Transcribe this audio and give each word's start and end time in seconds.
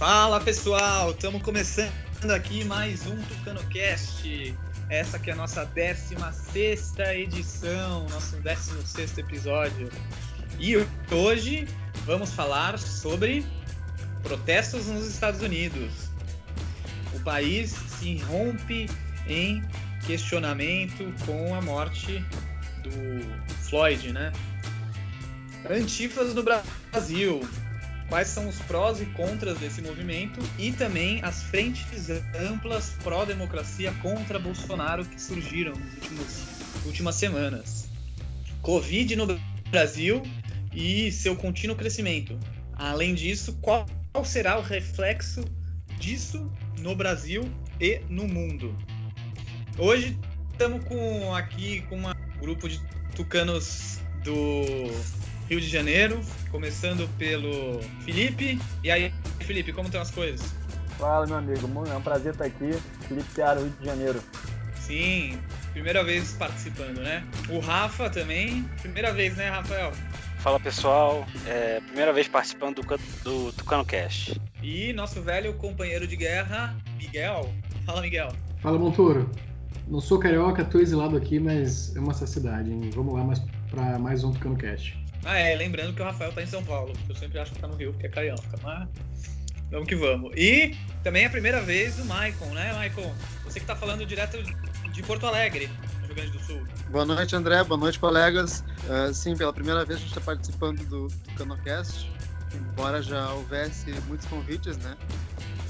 Fala 0.00 0.40
pessoal, 0.40 1.10
estamos 1.10 1.42
começando 1.42 1.92
aqui 2.34 2.64
mais 2.64 3.06
um 3.06 3.20
TucanoCast. 3.20 4.56
Essa 4.88 5.18
que 5.18 5.28
é 5.28 5.34
a 5.34 5.36
nossa 5.36 5.66
16 5.66 6.98
edição, 7.18 8.08
nosso 8.08 8.36
16 8.36 9.18
episódio. 9.18 9.90
E 10.58 10.74
hoje 11.14 11.68
vamos 12.06 12.32
falar 12.32 12.78
sobre 12.78 13.44
protestos 14.22 14.86
nos 14.86 15.06
Estados 15.06 15.42
Unidos. 15.42 15.92
O 17.14 17.20
país 17.20 17.70
se 17.70 18.16
rompe 18.20 18.88
em 19.28 19.62
questionamento 20.06 21.12
com 21.26 21.54
a 21.54 21.60
morte 21.60 22.24
do 22.82 23.54
Floyd, 23.68 24.14
né? 24.14 24.32
Antifas 25.68 26.32
no 26.32 26.42
Brasil. 26.42 27.46
Quais 28.10 28.26
são 28.26 28.48
os 28.48 28.58
prós 28.62 29.00
e 29.00 29.06
contras 29.06 29.56
desse 29.58 29.80
movimento 29.80 30.40
e 30.58 30.72
também 30.72 31.22
as 31.22 31.44
frentes 31.44 32.10
amplas 32.34 32.90
pró-democracia 33.04 33.92
contra 34.02 34.36
Bolsonaro 34.36 35.04
que 35.04 35.22
surgiram 35.22 35.72
nas 35.76 35.94
últimas, 35.94 36.46
últimas 36.86 37.14
semanas. 37.14 37.88
Covid 38.62 39.14
no 39.14 39.40
Brasil 39.70 40.22
e 40.74 41.12
seu 41.12 41.36
contínuo 41.36 41.76
crescimento. 41.76 42.36
Além 42.72 43.14
disso, 43.14 43.56
qual 43.62 43.86
será 44.24 44.58
o 44.58 44.62
reflexo 44.62 45.44
disso 46.00 46.50
no 46.80 46.96
Brasil 46.96 47.48
e 47.80 48.00
no 48.08 48.26
mundo? 48.26 48.76
Hoje 49.78 50.18
estamos 50.50 50.82
com 50.82 51.32
aqui 51.32 51.82
com 51.82 51.96
um 51.96 52.40
grupo 52.40 52.68
de 52.68 52.80
tucanos 53.14 54.00
do 54.24 54.90
Rio 55.50 55.60
de 55.60 55.66
Janeiro, 55.66 56.20
começando 56.52 57.08
pelo 57.18 57.80
Felipe. 58.04 58.56
E 58.84 58.90
aí, 58.90 59.12
Felipe, 59.40 59.72
como 59.72 59.88
estão 59.88 60.00
as 60.00 60.12
coisas? 60.12 60.54
Fala, 60.96 61.26
meu 61.26 61.38
amigo. 61.38 61.68
É 61.90 61.96
um 61.96 62.00
prazer 62.00 62.34
estar 62.34 62.44
aqui. 62.44 62.70
Felipe 63.08 63.26
Chiaro, 63.34 63.62
Rio 63.62 63.72
de 63.80 63.84
Janeiro. 63.84 64.22
Sim, 64.76 65.40
primeira 65.72 66.04
vez 66.04 66.34
participando, 66.34 66.98
né? 66.98 67.26
O 67.48 67.58
Rafa 67.58 68.08
também, 68.08 68.62
primeira 68.80 69.12
vez, 69.12 69.36
né, 69.36 69.50
Rafael? 69.50 69.90
Fala 70.38 70.60
pessoal, 70.60 71.26
é, 71.44 71.80
primeira 71.80 72.12
vez 72.12 72.28
participando 72.28 72.80
do, 72.80 72.98
do 73.24 73.52
Tucano 73.52 73.84
Cast. 73.84 74.40
E 74.62 74.92
nosso 74.92 75.20
velho 75.20 75.52
companheiro 75.54 76.06
de 76.06 76.14
guerra, 76.14 76.76
Miguel. 76.96 77.52
Fala, 77.84 78.02
Miguel. 78.02 78.28
Fala, 78.60 78.78
Montoro. 78.78 79.28
Não 79.88 80.00
sou 80.00 80.20
carioca, 80.20 80.64
tô 80.64 80.78
exilado 80.78 81.16
aqui, 81.16 81.40
mas 81.40 81.96
é 81.96 81.98
uma 81.98 82.14
cidade, 82.14 82.70
hein? 82.70 82.88
Vamos 82.94 83.12
lá 83.14 83.24
mais 83.24 83.42
para 83.68 83.98
mais 83.98 84.22
um 84.22 84.30
Tucano 84.30 84.56
Cast. 84.56 84.99
Ah, 85.24 85.36
é, 85.36 85.54
lembrando 85.54 85.94
que 85.94 86.00
o 86.00 86.04
Rafael 86.04 86.32
tá 86.32 86.42
em 86.42 86.46
São 86.46 86.64
Paulo. 86.64 86.92
Eu 87.08 87.14
sempre 87.14 87.38
acho 87.38 87.52
que 87.52 87.58
tá 87.58 87.66
no 87.66 87.76
Rio, 87.76 87.92
porque 87.92 88.06
é 88.06 88.10
carioca, 88.10 88.58
mas 88.62 88.88
vamos 89.70 89.88
que 89.88 89.94
vamos. 89.94 90.32
E 90.34 90.76
também 91.02 91.24
é 91.24 91.26
a 91.26 91.30
primeira 91.30 91.60
vez 91.60 91.96
do 91.96 92.04
Maicon, 92.04 92.46
né, 92.54 92.72
Maicon? 92.72 93.14
Você 93.44 93.60
que 93.60 93.66
tá 93.66 93.76
falando 93.76 94.06
direto 94.06 94.38
de 94.92 95.02
Porto 95.02 95.26
Alegre, 95.26 95.70
Rio 96.02 96.14
Grande 96.14 96.30
do 96.32 96.40
Sul. 96.40 96.66
Boa 96.90 97.04
noite, 97.04 97.36
André. 97.36 97.62
Boa 97.64 97.78
noite, 97.78 97.98
colegas. 97.98 98.64
Uh, 98.88 99.12
sim, 99.12 99.36
pela 99.36 99.52
primeira 99.52 99.84
vez 99.84 99.98
a 99.98 100.00
gente 100.00 100.10
está 100.10 100.20
participando 100.20 100.84
do, 100.86 101.08
do 101.08 101.34
CanoCast, 101.36 102.10
embora 102.54 103.02
já 103.02 103.30
houvesse 103.32 103.92
muitos 104.08 104.26
convites, 104.26 104.76
né? 104.78 104.96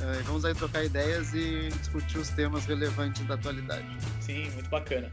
Uh, 0.00 0.22
vamos 0.24 0.44
aí 0.44 0.54
trocar 0.54 0.84
ideias 0.84 1.34
e 1.34 1.68
discutir 1.78 2.18
os 2.18 2.30
temas 2.30 2.64
relevantes 2.64 3.26
da 3.26 3.34
atualidade. 3.34 3.86
Sim, 4.20 4.48
muito 4.52 4.70
bacana. 4.70 5.10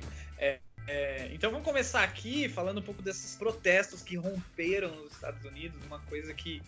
É, 0.88 1.30
então 1.34 1.52
vamos 1.52 1.66
começar 1.66 2.02
aqui 2.02 2.48
falando 2.48 2.78
um 2.78 2.82
pouco 2.82 3.02
desses 3.02 3.36
protestos 3.36 4.02
que 4.02 4.16
romperam 4.16 4.96
nos 4.96 5.12
Estados 5.12 5.44
Unidos, 5.44 5.84
uma 5.84 6.00
coisa 6.00 6.34
que 6.34 6.62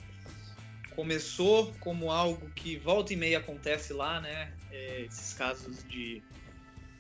começou 0.93 1.73
como 1.79 2.11
algo 2.11 2.49
que 2.49 2.75
volta 2.77 3.13
e 3.13 3.15
meia 3.15 3.37
acontece 3.37 3.93
lá, 3.93 4.19
né? 4.19 4.53
É, 4.69 5.01
esses 5.03 5.33
casos 5.33 5.81
de 5.87 6.21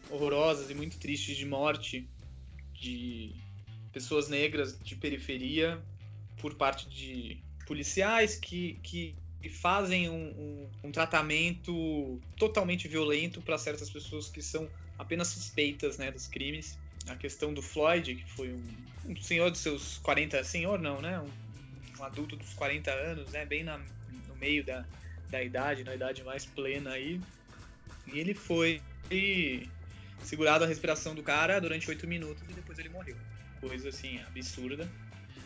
horrorosos 0.09 0.71
e 0.71 0.73
muito 0.73 0.97
tristes 0.97 1.35
de 1.35 1.45
morte 1.45 2.09
de 2.73 3.35
pessoas 3.91 4.29
negras 4.29 4.79
de 4.79 4.95
periferia 4.95 5.83
por 6.37 6.55
parte 6.55 6.87
de 6.87 7.43
policiais 7.67 8.35
que, 8.35 8.79
que 8.81 9.13
fazem 9.49 10.09
um, 10.09 10.29
um, 10.29 10.69
um 10.85 10.91
tratamento 10.91 12.21
totalmente 12.37 12.87
violento 12.87 13.41
para 13.41 13.57
certas 13.57 13.89
pessoas 13.89 14.29
que 14.29 14.41
são 14.41 14.69
apenas 14.97 15.27
suspeitas 15.27 15.97
né, 15.97 16.11
dos 16.11 16.25
crimes 16.27 16.77
a 17.09 17.15
questão 17.15 17.53
do 17.53 17.61
Floyd, 17.61 18.15
que 18.15 18.31
foi 18.31 18.53
um, 18.53 19.11
um 19.11 19.21
senhor 19.21 19.51
de 19.51 19.57
seus 19.57 19.97
40, 19.99 20.43
senhor 20.43 20.79
não, 20.79 21.01
né? 21.01 21.19
Um, 21.19 21.99
um, 21.99 22.03
adulto 22.03 22.35
dos 22.35 22.53
40 22.53 22.91
anos, 22.91 23.31
né? 23.31 23.45
Bem 23.45 23.63
na, 23.63 23.77
no 24.27 24.35
meio 24.39 24.63
da, 24.63 24.85
da 25.29 25.43
idade, 25.43 25.83
na 25.83 25.95
idade 25.95 26.23
mais 26.23 26.45
plena 26.45 26.91
aí. 26.91 27.19
E 28.07 28.19
ele 28.19 28.33
foi 28.33 28.81
segurado 30.23 30.63
a 30.63 30.67
respiração 30.67 31.15
do 31.15 31.23
cara 31.23 31.59
durante 31.59 31.89
8 31.89 32.07
minutos 32.07 32.43
e 32.49 32.53
depois 32.53 32.77
ele 32.79 32.89
morreu. 32.89 33.17
Coisa 33.59 33.89
assim, 33.89 34.19
absurda. 34.19 34.89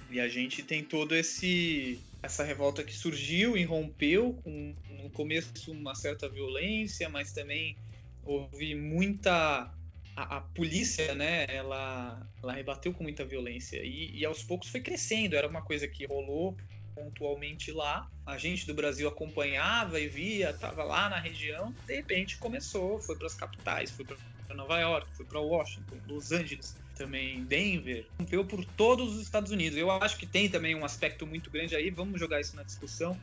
E 0.10 0.20
a 0.20 0.28
gente 0.28 0.62
tem 0.62 0.84
todo 0.84 1.16
esse 1.16 2.00
essa 2.22 2.44
revolta 2.44 2.84
que 2.84 2.94
surgiu 2.94 3.58
e 3.58 3.66
rompeu 3.66 4.34
com 4.44 4.74
no 5.02 5.10
começo 5.10 5.52
uma 5.72 5.94
certa 5.94 6.30
violência, 6.30 7.10
mas 7.10 7.34
também 7.34 7.76
houve 8.24 8.76
muita 8.76 9.74
a, 10.16 10.38
a, 10.38 10.42
polícia, 10.42 11.14
né, 11.16 11.46
ela, 11.48 12.26
ela 12.42 12.54
rebateu 12.54 12.94
com 12.94 13.04
muita 13.04 13.26
violência 13.26 13.82
e, 13.84 14.12
e, 14.18 14.26
aos 14.26 14.44
poucos 14.44 14.70
foi 14.70 14.82
crescendo. 14.82 15.36
Era 15.36 15.48
uma 15.48 15.62
coisa 15.62 15.88
que 15.88 16.06
rolou 16.06 16.56
pontualmente 16.94 17.72
lá. 17.72 18.10
A 18.26 18.38
gente 18.38 18.68
do 18.68 18.74
Brasil 18.74 19.08
acompanhava 19.08 20.00
e 20.00 20.08
via, 20.08 20.52
estava 20.52 20.84
lá 20.84 21.10
na 21.10 21.20
região. 21.20 21.74
De 21.86 21.96
repente 21.96 22.38
começou, 22.38 23.00
foi 23.00 23.16
para 23.16 23.28
as 23.28 23.34
capitais, 23.34 23.92
foi 23.92 24.06
para 24.06 24.18
Nova 24.56 24.80
York, 24.80 25.08
foi 25.16 25.26
para 25.26 25.40
Washington, 25.40 25.98
Los 26.08 26.32
Angeles, 26.32 26.76
também 26.96 27.44
Denver, 27.46 28.06
rompeu 28.20 28.46
por 28.46 28.64
todos 28.64 29.16
os 29.16 29.22
Estados 29.22 29.52
Unidos. 29.52 29.78
Eu 29.78 29.90
acho 29.90 30.18
que 30.18 30.28
tem 30.28 30.48
também 30.48 30.76
um 30.76 30.86
aspecto 30.86 31.26
muito 31.26 31.50
grande 31.50 31.76
aí. 31.76 31.90
Vamos 31.90 32.20
jogar 32.20 32.40
isso 32.40 32.56
na 32.56 32.64
discussão 32.64 33.20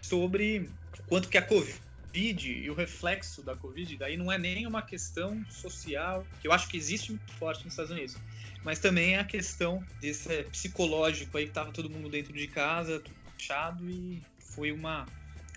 sobre 0.00 0.70
quanto 1.08 1.28
que 1.28 1.36
a 1.36 1.42
Covid 1.42 1.78
Covid 2.14 2.48
e 2.48 2.70
o 2.70 2.74
reflexo 2.74 3.42
da 3.42 3.56
Covid, 3.56 3.96
daí 3.96 4.16
não 4.16 4.30
é 4.30 4.38
nem 4.38 4.68
uma 4.68 4.80
questão 4.80 5.44
social, 5.50 6.24
que 6.40 6.46
eu 6.46 6.52
acho 6.52 6.68
que 6.68 6.76
existe 6.76 7.10
muito 7.10 7.32
forte 7.32 7.64
nos 7.64 7.72
Estados 7.72 7.90
Unidos, 7.90 8.14
mas 8.62 8.78
também 8.78 9.16
é 9.16 9.18
a 9.18 9.24
questão 9.24 9.84
desse 10.00 10.44
psicológico 10.44 11.36
aí 11.36 11.46
que 11.46 11.52
tava 11.52 11.72
todo 11.72 11.90
mundo 11.90 12.08
dentro 12.08 12.32
de 12.32 12.46
casa, 12.46 13.00
tudo 13.00 13.16
fechado 13.36 13.90
e 13.90 14.22
foi 14.54 14.70
uma 14.70 15.04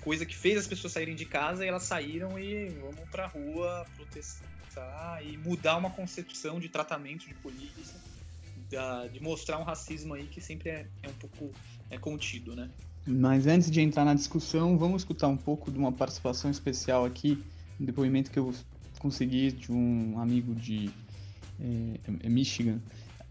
coisa 0.02 0.26
que 0.26 0.36
fez 0.36 0.58
as 0.58 0.66
pessoas 0.66 0.94
saírem 0.94 1.16
de 1.16 1.28
casa 1.28 1.64
e 1.64 1.68
elas 1.68 1.84
saíram 1.84 2.40
e 2.40 2.70
vamos 2.80 3.08
pra 3.12 3.28
rua 3.28 3.86
protestar 3.96 5.24
e 5.24 5.38
mudar 5.38 5.78
uma 5.78 5.92
concepção 5.92 6.60
de 6.60 6.70
tratamento 6.70 7.28
de 7.28 7.36
polícia, 7.36 8.02
de 9.12 9.20
mostrar 9.20 9.60
um 9.60 9.64
racismo 9.64 10.16
aí 10.16 10.26
que 10.26 10.42
sempre 10.42 10.70
é, 10.70 10.88
é 11.04 11.08
um 11.08 11.14
pouco 11.14 11.54
é 11.92 12.00
contido, 12.00 12.56
né? 12.56 12.68
Mas 13.08 13.48
antes 13.48 13.72
de 13.72 13.80
entrar 13.80 14.04
na 14.04 14.14
discussão, 14.14 14.78
vamos 14.78 15.04
escutar 15.04 15.30
um 15.30 15.38
pouco 15.38 15.72
de 15.72 15.80
uma 15.80 15.94
participação 15.94 16.52
especial 16.52 17.06
aqui, 17.06 17.42
um 17.80 17.86
depoimento 17.86 18.30
que 18.30 18.38
eu 18.38 18.54
consegui 19.00 19.54
de 19.54 19.72
um 19.72 20.20
amigo 20.20 20.54
de 20.54 20.92
é, 21.58 22.28
Michigan, 22.28 22.82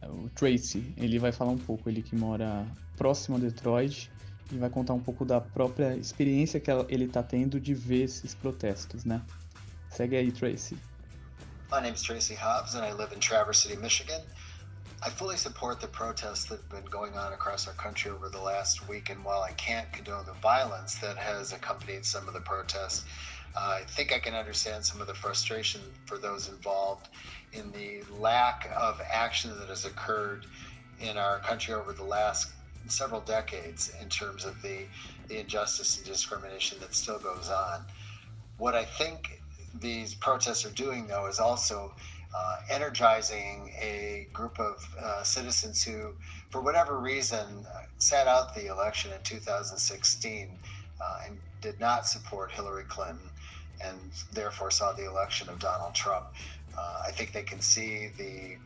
o 0.02 0.30
Tracy. 0.30 0.94
Ele 0.96 1.18
vai 1.18 1.30
falar 1.30 1.50
um 1.50 1.58
pouco, 1.58 1.90
ele 1.90 2.00
que 2.00 2.16
mora 2.16 2.66
próximo 2.96 3.36
a 3.36 3.40
Detroit, 3.40 4.10
e 4.50 4.56
vai 4.56 4.70
contar 4.70 4.94
um 4.94 5.00
pouco 5.00 5.26
da 5.26 5.42
própria 5.42 5.94
experiência 5.96 6.58
que 6.58 6.70
ele 6.88 7.04
está 7.04 7.22
tendo 7.22 7.60
de 7.60 7.74
ver 7.74 8.04
esses 8.04 8.34
protestos, 8.34 9.04
né? 9.04 9.20
Segue 9.90 10.16
aí, 10.16 10.32
Tracy. 10.32 10.78
My 11.70 11.82
name 11.82 11.94
is 11.94 12.02
Tracy 12.02 12.34
Hobbs 12.34 12.74
and 12.74 12.84
I 12.84 12.92
live 12.92 13.14
in 13.14 13.18
Traverse 13.18 13.60
City, 13.60 13.76
Michigan. 13.76 14.22
I 15.02 15.10
fully 15.10 15.36
support 15.36 15.80
the 15.80 15.88
protests 15.88 16.44
that 16.46 16.56
have 16.56 16.68
been 16.70 16.90
going 16.90 17.16
on 17.16 17.32
across 17.32 17.68
our 17.68 17.74
country 17.74 18.10
over 18.10 18.28
the 18.28 18.40
last 18.40 18.88
week. 18.88 19.10
And 19.10 19.22
while 19.24 19.42
I 19.42 19.52
can't 19.52 19.92
condone 19.92 20.24
the 20.24 20.32
violence 20.34 20.96
that 20.96 21.18
has 21.18 21.52
accompanied 21.52 22.04
some 22.04 22.26
of 22.26 22.34
the 22.34 22.40
protests, 22.40 23.04
uh, 23.54 23.78
I 23.80 23.84
think 23.86 24.12
I 24.12 24.18
can 24.18 24.34
understand 24.34 24.84
some 24.84 25.00
of 25.00 25.06
the 25.06 25.14
frustration 25.14 25.80
for 26.06 26.18
those 26.18 26.48
involved 26.48 27.08
in 27.52 27.70
the 27.72 28.02
lack 28.10 28.70
of 28.76 29.00
action 29.10 29.56
that 29.58 29.68
has 29.68 29.84
occurred 29.84 30.46
in 30.98 31.18
our 31.18 31.40
country 31.40 31.74
over 31.74 31.92
the 31.92 32.02
last 32.02 32.52
several 32.88 33.20
decades 33.20 33.92
in 34.00 34.08
terms 34.08 34.44
of 34.44 34.60
the, 34.62 34.86
the 35.28 35.40
injustice 35.40 35.98
and 35.98 36.06
discrimination 36.06 36.78
that 36.80 36.94
still 36.94 37.18
goes 37.18 37.50
on. 37.50 37.84
What 38.58 38.74
I 38.74 38.84
think 38.84 39.42
these 39.80 40.14
protests 40.14 40.64
are 40.64 40.70
doing, 40.70 41.06
though, 41.06 41.26
is 41.26 41.38
also 41.38 41.94
uh, 42.36 42.56
energizing 42.70 43.72
a 43.80 44.28
group 44.32 44.58
of 44.58 44.86
uh, 45.00 45.22
citizens 45.22 45.82
who, 45.82 46.12
for 46.50 46.60
whatever 46.60 46.98
reason, 46.98 47.46
sat 47.98 48.26
out 48.26 48.54
the 48.54 48.66
election 48.66 49.10
in 49.12 49.22
2016 49.22 50.50
uh, 51.00 51.20
and 51.26 51.38
did 51.60 51.78
not 51.80 52.06
support 52.06 52.50
Hillary 52.50 52.84
Clinton 52.88 53.30
and 53.82 53.98
therefore 54.32 54.70
saw 54.70 54.92
the 54.92 55.06
election 55.06 55.48
of 55.48 55.58
Donald 55.58 55.94
Trump. 55.94 56.26
Uh, 56.76 57.02
I 57.06 57.10
think 57.10 57.32
they 57.32 57.42
can 57.42 57.60
see 57.60 58.08
the 58.18 58.56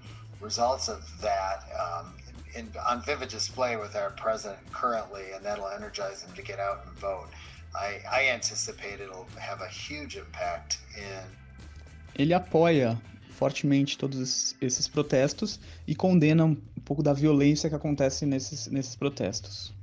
results 0.40 0.88
of 0.88 1.02
that 1.20 1.64
um, 1.78 2.12
in, 2.54 2.72
on 2.88 3.02
vivid 3.02 3.28
display 3.28 3.76
with 3.76 3.94
our 3.94 4.10
president 4.10 4.60
currently, 4.72 5.32
and 5.34 5.44
that'll 5.44 5.68
energize 5.68 6.22
them 6.22 6.34
to 6.34 6.42
get 6.42 6.58
out 6.58 6.80
and 6.86 6.94
vote. 6.98 7.28
I, 7.74 8.00
I 8.10 8.28
anticipate 8.28 9.00
it'll 9.00 9.28
have 9.38 9.60
a 9.60 9.68
huge 9.68 10.16
impact 10.16 10.78
in 10.96 11.22
Ele 12.18 12.40
apoia 12.40 12.98
fortemente 13.40 13.98
todos 13.98 14.54
esses 14.60 14.88
protestos 14.88 15.58
e 15.86 15.94
condena 15.96 16.44
um 16.46 16.56
pouco 16.84 17.02
da 17.02 17.14
violência 17.14 17.70
que 17.70 17.76
acontece 17.76 18.26
nesses, 18.26 18.68
nesses 18.68 18.96
protestos. 18.96 19.74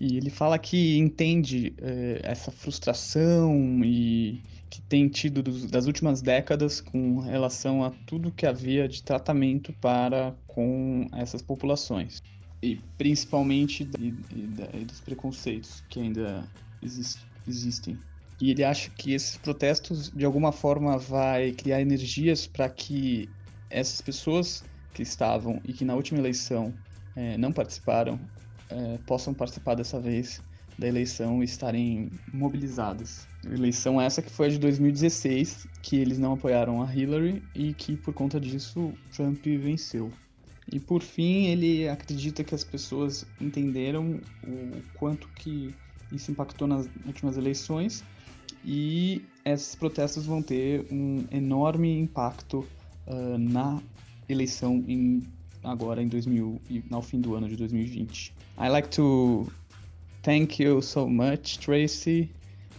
E 0.00 0.16
ele 0.16 0.30
fala 0.30 0.58
que 0.58 0.96
entende 0.98 1.74
eh, 1.80 2.20
essa 2.24 2.50
frustração 2.52 3.82
e 3.84 4.44
que 4.70 4.80
tem 4.82 5.08
tido 5.08 5.42
dos- 5.42 5.66
das 5.70 5.86
últimas 5.86 6.22
décadas 6.22 6.80
com 6.80 7.18
relação 7.20 7.82
a 7.84 7.90
tudo 8.06 8.32
que 8.32 8.46
havia 8.46 8.88
de 8.88 9.02
tratamento 9.02 9.72
para 9.80 10.38
com 10.46 11.08
essas 11.14 11.42
populações. 11.42 12.22
E 12.62 12.76
principalmente 12.96 13.84
e, 13.98 14.08
e 14.30 14.80
e 14.82 14.84
dos 14.84 15.00
preconceitos 15.00 15.82
que 15.88 16.00
ainda 16.00 16.50
exis- 16.80 17.26
existem. 17.46 18.07
E 18.40 18.50
ele 18.50 18.62
acha 18.62 18.90
que 18.90 19.12
esses 19.12 19.36
protestos, 19.36 20.10
de 20.10 20.24
alguma 20.24 20.52
forma, 20.52 20.96
vai 20.96 21.52
criar 21.52 21.80
energias 21.80 22.46
para 22.46 22.68
que 22.68 23.28
essas 23.68 24.00
pessoas 24.00 24.62
que 24.94 25.02
estavam 25.02 25.60
e 25.64 25.72
que 25.72 25.84
na 25.84 25.94
última 25.94 26.20
eleição 26.20 26.72
eh, 27.16 27.36
não 27.36 27.52
participaram, 27.52 28.18
eh, 28.70 28.98
possam 29.06 29.34
participar 29.34 29.74
dessa 29.74 30.00
vez 30.00 30.40
da 30.78 30.86
eleição 30.86 31.42
e 31.42 31.44
estarem 31.44 32.08
mobilizadas. 32.32 33.26
Eleição 33.44 34.00
essa 34.00 34.22
que 34.22 34.30
foi 34.30 34.46
a 34.46 34.50
de 34.50 34.58
2016, 34.58 35.66
que 35.82 35.96
eles 35.96 36.18
não 36.18 36.34
apoiaram 36.34 36.80
a 36.80 36.94
Hillary 36.94 37.42
e 37.54 37.74
que 37.74 37.96
por 37.96 38.14
conta 38.14 38.38
disso 38.38 38.92
Trump 39.12 39.44
venceu. 39.44 40.12
E 40.70 40.78
por 40.78 41.02
fim, 41.02 41.46
ele 41.46 41.88
acredita 41.88 42.44
que 42.44 42.54
as 42.54 42.62
pessoas 42.62 43.26
entenderam 43.40 44.20
o 44.46 44.82
quanto 44.98 45.28
que 45.30 45.74
isso 46.12 46.30
impactou 46.30 46.68
nas 46.68 46.88
últimas 47.04 47.36
eleições 47.36 48.04
e 48.64 49.22
esses 49.44 49.74
protestos 49.74 50.26
vão 50.26 50.42
ter 50.42 50.86
um 50.90 51.24
enorme 51.30 51.98
impacto 51.98 52.66
ah, 53.06 53.36
na 53.38 53.80
eleição 54.28 54.84
em, 54.86 55.22
agora 55.64 56.02
em 56.02 56.08
2000 56.08 56.60
e 56.70 56.82
ao 56.90 57.02
fim 57.02 57.20
do 57.20 57.34
ano 57.34 57.48
de 57.48 57.56
2020. 57.56 58.34
I 58.60 58.68
like 58.68 58.88
to 58.90 59.46
thank 60.22 60.62
you 60.62 60.82
so 60.82 61.08
much, 61.08 61.58
Tracy. 61.58 62.30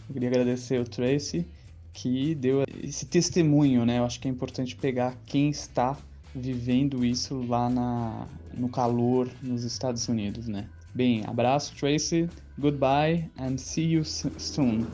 Eu 0.07 0.13
queria 0.13 0.29
agradecer 0.29 0.79
o 0.79 0.83
Tracy 0.85 1.45
que 1.93 2.35
deu 2.35 2.63
esse 2.83 3.05
testemunho, 3.05 3.85
né? 3.85 3.99
Eu 3.99 4.05
acho 4.05 4.19
que 4.19 4.27
é 4.27 4.31
importante 4.31 4.75
pegar 4.75 5.17
quem 5.25 5.49
está 5.49 5.97
vivendo 6.33 7.03
isso 7.03 7.41
lá 7.47 7.69
na, 7.69 8.27
no 8.53 8.69
calor 8.69 9.29
nos 9.41 9.63
Estados 9.63 10.07
Unidos, 10.07 10.47
né? 10.47 10.67
Bem, 10.93 11.23
abraço, 11.25 11.75
Tracy. 11.75 12.29
Goodbye 12.57 13.29
and 13.37 13.57
see 13.57 13.93
you 13.93 14.05
so- 14.05 14.31
soon. 14.37 14.87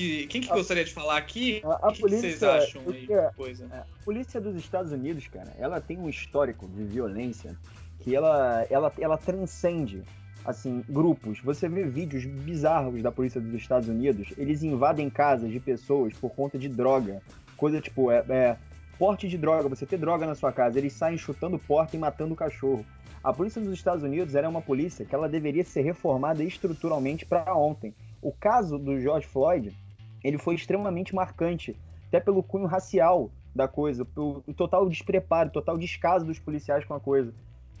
Que 0.00 0.20
que- 0.22 0.26
quem 0.26 0.40
que 0.40 0.48
gostaria 0.48 0.84
de 0.84 0.92
falar 0.94 1.16
aqui? 1.18 1.60
A, 1.64 1.68
a 1.86 1.88
o 1.88 1.92
que, 1.92 2.02
que 2.02 2.08
vocês 2.08 2.22
polícia, 2.38 2.52
acham 2.52 2.82
o 2.86 2.90
aí? 2.90 3.06
é- 3.10 3.30
Coisa. 3.36 3.66
a 3.70 4.04
polícia 4.04 4.40
dos 4.40 4.56
Estados 4.56 4.92
Unidos, 4.92 5.26
cara, 5.28 5.52
ela 5.58 5.80
tem 5.80 5.98
um 5.98 6.08
histórico 6.08 6.66
de 6.68 6.84
violência 6.84 7.54
que 8.00 8.14
ela, 8.16 8.66
ela, 8.70 8.92
ela 8.98 9.18
transcende 9.18 10.02
assim 10.44 10.82
grupos. 10.88 11.38
Você 11.40 11.68
vê 11.68 11.84
vídeos 11.84 12.24
bizarros 12.24 13.02
da 13.02 13.12
polícia 13.12 13.38
dos 13.40 13.52
Estados 13.54 13.88
Unidos, 13.88 14.32
eles 14.38 14.62
invadem 14.62 15.10
casas 15.10 15.50
de 15.50 15.60
pessoas 15.60 16.14
por 16.14 16.30
conta 16.30 16.58
de 16.58 16.68
droga, 16.68 17.20
coisa 17.58 17.78
tipo 17.78 18.10
é, 18.10 18.24
é 18.30 18.56
porte 18.98 19.28
de 19.28 19.36
droga, 19.36 19.68
você 19.68 19.84
ter 19.84 19.98
droga 19.98 20.26
na 20.26 20.34
sua 20.34 20.50
casa, 20.52 20.78
eles 20.78 20.94
saem 20.94 21.18
chutando 21.18 21.58
porta 21.58 21.94
e 21.94 21.98
matando 21.98 22.34
cachorro. 22.34 22.84
A 23.22 23.34
polícia 23.34 23.60
dos 23.60 23.74
Estados 23.74 24.02
Unidos 24.02 24.34
era 24.34 24.48
uma 24.48 24.62
polícia 24.62 25.04
que 25.04 25.14
ela 25.14 25.28
deveria 25.28 25.62
ser 25.64 25.82
reformada 25.82 26.42
estruturalmente 26.42 27.26
para 27.26 27.54
ontem. 27.54 27.94
O 28.22 28.32
caso 28.32 28.78
do 28.78 28.98
George 28.98 29.26
Floyd, 29.26 29.76
ele 30.22 30.38
foi 30.38 30.54
extremamente 30.54 31.14
marcante, 31.14 31.76
até 32.08 32.20
pelo 32.20 32.42
cunho 32.42 32.66
racial 32.66 33.30
da 33.54 33.66
coisa, 33.66 34.06
o, 34.16 34.42
o 34.46 34.54
total 34.54 34.88
despreparo, 34.88 35.50
total 35.50 35.76
descaso 35.76 36.24
dos 36.24 36.38
policiais 36.38 36.84
com 36.84 36.94
a 36.94 37.00
coisa. 37.00 37.32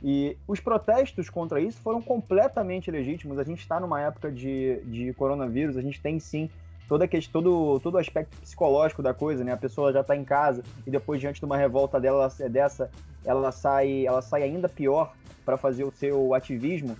E 0.02 0.36
os 0.48 0.60
protestos 0.60 1.28
contra 1.28 1.60
isso 1.60 1.80
foram 1.80 2.00
completamente 2.00 2.90
legítimos. 2.90 3.38
A 3.38 3.44
gente 3.44 3.60
está 3.60 3.78
numa 3.78 4.00
época 4.00 4.30
de, 4.32 4.80
de 4.86 5.12
coronavírus, 5.12 5.76
a 5.76 5.82
gente 5.82 6.00
tem 6.00 6.18
sim 6.18 6.48
toda 6.88 7.04
a 7.04 7.08
questão, 7.08 7.42
todo, 7.42 7.78
todo 7.80 7.94
o 7.94 7.98
aspecto 7.98 8.36
psicológico 8.38 9.02
da 9.02 9.14
coisa, 9.14 9.44
né? 9.44 9.52
A 9.52 9.56
pessoa 9.56 9.92
já 9.92 10.00
está 10.00 10.16
em 10.16 10.24
casa 10.24 10.64
e 10.86 10.90
depois, 10.90 11.20
diante 11.20 11.38
de 11.38 11.44
uma 11.44 11.56
revolta 11.56 12.00
dela, 12.00 12.28
dessa, 12.50 12.90
ela 13.24 13.52
sai, 13.52 14.06
ela 14.06 14.22
sai 14.22 14.42
ainda 14.42 14.68
pior 14.68 15.12
para 15.44 15.56
fazer 15.56 15.84
o 15.84 15.92
seu 15.92 16.34
ativismo. 16.34 16.96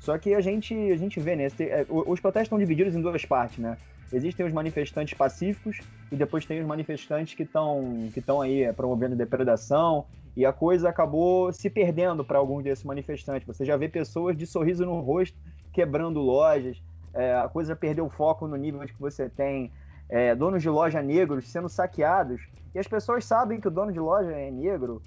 Só 0.00 0.16
que 0.16 0.34
a 0.34 0.40
gente, 0.40 0.74
a 0.74 0.96
gente 0.96 1.20
vê, 1.20 1.36
né? 1.36 1.48
é, 1.60 1.86
Os 1.88 2.18
protestos 2.18 2.46
estão 2.46 2.58
divididos 2.58 2.94
em 2.94 3.02
duas 3.02 3.24
partes, 3.24 3.58
né? 3.58 3.76
Existem 4.12 4.46
os 4.46 4.52
manifestantes 4.52 5.16
pacíficos 5.16 5.78
e 6.10 6.16
depois 6.16 6.46
tem 6.46 6.60
os 6.60 6.66
manifestantes 6.66 7.34
que 7.34 7.42
estão 7.42 8.08
que 8.12 8.20
estão 8.20 8.40
aí 8.40 8.62
é, 8.62 8.72
promovendo 8.72 9.14
depredação. 9.14 10.06
E 10.36 10.46
a 10.46 10.52
coisa 10.52 10.88
acabou 10.88 11.52
se 11.52 11.68
perdendo 11.68 12.24
para 12.24 12.38
alguns 12.38 12.64
desses 12.64 12.84
manifestantes. 12.84 13.46
Você 13.46 13.64
já 13.64 13.76
vê 13.76 13.88
pessoas 13.88 14.36
de 14.36 14.46
sorriso 14.46 14.86
no 14.86 15.00
rosto 15.00 15.36
quebrando 15.72 16.20
lojas, 16.20 16.80
é, 17.12 17.34
a 17.34 17.48
coisa 17.48 17.76
perdeu 17.76 18.06
o 18.06 18.10
foco 18.10 18.46
no 18.46 18.56
nível 18.56 18.84
de 18.84 18.92
que 18.92 19.00
você 19.00 19.28
tem 19.28 19.70
é, 20.08 20.34
donos 20.34 20.62
de 20.62 20.70
loja 20.70 21.02
negros 21.02 21.48
sendo 21.48 21.68
saqueados. 21.68 22.40
E 22.74 22.78
as 22.78 22.86
pessoas 22.86 23.24
sabem 23.24 23.60
que 23.60 23.68
o 23.68 23.70
dono 23.70 23.92
de 23.92 23.98
loja 23.98 24.30
é 24.30 24.50
negro 24.50 25.02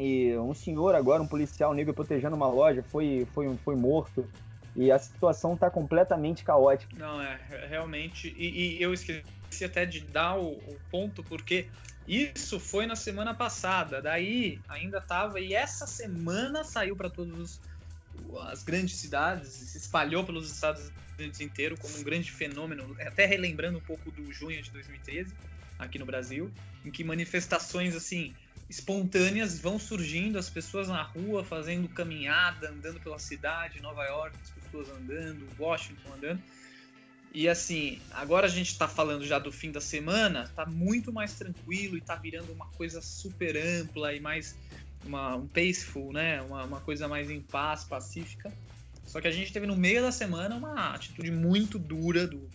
e 0.00 0.36
um 0.38 0.54
senhor 0.54 0.94
agora, 0.94 1.20
um 1.20 1.26
policial 1.26 1.74
negro 1.74 1.92
protegendo 1.92 2.36
uma 2.36 2.46
loja 2.46 2.84
foi, 2.84 3.26
foi, 3.34 3.52
foi 3.56 3.74
morto 3.74 4.24
e 4.78 4.92
a 4.92 4.98
situação 4.98 5.54
está 5.54 5.68
completamente 5.68 6.44
caótica. 6.44 6.96
Não, 6.96 7.20
é, 7.20 7.66
realmente. 7.68 8.32
E, 8.38 8.76
e 8.76 8.82
eu 8.82 8.94
esqueci 8.94 9.24
até 9.64 9.84
de 9.84 10.00
dar 10.00 10.38
o, 10.38 10.52
o 10.52 10.78
ponto, 10.88 11.24
porque 11.24 11.68
isso 12.06 12.60
foi 12.60 12.86
na 12.86 12.94
semana 12.94 13.34
passada. 13.34 14.00
Daí 14.00 14.62
ainda 14.68 15.00
tava. 15.00 15.40
E 15.40 15.52
essa 15.52 15.84
semana 15.84 16.62
saiu 16.62 16.96
para 16.96 17.10
todas 17.10 17.60
as 18.46 18.62
grandes 18.62 19.00
cidades, 19.00 19.48
se 19.48 19.78
espalhou 19.78 20.24
pelos 20.24 20.52
Estados 20.52 20.92
Unidos 21.18 21.40
inteiro 21.40 21.76
como 21.76 21.98
um 21.98 22.04
grande 22.04 22.30
fenômeno. 22.30 22.94
Até 23.00 23.26
relembrando 23.26 23.78
um 23.78 23.82
pouco 23.82 24.12
do 24.12 24.32
junho 24.32 24.62
de 24.62 24.70
2013, 24.70 25.36
aqui 25.76 25.98
no 25.98 26.06
Brasil, 26.06 26.52
em 26.84 26.92
que 26.92 27.02
manifestações 27.02 27.96
assim 27.96 28.32
espontâneas 28.68 29.58
vão 29.58 29.78
surgindo, 29.78 30.38
as 30.38 30.50
pessoas 30.50 30.88
na 30.88 31.02
rua 31.02 31.42
fazendo 31.42 31.88
caminhada, 31.88 32.70
andando 32.70 33.00
pela 33.00 33.18
cidade, 33.18 33.80
Nova 33.80 34.04
York, 34.04 34.36
pessoas 34.68 34.88
andando, 34.90 35.48
Washington 35.58 36.14
andando. 36.14 36.42
E 37.32 37.48
assim, 37.48 38.00
agora 38.10 38.46
a 38.46 38.50
gente 38.50 38.76
tá 38.78 38.88
falando 38.88 39.24
já 39.24 39.38
do 39.38 39.52
fim 39.52 39.70
da 39.70 39.80
semana, 39.80 40.50
tá 40.56 40.64
muito 40.64 41.12
mais 41.12 41.34
tranquilo 41.34 41.96
e 41.96 42.00
tá 42.00 42.14
virando 42.16 42.52
uma 42.52 42.66
coisa 42.66 43.02
super 43.02 43.56
ampla 43.56 44.14
e 44.14 44.20
mais 44.20 44.56
uma, 45.04 45.36
um 45.36 45.46
paceful, 45.46 46.12
né? 46.12 46.40
Uma, 46.42 46.64
uma 46.64 46.80
coisa 46.80 47.06
mais 47.06 47.30
em 47.30 47.40
paz, 47.40 47.84
pacífica. 47.84 48.52
Só 49.06 49.20
que 49.20 49.28
a 49.28 49.30
gente 49.30 49.52
teve 49.52 49.66
no 49.66 49.76
meio 49.76 50.02
da 50.02 50.12
semana 50.12 50.54
uma 50.56 50.94
atitude 50.94 51.30
muito 51.30 51.78
dura 51.78 52.26
do, 52.26 52.48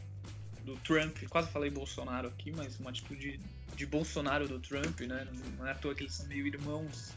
do 0.65 0.75
Trump, 0.77 1.17
quase 1.29 1.49
falei 1.51 1.69
Bolsonaro 1.69 2.27
aqui, 2.27 2.51
mas 2.51 2.79
uma 2.79 2.89
atitude 2.89 3.39
de 3.75 3.85
Bolsonaro 3.85 4.47
do 4.47 4.59
Trump, 4.59 5.01
né? 5.01 5.27
Não 5.57 5.67
é 5.67 5.71
à 5.71 5.75
toa 5.75 5.93
que 5.93 6.03
eles 6.03 6.13
são 6.13 6.27
meio 6.27 6.45
irmãos 6.47 7.11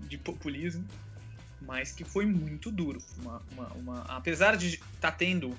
de 0.00 0.18
populismo, 0.18 0.86
mas 1.66 1.92
que 1.92 2.04
foi 2.04 2.26
muito 2.26 2.70
duro. 2.70 3.02
Uma, 3.18 3.42
uma, 3.52 3.72
uma- 3.74 4.02
apesar 4.02 4.56
de 4.56 4.74
estar 4.74 4.82
tá 5.00 5.12
tendo 5.12 5.56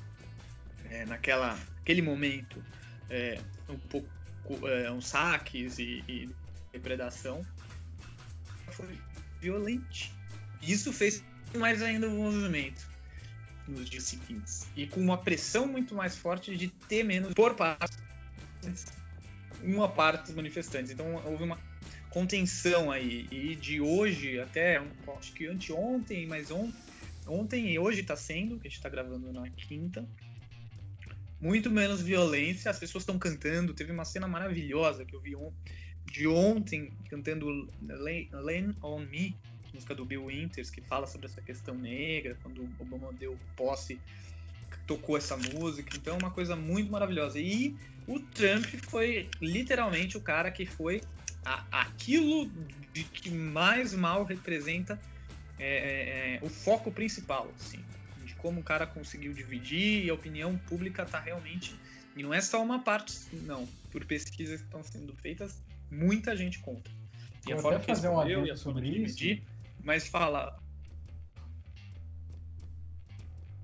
é, 0.89 1.05
naquela 1.05 1.57
aquele 1.81 2.01
momento 2.01 2.63
é, 3.09 3.39
um 3.69 3.77
pouco 3.77 4.67
é, 4.67 4.91
uns 4.91 5.07
saques 5.07 5.79
e, 5.79 6.03
e 6.07 6.29
depredação, 6.71 7.45
foi 8.71 8.97
violente. 9.39 10.11
Isso 10.61 10.93
fez 10.93 11.23
mais 11.55 11.81
ainda 11.81 12.07
o 12.07 12.11
movimento 12.11 12.87
nos 13.67 13.89
dias 13.89 14.03
seguintes 14.03 14.67
e 14.75 14.87
com 14.87 14.99
uma 14.99 15.17
pressão 15.17 15.67
muito 15.67 15.95
mais 15.95 16.17
forte 16.17 16.55
de 16.55 16.67
ter 16.69 17.03
menos 17.03 17.33
por 17.33 17.55
parte 17.55 17.97
uma 19.61 19.89
parte 19.89 20.27
dos 20.27 20.35
manifestantes. 20.35 20.91
Então 20.91 21.15
houve 21.25 21.43
uma 21.43 21.57
contenção 22.13 22.91
aí. 22.91 23.27
E 23.31 23.55
de 23.55 23.81
hoje 23.81 24.39
até, 24.39 24.81
acho 25.17 25.33
que 25.33 25.47
anteontem, 25.47 26.27
mas 26.27 26.51
on, 26.51 26.71
ontem 27.27 27.71
e 27.71 27.79
hoje 27.79 28.01
está 28.01 28.15
sendo, 28.15 28.59
que 28.59 28.67
a 28.67 28.69
gente 28.69 28.77
está 28.77 28.87
gravando 28.87 29.33
na 29.33 29.49
quinta, 29.49 30.07
muito 31.41 31.71
menos 31.71 32.01
violência. 32.01 32.69
As 32.69 32.77
pessoas 32.77 33.01
estão 33.01 33.17
cantando. 33.17 33.73
Teve 33.73 33.91
uma 33.91 34.05
cena 34.05 34.27
maravilhosa 34.27 35.03
que 35.03 35.15
eu 35.15 35.19
vi 35.19 35.35
on, 35.35 35.51
de 36.05 36.27
ontem 36.27 36.93
cantando 37.09 37.67
Lay 37.81 38.29
on 38.83 38.99
Me, 38.99 39.35
música 39.73 39.95
do 39.95 40.05
Bill 40.05 40.25
Winters, 40.25 40.69
que 40.69 40.81
fala 40.81 41.07
sobre 41.07 41.25
essa 41.25 41.41
questão 41.41 41.73
negra, 41.73 42.37
quando 42.43 42.69
Obama 42.79 43.11
deu 43.13 43.35
posse, 43.55 43.99
tocou 44.85 45.17
essa 45.17 45.35
música. 45.35 45.97
Então 45.97 46.13
é 46.13 46.19
uma 46.19 46.31
coisa 46.31 46.55
muito 46.55 46.91
maravilhosa. 46.91 47.39
E 47.39 47.75
o 48.07 48.19
Trump 48.19 48.67
foi 48.87 49.27
literalmente 49.41 50.15
o 50.15 50.21
cara 50.21 50.51
que 50.51 50.67
foi 50.67 51.01
a, 51.45 51.81
aquilo 51.81 52.49
de 52.93 53.03
que 53.03 53.29
mais 53.29 53.93
mal 53.93 54.23
representa 54.23 54.99
é, 55.59 56.39
é, 56.39 56.45
o 56.45 56.49
foco 56.49 56.91
principal, 56.91 57.49
assim, 57.55 57.79
de 58.25 58.35
como 58.35 58.59
o 58.59 58.63
cara 58.63 58.85
conseguiu 58.85 59.33
dividir 59.33 60.05
e 60.05 60.09
a 60.09 60.13
opinião 60.13 60.57
pública 60.57 61.05
tá 61.05 61.19
realmente. 61.19 61.75
E 62.15 62.21
não 62.21 62.33
é 62.33 62.41
só 62.41 62.61
uma 62.61 62.79
parte, 62.79 63.13
não. 63.43 63.67
Por 63.91 64.05
pesquisas 64.05 64.61
que 64.61 64.67
estão 64.67 64.83
sendo 64.83 65.13
feitas, 65.15 65.61
muita 65.89 66.35
gente 66.35 66.59
contra. 66.59 66.91
E 67.47 67.49
Vou 67.49 67.59
a 67.59 67.61
forma 67.61 67.77
até 67.77 67.85
que 67.85 67.95
fazer 67.95 68.09
um 68.09 68.27
e 68.27 68.33
a 68.33 68.35
forma 68.35 68.55
sobre 68.55 68.87
isso. 68.89 69.17
dividir, 69.17 69.43
mas 69.83 70.07
fala. 70.07 70.59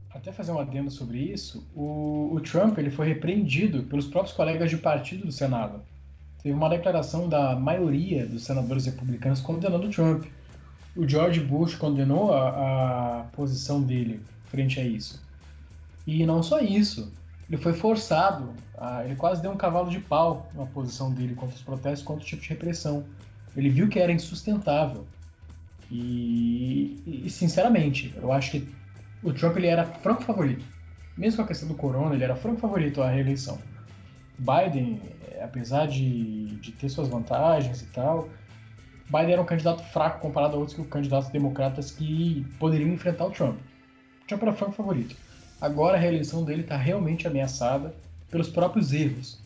Até 0.10 0.32
fazer 0.32 0.52
um 0.52 0.60
adendo 0.60 0.90
sobre 0.90 1.20
isso, 1.20 1.70
o, 1.76 2.34
o 2.34 2.42
Trump 2.42 2.78
ele 2.80 2.90
foi 2.90 3.08
repreendido 3.08 3.84
pelos 3.84 4.08
próprios 4.08 4.36
colegas 4.36 4.70
de 4.70 4.78
partido 4.78 5.26
do 5.26 5.32
Senado. 5.32 5.84
Teve 6.42 6.56
uma 6.56 6.70
declaração 6.70 7.28
da 7.28 7.56
maioria 7.56 8.26
dos 8.26 8.44
senadores 8.44 8.86
republicanos 8.86 9.42
condenando 9.42 9.88
o 9.88 9.90
Trump. 9.90 10.26
O 10.96 11.08
George 11.08 11.42
Bush 11.42 11.76
condenou 11.76 12.34
a, 12.34 13.20
a 13.20 13.24
posição 13.36 13.82
dele 13.82 14.22
frente 14.46 14.80
a 14.80 14.84
isso. 14.84 15.22
E 16.08 16.26
não 16.26 16.42
só 16.42 16.60
isso, 16.60 17.12
ele 17.50 17.62
foi 17.62 17.74
forçado, 17.74 18.54
a- 18.78 19.04
ele 19.06 19.16
quase 19.16 19.42
deu 19.42 19.52
um 19.52 19.58
cavalo 19.58 19.90
de 19.90 20.00
pau 20.00 20.50
na 20.56 20.66
posição 20.66 21.12
dele 21.12 21.36
contra 21.36 21.56
os 21.56 21.62
protestos, 21.62 22.04
contra 22.04 22.24
o 22.24 22.28
tipo 22.28 22.42
de 22.42 22.50
repressão. 22.50 23.04
Ele 23.56 23.70
viu 23.70 23.88
que 23.90 24.00
era 24.00 24.12
insustentável. 24.12 25.06
E, 25.92 27.02
e, 27.26 27.30
sinceramente, 27.30 28.14
eu 28.16 28.32
acho 28.32 28.52
que 28.52 28.68
o 29.24 29.34
Trump 29.34 29.58
ele 29.58 29.68
era 29.68 29.86
franco 29.86 30.24
favorito. 30.24 30.64
Mesmo 31.18 31.38
com 31.38 31.44
a 31.44 31.48
questão 31.48 31.68
do 31.68 31.74
corona, 31.76 32.16
ele 32.16 32.24
era 32.24 32.36
franco 32.36 32.60
favorito 32.62 33.02
à 33.02 33.10
reeleição. 33.10 33.60
Biden, 34.38 35.02
apesar 35.42 35.88
de, 35.88 36.46
de 36.58 36.72
ter 36.72 36.90
suas 36.90 37.08
vantagens 37.08 37.82
e 37.82 37.86
tal, 37.88 38.30
Biden 39.06 39.34
era 39.34 39.42
um 39.42 39.46
candidato 39.46 39.84
fraco 39.84 40.20
comparado 40.20 40.56
a 40.56 40.60
outros 40.60 40.76
que- 40.78 40.84
candidatos 40.84 41.30
democratas 41.30 41.92
que 41.92 42.46
poderiam 42.60 42.90
enfrentar 42.90 43.26
o 43.26 43.32
Trump. 43.32 43.58
O 44.24 44.28
Trump 44.28 44.44
era 44.44 44.54
franco 44.54 44.74
favorito. 44.74 45.16
Agora 45.60 45.98
a 45.98 46.00
reeleição 46.00 46.44
dele 46.44 46.62
está 46.62 46.78
realmente 46.78 47.28
ameaçada 47.28 47.94
pelos 48.30 48.50
próprios 48.50 48.94
erros. 48.94 49.40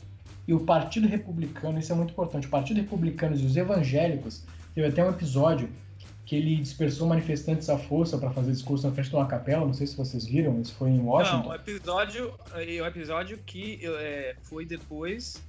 E 0.47 0.53
o 0.53 0.59
Partido 0.59 1.07
Republicano, 1.07 1.79
isso 1.79 1.93
é 1.93 1.95
muito 1.95 2.11
importante, 2.11 2.47
o 2.47 2.49
Partido 2.49 2.81
Republicano 2.81 3.35
e 3.35 3.45
os 3.45 3.55
evangélicos, 3.55 4.43
teve 4.75 4.87
até 4.87 5.03
um 5.03 5.09
episódio 5.09 5.69
que 6.25 6.35
ele 6.35 6.55
dispersou 6.57 7.07
manifestantes 7.07 7.69
à 7.69 7.77
força 7.77 8.17
para 8.17 8.29
fazer 8.29 8.51
discurso 8.51 8.87
na 8.87 8.93
frente 8.93 9.09
de 9.09 9.15
uma 9.15 9.25
capela, 9.25 9.65
não 9.65 9.73
sei 9.73 9.87
se 9.87 9.95
vocês 9.95 10.25
viram, 10.25 10.59
isso 10.61 10.73
foi 10.75 10.89
em 10.89 10.99
Washington. 10.99 11.43
Não, 11.43 11.49
o 11.49 11.55
episódio, 11.55 12.33
é, 12.55 12.81
o 12.81 12.85
episódio 12.85 13.37
que 13.45 13.79
é, 13.85 14.35
foi 14.43 14.65
depois 14.65 15.41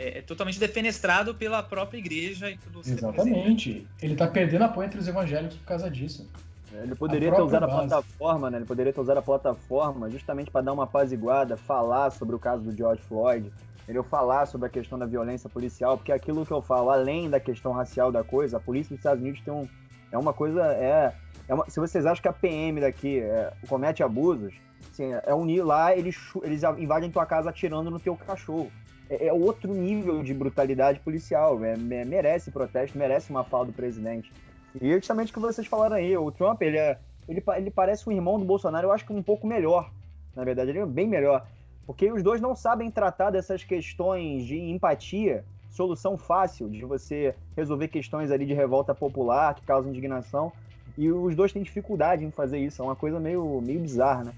é, 0.00 0.18
é 0.18 0.22
totalmente 0.22 0.58
defenestrado 0.58 1.34
pela 1.34 1.62
própria 1.62 1.98
igreja 1.98 2.50
e 2.50 2.56
tudo 2.56 2.80
Exatamente. 2.84 3.86
Ele 4.00 4.16
tá 4.16 4.26
perdendo 4.26 4.62
apoio 4.64 4.86
entre 4.86 4.98
os 4.98 5.06
evangélicos 5.06 5.56
por 5.58 5.66
causa 5.66 5.90
disso. 5.90 6.28
Ele 6.72 6.94
poderia 6.94 7.30
A 7.32 7.34
ter 7.34 7.42
usado 7.42 7.64
a 7.64 7.66
base. 7.66 7.88
plataforma, 7.88 8.48
né? 8.50 8.58
Ele 8.58 8.64
poderia 8.64 8.92
ter 8.92 9.00
usado 9.00 9.18
a 9.18 9.22
plataforma 9.22 10.08
justamente 10.08 10.50
para 10.50 10.60
dar 10.60 10.72
uma 10.72 10.84
apaziguada, 10.84 11.56
falar 11.56 12.10
sobre 12.10 12.34
o 12.36 12.38
caso 12.38 12.62
do 12.62 12.76
George 12.76 13.02
Floyd, 13.02 13.52
entendeu? 13.82 14.04
Falar 14.04 14.46
sobre 14.46 14.68
a 14.68 14.70
questão 14.70 14.96
da 14.96 15.04
violência 15.04 15.50
policial, 15.50 15.96
porque 15.98 16.12
aquilo 16.12 16.46
que 16.46 16.52
eu 16.52 16.62
falo, 16.62 16.90
além 16.90 17.28
da 17.28 17.40
questão 17.40 17.72
racial 17.72 18.12
da 18.12 18.22
coisa, 18.22 18.56
a 18.56 18.60
polícia 18.60 18.90
dos 18.90 18.98
Estados 19.00 19.20
Unidos 19.20 19.40
tem 19.44 19.52
um, 19.52 19.66
é 20.12 20.16
uma 20.16 20.32
coisa, 20.32 20.62
é, 20.74 21.12
é 21.48 21.54
uma- 21.54 21.68
se 21.68 21.80
vocês 21.80 22.06
acham 22.06 22.22
que 22.22 22.28
a 22.28 22.32
PM 22.32 22.80
daqui 22.80 23.18
é, 23.18 23.52
comete 23.68 24.02
abusos, 24.04 24.54
assim, 24.92 25.12
é 25.26 25.34
unir 25.34 25.62
lá, 25.64 25.94
eles, 25.94 26.16
eles 26.44 26.62
invadem 26.78 27.10
tua 27.10 27.26
casa 27.26 27.50
atirando 27.50 27.90
no 27.90 27.98
teu 27.98 28.14
cachorro. 28.16 28.70
É, 29.10 29.26
é 29.26 29.32
outro 29.32 29.74
nível 29.74 30.22
de 30.22 30.32
brutalidade 30.32 31.00
policial, 31.00 31.62
é, 31.64 31.76
me- 31.76 32.04
merece 32.04 32.50
protesto, 32.50 32.96
merece 32.96 33.28
uma 33.30 33.44
fala 33.44 33.66
do 33.66 33.72
presidente. 33.72 34.32
E 34.80 34.92
é 34.92 34.94
justamente 34.94 35.30
o 35.30 35.34
que 35.34 35.40
vocês 35.40 35.66
falaram 35.66 35.96
aí, 35.96 36.16
o 36.16 36.30
Trump, 36.30 36.62
ele, 36.62 36.78
é, 36.78 36.96
ele, 37.28 37.42
ele 37.56 37.70
parece 37.70 38.08
o 38.08 38.12
irmão 38.12 38.38
do 38.38 38.44
Bolsonaro, 38.44 38.86
eu 38.86 38.92
acho 38.92 39.04
que 39.04 39.12
um 39.12 39.22
pouco 39.22 39.46
melhor, 39.46 39.90
na 40.34 40.44
verdade, 40.44 40.70
ele 40.70 40.78
é 40.78 40.86
bem 40.86 41.08
melhor. 41.08 41.44
Porque 41.86 42.12
os 42.12 42.22
dois 42.22 42.40
não 42.40 42.54
sabem 42.54 42.88
tratar 42.88 43.30
dessas 43.30 43.64
questões 43.64 44.46
de 44.46 44.56
empatia, 44.56 45.44
solução 45.68 46.16
fácil 46.16 46.68
de 46.68 46.84
você 46.84 47.34
resolver 47.56 47.88
questões 47.88 48.30
ali 48.30 48.46
de 48.46 48.54
revolta 48.54 48.94
popular 48.94 49.54
que 49.54 49.62
causam 49.62 49.90
indignação. 49.90 50.52
E 50.96 51.10
os 51.10 51.34
dois 51.34 51.52
têm 51.52 51.62
dificuldade 51.62 52.24
em 52.24 52.30
fazer 52.30 52.58
isso, 52.58 52.80
é 52.80 52.84
uma 52.84 52.94
coisa 52.94 53.18
meio, 53.18 53.60
meio 53.60 53.80
bizarra, 53.80 54.24
né? 54.24 54.32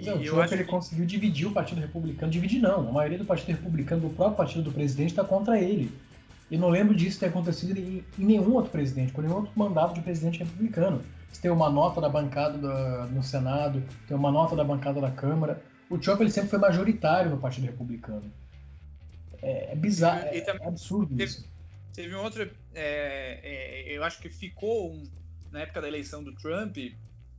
E 0.00 0.10
o 0.10 0.22
Trump 0.24 0.40
acho 0.44 0.54
ele 0.54 0.64
conseguiu 0.64 1.06
dividir 1.06 1.46
o 1.46 1.52
Partido 1.52 1.80
Republicano. 1.80 2.30
Dividir 2.32 2.60
não, 2.60 2.88
a 2.88 2.92
maioria 2.92 3.18
do 3.18 3.24
Partido 3.24 3.48
Republicano, 3.56 4.02
do 4.02 4.10
próprio 4.14 4.36
partido 4.36 4.62
do 4.62 4.72
presidente, 4.72 5.10
está 5.10 5.24
contra 5.24 5.60
ele. 5.60 5.90
E 6.50 6.56
não 6.56 6.68
lembro 6.70 6.94
disso 6.94 7.20
ter 7.20 7.26
acontecido 7.26 7.76
em, 7.78 8.04
em 8.18 8.24
nenhum 8.24 8.52
outro 8.54 8.70
presidente, 8.70 9.12
com 9.12 9.20
nenhum 9.20 9.34
outro 9.36 9.52
mandato 9.54 9.94
de 9.94 10.00
presidente 10.00 10.38
republicano. 10.38 11.02
Você 11.30 11.42
tem 11.42 11.50
uma 11.50 11.68
nota 11.68 12.00
da 12.00 12.08
bancada 12.08 12.56
da- 12.56 13.06
no 13.06 13.22
Senado, 13.22 13.82
tem 14.06 14.16
uma 14.16 14.30
nota 14.30 14.56
da 14.56 14.64
bancada 14.64 15.00
da 15.00 15.10
Câmara. 15.10 15.62
O 15.90 15.98
Trump 15.98 16.20
ele 16.22 16.30
sempre 16.30 16.48
foi 16.48 16.58
majoritário 16.58 17.30
no 17.30 17.38
Partido 17.38 17.66
Republicano. 17.66 18.32
É, 19.42 19.72
é 19.72 19.76
bizarro, 19.76 20.26
E- 20.32 20.38
e 20.38 20.40
é, 20.40 20.66
absurdo 20.66 21.08
teve- 21.16 21.24
isso. 21.24 21.46
Teve 21.94 22.14
um 22.14 22.22
outro. 22.22 22.42
é, 22.74 23.40
é, 23.42 23.96
eu 23.96 24.04
acho 24.04 24.20
que 24.20 24.28
ficou 24.28 24.92
um- 24.92 25.02
na 25.50 25.60
época 25.60 25.80
da 25.80 25.88
eleição 25.88 26.22
do 26.22 26.32
Trump, 26.32 26.76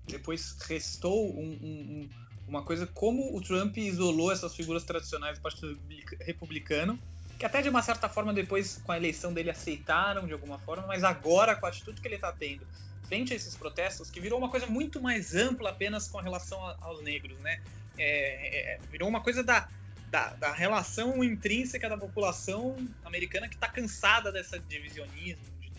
depois 0.07 0.57
restou 0.67 1.29
um- 1.37 1.57
um- 1.61 2.01
um- 2.01 2.09
uma 2.49 2.63
coisa 2.63 2.87
como 2.87 3.35
o 3.37 3.41
Trump 3.41 3.77
isolou 3.77 4.31
essas 4.31 4.55
figuras 4.55 4.83
tradicionais 4.83 5.37
do 5.37 5.41
Partido 5.41 5.67
Republic- 5.67 6.17
Republicano, 6.21 6.99
que 7.37 7.45
até 7.45 7.61
de 7.61 7.69
uma 7.69 7.81
certa 7.81 8.09
forma 8.09 8.33
depois 8.33 8.77
com 8.83 8.91
a 8.91 8.97
eleição 8.97 9.31
dele 9.31 9.49
aceitaram 9.51 10.25
de 10.25 10.33
alguma 10.33 10.57
forma, 10.59 10.85
mas 10.87 11.03
agora 11.03 11.55
com 11.55 11.65
a 11.65 11.69
atitude 11.69 12.01
que 12.01 12.07
ele 12.07 12.15
está 12.15 12.31
tendo 12.33 12.65
frente 13.07 13.33
a 13.33 13.35
esses 13.35 13.55
protestos, 13.55 14.09
que 14.11 14.19
virou 14.19 14.37
uma 14.37 14.49
coisa 14.49 14.67
muito 14.67 15.01
mais 15.01 15.33
ampla 15.33 15.69
apenas 15.69 16.07
com 16.07 16.19
relação 16.19 16.59
aos 16.81 17.01
negros, 17.03 17.39
né? 17.39 17.57
É, 17.97 18.75
é, 18.75 18.79
virou 18.91 19.07
uma 19.09 19.21
coisa 19.21 19.43
da, 19.43 19.67
da, 20.09 20.33
da 20.35 20.51
relação 20.53 21.23
intrínseca 21.23 21.87
da 21.89 21.97
população 21.97 22.77
americana 23.03 23.47
que 23.47 23.55
está 23.55 23.67
cansada 23.67 24.31
desse 24.31 24.59
divisionismo, 24.59 25.43
de 25.59 25.71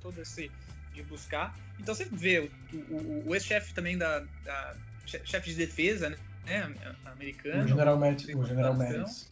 todo 0.00 0.20
esse 0.20 0.50
de 0.92 1.02
buscar. 1.02 1.54
Então 1.78 1.94
você 1.94 2.08
vê 2.10 2.40
o, 2.72 2.76
o- 2.76 3.28
o 3.28 3.34
ex-chefe 3.34 3.74
também 3.74 3.96
da, 3.98 4.20
da 4.42 4.76
chefe 5.08 5.50
de 5.50 5.56
defesa, 5.56 6.10
né, 6.44 6.74
americano, 7.04 7.64
O 7.64 7.68
General 7.68 7.98
Mattis. 7.98 8.26
sem 8.26 8.36
O 8.36 8.44
General. 8.44 8.74
Mattis. 8.74 9.30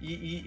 e, 0.00 0.12
e, 0.14 0.42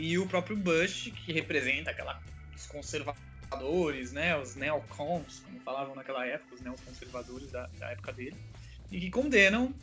e, 0.00 0.10
e 0.12 0.18
o 0.18 0.26
próprio 0.26 0.56
Bush, 0.56 1.10
que 1.24 1.32
representa 1.32 1.90
aquela, 1.90 2.20
os 2.54 2.66
conservadores, 2.66 4.12
né, 4.12 4.36
os 4.36 4.54
neocons, 4.54 5.40
como 5.40 5.58
falavam 5.60 5.94
naquela 5.94 6.26
época, 6.26 6.54
os 6.54 6.60
neoconservadores 6.60 7.50
da, 7.50 7.66
da 7.78 7.90
época 7.90 8.12
dele, 8.12 8.36
e 8.90 9.00
que 9.00 9.10
condenam 9.10 9.74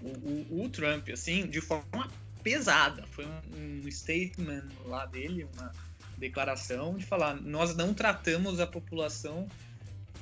o, 0.00 0.08
o- 0.08 0.64
o 0.64 0.68
Trump, 0.68 1.08
assim, 1.10 1.46
de 1.46 1.60
forma 1.60 2.08
pesada. 2.42 3.06
Foi 3.08 3.26
um, 3.26 3.82
um 3.84 3.90
statement 3.90 4.68
lá 4.84 5.06
dele, 5.06 5.46
uma 5.54 5.72
declaração 6.16 6.96
de 6.96 7.04
falar: 7.04 7.34
nós 7.40 7.76
não 7.76 7.92
tratamos 7.94 8.60
a 8.60 8.66
população 8.66 9.48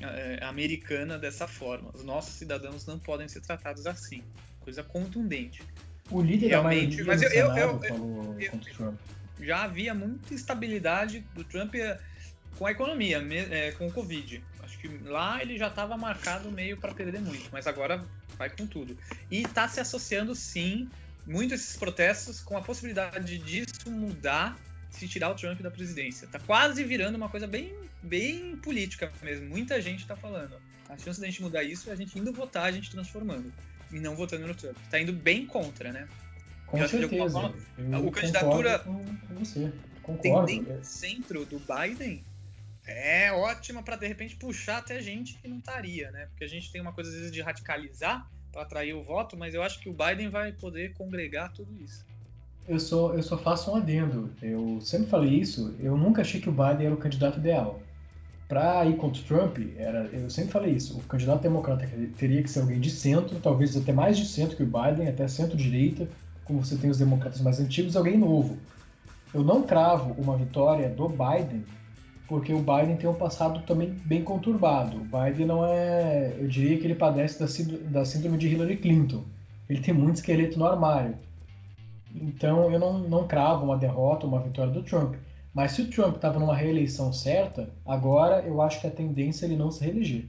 eh, 0.01 0.39
americana 0.43 1.19
dessa 1.19 1.47
forma. 1.47 1.91
Os 1.95 2.05
nossos 2.05 2.35
cidadãos 2.35 2.87
não 2.87 2.99
podem 2.99 3.29
ser 3.29 3.41
tratados 3.41 3.87
assim. 3.87 4.23
Coisa 4.61 4.83
contundente. 4.83 5.63
O 6.11 6.23
líder 6.23 6.49
Realmente, 6.49 6.99
da 6.99 7.05
mas 7.05 7.23
eu- 7.23 7.31
eu- 7.31 7.57
eu- 7.57 7.81
falou 7.81 8.37
já 9.41 9.65
havia 9.65 9.95
muita 9.95 10.35
instabilidade 10.35 11.21
do 11.35 11.45
Trump 11.45 11.75
eh, 11.75 11.99
com 12.57 12.67
a 12.67 12.73
economia, 12.73 13.25
eh, 13.51 13.73
com 13.73 13.87
o 13.87 13.93
Covid. 13.93 14.43
Acho 14.63 14.79
que 14.79 14.89
lá 15.05 15.41
ele 15.41 15.57
já 15.57 15.69
estava 15.69 15.97
marcado 15.97 16.51
meio 16.51 16.77
para 16.77 16.93
perder 16.93 17.21
muito, 17.21 17.49
mas 17.53 17.67
agora 17.67 18.05
vai 18.37 18.51
com 18.51 18.67
tudo. 18.67 18.99
E 19.31 19.43
está 19.43 19.69
se 19.69 19.81
associando, 19.81 20.35
sim, 20.35 20.89
muito 21.27 21.55
esses 21.55 21.77
protestos 21.77 22.41
com 22.41 22.57
a 22.57 22.63
possibilidade 22.63 23.39
disso 23.39 23.91
mudar 23.91 24.59
se 24.91 25.07
tirar 25.09 25.31
o 25.31 25.35
Trump 25.35 25.61
da 25.61 25.71
presidência. 25.71 26.27
Tá 26.29 26.39
quase 26.39 26.83
virando 26.85 27.17
uma 27.17 27.29
coisa 27.29 27.47
bem, 27.47 27.75
bem 28.03 28.57
política 28.57 29.13
mesmo. 29.23 29.49
Muita 29.49 29.81
gente 29.81 30.01
está 30.01 30.17
falando. 30.17 30.57
A 30.89 30.97
chance 30.97 31.21
da 31.21 31.27
gente 31.27 31.43
mudar 31.43 31.63
isso 31.63 31.91
é 31.91 31.93
a 31.93 31.97
gente 31.97 32.19
indo 32.19 32.33
votar, 32.33 32.65
a 32.65 32.73
gente 32.73 32.91
transformando. 32.91 33.53
E 33.93 34.01
não 34.01 34.17
votando 34.17 34.47
no 34.47 34.55
Trump. 34.55 34.77
Tá 34.91 34.99
indo 35.01 35.13
bem 35.13 35.47
contra, 35.47 35.93
né? 35.93 36.09
Com 36.67 36.79
Eu 36.79 36.89
certeza. 36.89 37.31
forma, 37.31 37.55
o 38.07 38.11
candidatura- 38.11 38.79
com, 38.81 39.05
com 39.05 39.35
você. 39.35 39.73
Concordo. 40.03 40.47
tendência 40.47 40.85
centro 40.85 41.45
do 41.45 41.59
Biden 41.61 42.25
é 42.87 43.31
ótima 43.33 43.83
para 43.83 43.97
de 43.97 44.07
repente 44.07 44.37
puxar 44.37 44.79
até 44.79 45.03
gente 45.03 45.35
que 45.35 45.47
não 45.47 45.59
estaria, 45.59 46.11
né? 46.11 46.27
Porque 46.27 46.45
a 46.45 46.49
gente 46.49 46.73
tem 46.73 46.81
uma 46.81 46.93
coisa 46.93 47.11
às 47.11 47.17
vezes 47.17 47.31
de 47.33 47.43
radicalizar 47.43 48.27
para 48.51 48.63
atrair 48.63 48.95
o 48.95 49.03
voto, 49.03 49.37
mas 49.37 49.55
eu 49.55 49.63
acho 49.63 49.79
que 49.81 49.91
o 49.91 49.93
Biden 49.93 50.31
vai 50.31 50.53
poder 50.53 50.95
congregar 50.95 51.53
tudo 51.53 51.77
isso. 51.83 52.07
Eu 52.69 52.79
só, 52.79 53.15
eu 53.15 53.23
só 53.23 53.39
faço 53.39 53.71
um 53.71 53.77
adendo. 53.77 54.31
Eu 54.43 54.79
sempre 54.83 55.09
falei 55.09 55.31
isso. 55.31 55.75
Eu 55.81 55.97
nunca 55.97 56.21
achei 56.21 56.41
que 56.41 56.51
o 56.51 56.53
Biden 56.53 56.87
era 56.87 56.95
o 56.95 56.99
candidato 56.99 57.39
ideal. 57.39 57.81
Para 58.47 58.85
ir 58.87 58.97
contra 58.97 59.21
o 59.21 59.25
Trump, 59.25 59.59
era, 59.77 60.07
eu 60.13 60.29
sempre 60.29 60.53
falei 60.53 60.73
isso. 60.75 60.99
O 60.99 61.03
candidato 61.03 61.43
democrata 61.43 61.89
teria 62.17 62.43
que 62.43 62.51
ser 62.51 62.61
alguém 62.61 62.79
de 62.79 62.91
centro, 62.91 63.41
talvez 63.41 63.77
até 63.77 63.93
mais 63.93 64.17
de 64.19 64.27
centro 64.27 64.57
que 64.57 64.63
o 64.63 64.67
Biden, 64.67 65.09
até 65.09 65.27
centro-direita, 65.27 66.09
como 66.45 66.65
você 66.65 66.77
tem 66.77 66.89
os 66.91 66.99
democratas 66.99 67.41
mais 67.41 67.59
antigos, 67.59 67.97
alguém 67.97 68.17
novo. 68.19 68.57
Eu 69.33 69.43
não 69.43 69.63
cravo 69.63 70.15
uma 70.19 70.37
vitória 70.37 70.89
do 70.89 71.09
Biden 71.09 71.65
porque 72.29 72.53
o 72.53 72.59
Biden 72.59 72.97
tem 72.97 73.09
um 73.09 73.15
passado 73.15 73.63
também 73.63 73.97
bem 74.05 74.23
conturbado. 74.23 74.99
O 74.99 75.05
Biden 75.05 75.47
não 75.47 75.65
é. 75.65 76.37
Eu 76.39 76.47
diria 76.47 76.79
que 76.79 76.85
ele 76.85 76.95
padece 76.95 77.41
da 77.41 78.05
síndrome 78.05 78.37
de 78.37 78.49
Hillary 78.49 78.77
Clinton. 78.77 79.25
Ele 79.69 79.81
tem 79.81 79.95
muito 79.95 80.17
esqueleto 80.17 80.59
no 80.59 80.67
armário. 80.67 81.15
Então 82.23 82.71
eu 82.73 82.79
não, 82.79 82.99
não 82.99 83.27
cravo 83.27 83.65
uma 83.65 83.77
derrota, 83.77 84.27
uma 84.27 84.41
vitória 84.41 84.73
do 84.73 84.83
Trump. 84.83 85.15
Mas 85.55 85.73
se 85.73 85.83
o 85.83 85.91
Trump 85.91 86.17
estava 86.17 86.39
numa 86.39 86.55
reeleição 86.55 87.13
certa, 87.13 87.71
agora 87.85 88.43
eu 88.43 88.61
acho 88.63 88.81
que 88.81 88.87
a 88.87 88.91
tendência 88.91 89.45
é 89.45 89.49
ele 89.49 89.57
não 89.57 89.71
se 89.71 89.85
reeleger. 89.85 90.25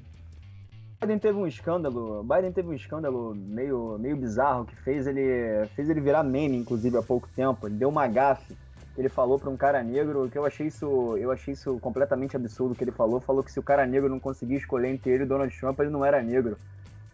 Biden 1.01 1.19
teve 1.19 1.37
um 1.37 1.47
escândalo, 1.47 2.23
Biden 2.23 2.51
teve 2.51 2.67
um 2.67 2.73
escândalo 2.73 3.33
meio, 3.33 3.97
meio 3.99 4.17
bizarro 4.17 4.65
que 4.65 4.75
fez 4.75 5.07
ele, 5.07 5.65
fez 5.75 5.89
ele 5.89 6.01
virar 6.01 6.23
meme, 6.23 6.57
inclusive, 6.57 6.97
há 6.97 7.01
pouco 7.01 7.29
tempo. 7.35 7.67
Ele 7.67 7.75
deu 7.75 7.89
uma 7.89 8.05
gafe 8.07 8.53
ele 8.99 9.07
falou 9.07 9.39
para 9.39 9.49
um 9.49 9.55
cara 9.55 9.81
negro, 9.81 10.29
que 10.29 10.37
eu 10.37 10.45
achei 10.45 10.67
isso, 10.67 11.15
eu 11.17 11.31
achei 11.31 11.53
isso 11.53 11.79
completamente 11.79 12.35
absurdo 12.35 12.75
que 12.75 12.83
ele 12.83 12.91
falou, 12.91 13.21
falou 13.21 13.41
que 13.41 13.51
se 13.51 13.59
o 13.59 13.63
cara 13.63 13.85
negro 13.85 14.09
não 14.09 14.19
conseguia 14.19 14.57
escolher 14.57 14.89
entre 14.89 15.11
ele 15.11 15.23
e 15.23 15.25
Donald 15.25 15.57
Trump, 15.57 15.79
ele 15.79 15.89
não 15.89 16.03
era 16.03 16.21
negro. 16.21 16.57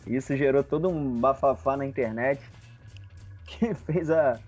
E 0.08 0.16
isso 0.16 0.36
gerou 0.36 0.64
todo 0.64 0.90
um 0.90 1.20
bafafá 1.20 1.78
na 1.78 1.86
internet 1.86 2.42
que 3.46 3.72
fez 3.86 4.10
a 4.10 4.40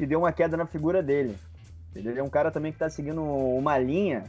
que 0.00 0.06
deu 0.06 0.20
uma 0.20 0.32
queda 0.32 0.56
na 0.56 0.64
figura 0.64 1.02
dele. 1.02 1.36
Ele 1.94 2.18
é 2.18 2.22
um 2.22 2.30
cara 2.30 2.50
também 2.50 2.72
que 2.72 2.76
está 2.76 2.88
seguindo 2.88 3.22
uma 3.22 3.76
linha 3.76 4.24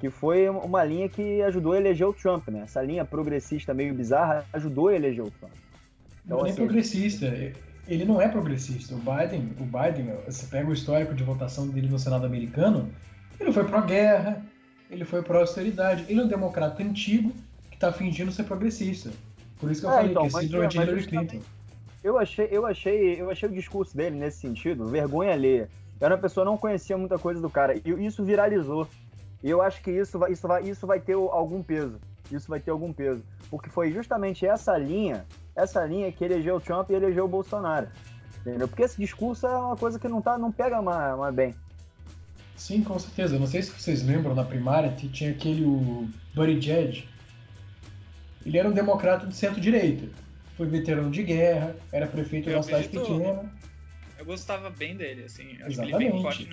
que 0.00 0.10
foi 0.10 0.48
uma 0.48 0.82
linha 0.82 1.08
que 1.08 1.40
ajudou 1.42 1.74
a 1.74 1.76
eleger 1.76 2.08
o 2.08 2.12
Trump, 2.12 2.48
né? 2.48 2.62
Essa 2.64 2.82
linha 2.82 3.04
progressista 3.04 3.72
meio 3.72 3.94
bizarra 3.94 4.44
ajudou 4.52 4.88
a 4.88 4.96
eleger 4.96 5.24
o 5.24 5.30
Trump. 5.30 5.52
Então, 6.24 6.38
não 6.38 6.46
é 6.46 6.50
assim, 6.50 6.56
progressista 6.56 7.26
ele 7.86 8.04
não 8.04 8.20
é 8.20 8.26
progressista. 8.26 8.96
O 8.96 8.98
Biden, 8.98 9.52
o 9.60 9.64
Biden, 9.64 10.12
você 10.26 10.44
pega 10.46 10.68
o 10.68 10.72
histórico 10.72 11.14
de 11.14 11.22
votação 11.22 11.68
dele 11.68 11.88
no 11.88 12.00
Senado 12.00 12.26
americano, 12.26 12.88
ele 13.38 13.52
foi 13.52 13.62
pró-guerra, 13.62 14.42
ele 14.90 15.04
foi 15.04 15.22
pró-austeridade. 15.22 16.04
Ele 16.08 16.20
é 16.20 16.24
um 16.24 16.28
democrata 16.28 16.82
antigo 16.82 17.32
que 17.70 17.76
está 17.76 17.92
fingindo 17.92 18.32
ser 18.32 18.42
progressista. 18.42 19.10
Por 19.60 19.70
isso 19.70 19.82
que 19.82 19.86
eu 19.86 19.92
é, 19.92 19.94
falei 19.94 20.10
então, 20.10 20.28
que 20.28 20.36
é 20.36 20.40
síndrome 20.40 20.66
de 20.66 20.76
Hillary 20.78 21.06
Clinton. 21.06 21.40
Eu 22.02 22.18
achei, 22.18 22.48
eu, 22.50 22.66
achei, 22.66 23.20
eu 23.20 23.30
achei 23.30 23.48
o 23.48 23.52
discurso 23.52 23.96
dele 23.96 24.16
nesse 24.16 24.38
sentido 24.38 24.86
vergonha 24.86 25.32
alheia. 25.32 25.68
Era 26.00 26.14
uma 26.14 26.20
pessoa 26.20 26.44
que 26.44 26.50
não 26.50 26.58
conhecia 26.58 26.98
muita 26.98 27.18
coisa 27.18 27.40
do 27.40 27.48
cara. 27.48 27.76
E 27.76 28.04
isso 28.04 28.24
viralizou. 28.24 28.88
E 29.42 29.48
eu 29.48 29.62
acho 29.62 29.82
que 29.82 29.90
isso 29.90 30.18
vai, 30.18 30.32
isso 30.32 30.48
vai, 30.48 30.62
isso 30.62 30.86
vai 30.86 31.00
ter 31.00 31.14
algum 31.14 31.62
peso. 31.62 32.00
Isso 32.30 32.48
vai 32.48 32.58
ter 32.58 32.70
algum 32.70 32.92
peso. 32.92 33.22
Porque 33.50 33.70
foi 33.70 33.92
justamente 33.92 34.46
essa 34.46 34.76
linha 34.76 35.24
essa 35.54 35.84
linha 35.84 36.10
que 36.10 36.24
elegeu 36.24 36.56
o 36.56 36.60
Trump 36.60 36.90
e 36.90 36.94
elegeu 36.94 37.24
o 37.24 37.28
Bolsonaro. 37.28 37.88
Entendeu? 38.40 38.66
Porque 38.66 38.82
esse 38.82 39.00
discurso 39.00 39.46
é 39.46 39.56
uma 39.56 39.76
coisa 39.76 39.98
que 39.98 40.08
não, 40.08 40.20
tá, 40.20 40.36
não 40.36 40.50
pega 40.50 40.82
mais, 40.82 41.16
mais 41.16 41.34
bem. 41.34 41.54
Sim, 42.56 42.82
com 42.82 42.98
certeza. 42.98 43.38
Não 43.38 43.46
sei 43.46 43.62
se 43.62 43.70
vocês 43.70 44.02
lembram 44.02 44.34
na 44.34 44.44
primária 44.44 44.92
que 44.92 45.08
tinha 45.08 45.30
aquele 45.30 45.64
o 45.64 46.08
Buddy 46.34 46.60
Judge. 46.60 47.08
Ele 48.44 48.58
era 48.58 48.68
um 48.68 48.72
democrata 48.72 49.26
de 49.26 49.36
centro-direita. 49.36 50.08
Foi 50.56 50.66
veterano 50.66 51.10
de 51.10 51.22
guerra, 51.22 51.74
era 51.90 52.06
prefeito 52.06 52.48
de 52.48 52.54
uma 52.54 52.62
cidade 52.62 52.88
pequena. 52.88 53.52
Eu 54.18 54.24
gostava 54.24 54.70
bem 54.70 54.96
dele, 54.96 55.24
assim. 55.24 55.52
Acho 55.54 55.72
Exatamente. 55.72 55.96
que 55.96 56.02
ele 56.04 56.12
bem 56.12 56.22
forte 56.22 56.50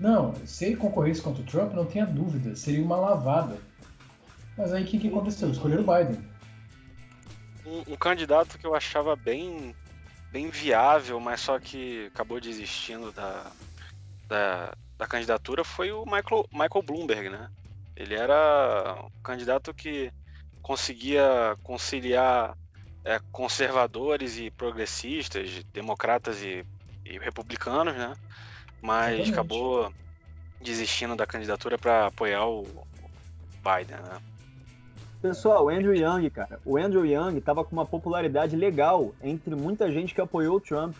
Não, 0.00 0.34
se 0.46 0.64
ele 0.66 0.76
concorresse 0.76 1.22
contra 1.22 1.42
o 1.42 1.46
Trump, 1.46 1.72
não 1.74 1.84
tenha 1.84 2.06
dúvida, 2.06 2.56
seria 2.56 2.82
uma 2.82 2.96
lavada. 2.96 3.58
Mas 4.56 4.72
aí 4.72 4.82
o 4.82 4.86
que, 4.86 4.98
que 4.98 5.08
aconteceu? 5.08 5.50
Escolheram 5.50 5.82
o 5.82 5.86
Biden 5.86 6.34
um, 7.66 7.92
um, 7.92 7.96
candidato 7.96 8.58
que 8.58 8.66
eu 8.66 8.74
achava 8.74 9.16
bem, 9.16 9.74
bem 10.30 10.50
viável, 10.50 11.18
mas 11.18 11.40
só 11.40 11.58
que 11.58 12.06
acabou 12.06 12.40
desistindo 12.40 13.10
da, 13.12 13.50
da, 14.28 14.74
da 14.98 15.06
candidatura 15.06 15.64
foi 15.64 15.90
o 15.90 16.04
Michael, 16.04 16.46
Michael 16.52 16.82
Bloomberg, 16.84 17.28
né? 17.30 17.50
Ele 17.96 18.14
era 18.14 19.04
um 19.04 19.22
candidato 19.22 19.72
que 19.72 20.12
conseguia 20.64 21.56
conciliar 21.62 22.56
é, 23.04 23.20
conservadores 23.30 24.38
e 24.38 24.50
progressistas, 24.50 25.62
democratas 25.74 26.42
e, 26.42 26.64
e 27.04 27.18
republicanos, 27.18 27.94
né? 27.94 28.14
Mas 28.80 29.12
Exatamente. 29.12 29.32
acabou 29.32 29.92
desistindo 30.62 31.14
da 31.14 31.26
candidatura 31.26 31.76
para 31.76 32.06
apoiar 32.06 32.46
o 32.46 32.62
Biden, 33.62 33.96
né? 34.02 34.18
Pessoal, 35.20 35.66
o 35.66 35.68
Andrew 35.68 35.94
Young, 35.94 36.30
cara, 36.30 36.58
o 36.64 36.78
Andrew 36.78 37.04
Young 37.04 37.38
tava 37.42 37.62
com 37.62 37.72
uma 37.72 37.84
popularidade 37.86 38.56
legal 38.56 39.14
entre 39.22 39.54
muita 39.54 39.92
gente 39.92 40.14
que 40.14 40.20
apoiou 40.20 40.56
o 40.56 40.60
Trump. 40.60 40.94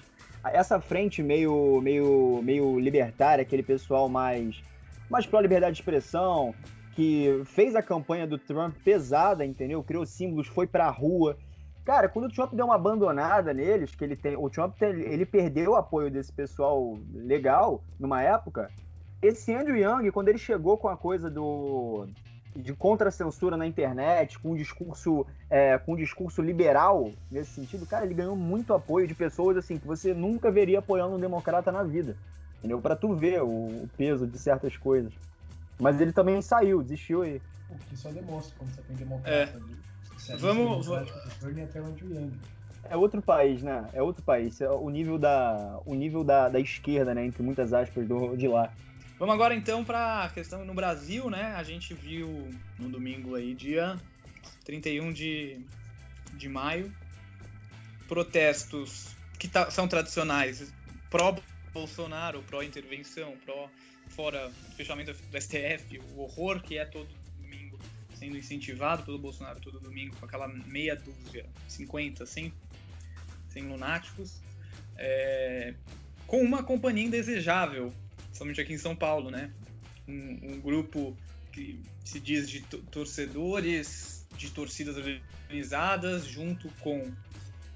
Essa 0.45 0.79
frente 0.79 1.23
meio, 1.23 1.81
meio, 1.81 2.43
meio 2.43 2.79
libertária, 2.79 3.41
aquele 3.41 3.63
pessoal 3.63 4.11
mais, 4.11 4.63
mais 5.09 5.25
pró 5.25 5.41
liberdade 5.41 5.77
de 5.77 5.81
expressão, 5.81 6.55
que 6.95 7.43
fez 7.47 7.75
a 7.75 7.83
campanha 7.83 8.27
do 8.27 8.39
Trump 8.39 8.77
pesada, 8.85 9.45
entendeu? 9.45 9.83
Criou 9.83 10.07
símbolos, 10.07 10.47
foi 10.47 10.67
pra 10.67 10.89
rua. 10.91 11.37
Cara, 11.85 12.09
quando 12.09 12.27
o 12.27 12.33
Trump 12.33 12.55
deu 12.55 12.67
uma 12.67 12.77
abandonada 12.77 13.53
neles, 13.53 13.95
que 13.95 14.05
ele 14.05 14.17
tem, 14.17 14.37
o 14.37 14.49
Trump 14.49 14.81
ele 14.81 15.27
perdeu 15.27 15.73
o 15.73 15.77
apoio 15.77 16.11
desse 16.11 16.33
pessoal 16.33 16.99
legal 17.13 17.83
numa 17.99 18.23
época. 18.23 18.71
Esse 19.21 19.55
Andrew 19.55 19.77
Young, 19.77 20.11
quando 20.11 20.29
ele 20.29 20.39
chegou 20.39 20.79
com 20.79 20.89
a 20.89 20.97
coisa 20.97 21.31
do 21.31 22.07
de 22.57 22.73
contra-censura 22.73 23.57
na 23.57 23.67
internet, 23.67 24.39
com 24.39 24.53
um 24.53 24.57
discurso, 24.57 25.27
é, 25.51 25.77
com 25.77 25.95
um 25.95 25.97
discurso 25.97 26.41
liberal 26.41 27.11
nesse 27.31 27.51
sentido, 27.51 27.85
cara, 27.85 28.05
ele 28.05 28.15
ganhou 28.15 28.37
muito 28.37 28.73
apoio 28.73 29.09
de 29.09 29.15
pessoas 29.15 29.57
assim 29.57 29.77
que 29.77 29.87
você 29.87 30.15
nunca 30.15 30.51
veria 30.51 30.79
apoiando 30.79 31.17
um 31.17 31.21
democrata 31.21 31.73
na 31.73 31.83
vida. 31.83 32.17
Entendeu? 32.59 32.81
Para 32.81 32.97
tu 32.97 33.15
ver 33.15 33.43
o, 33.43 33.49
o, 33.49 33.91
peso 33.97 34.27
de 34.27 34.39
certas 34.39 34.77
coisas. 34.77 35.13
Mas 35.79 36.01
ele 36.01 36.13
também 36.13 36.41
saiu, 36.41 36.83
desistiu 36.83 37.23
aí. 37.23 37.41
O 37.71 37.79
que 37.79 37.97
só 37.97 38.11
demonstra 38.11 38.55
como 38.59 38.71
você 38.71 38.83
tem 38.83 38.97
democrata. 38.97 39.31
É. 39.31 40.37
Vamos, 40.37 40.87
vamos... 40.87 41.11
até 41.11 41.81
onde 41.81 42.05
é 42.89 42.97
outro 42.97 43.23
país, 43.23 43.63
né? 43.63 43.89
É 43.93 44.03
outro 44.03 44.23
país. 44.23 44.61
É 44.61 44.69
o 44.69 44.89
nível 44.91 45.19
da, 45.19 45.81
o 45.87 45.95
nível 45.95 46.23
da, 46.23 46.49
da 46.49 46.61
esquerda, 46.61 47.15
né? 47.15 47.25
Entre 47.25 47.43
muitas 47.43 47.73
aspas, 47.73 48.07
do, 48.07 48.37
de 48.37 48.47
lá. 48.47 48.73
Vamos 49.19 49.35
agora 49.35 49.55
então 49.55 49.85
para 49.85 50.25
a 50.25 50.29
questão 50.29 50.65
no 50.65 50.75
Brasil, 50.75 51.31
né? 51.31 51.55
A 51.57 51.63
gente 51.63 51.95
viu 51.95 52.51
no 52.79 52.89
domingo 52.89 53.35
aí, 53.35 53.55
dia 53.55 53.97
31 54.65 55.13
de, 55.13 55.61
de 56.35 56.49
maio, 56.49 56.93
protestos 58.09 59.17
que 59.39 59.51
são 59.71 59.87
tradicionais 59.89 60.73
pró-Bolsonaro, 61.11 62.43
pró-intervenção, 62.43 63.35
pró 63.45 63.69
fora 64.15 64.51
fechamento 64.77 65.13
do 65.13 65.41
STF, 65.41 66.01
o 66.15 66.21
horror 66.21 66.63
que 66.63 66.79
é 66.79 66.85
todo 66.85 67.09
domingo 67.41 67.79
sendo 68.15 68.37
incentivado 68.37 69.03
pelo 69.03 69.19
Bolsonaro 69.19 69.61
todo 69.61 69.81
domingo 69.81 70.17
com 70.17 70.27
aquela 70.27 70.49
meia 70.49 70.97
dúzia, 70.97 71.47
50, 71.69 72.25
100, 72.25 72.53
100 73.51 73.63
lunáticos, 73.65 74.41
é, 74.97 75.75
com 76.27 76.41
uma 76.41 76.63
companhia 76.63 77.05
indesejável 77.05 77.93
somente 78.33 78.61
aqui 78.61 78.73
em 78.73 78.79
São 78.79 78.95
Paulo, 78.95 79.31
né? 79.31 79.51
Um, 80.07 80.53
um 80.53 80.61
grupo 80.61 81.17
que 81.53 81.81
se 82.05 82.21
diz 82.21 82.49
de 82.49 82.61
torcedores 82.63 84.27
de 84.37 84.51
torcidas 84.51 84.97
organizadas 84.97 86.27
junto 86.27 86.69
com 86.81 87.13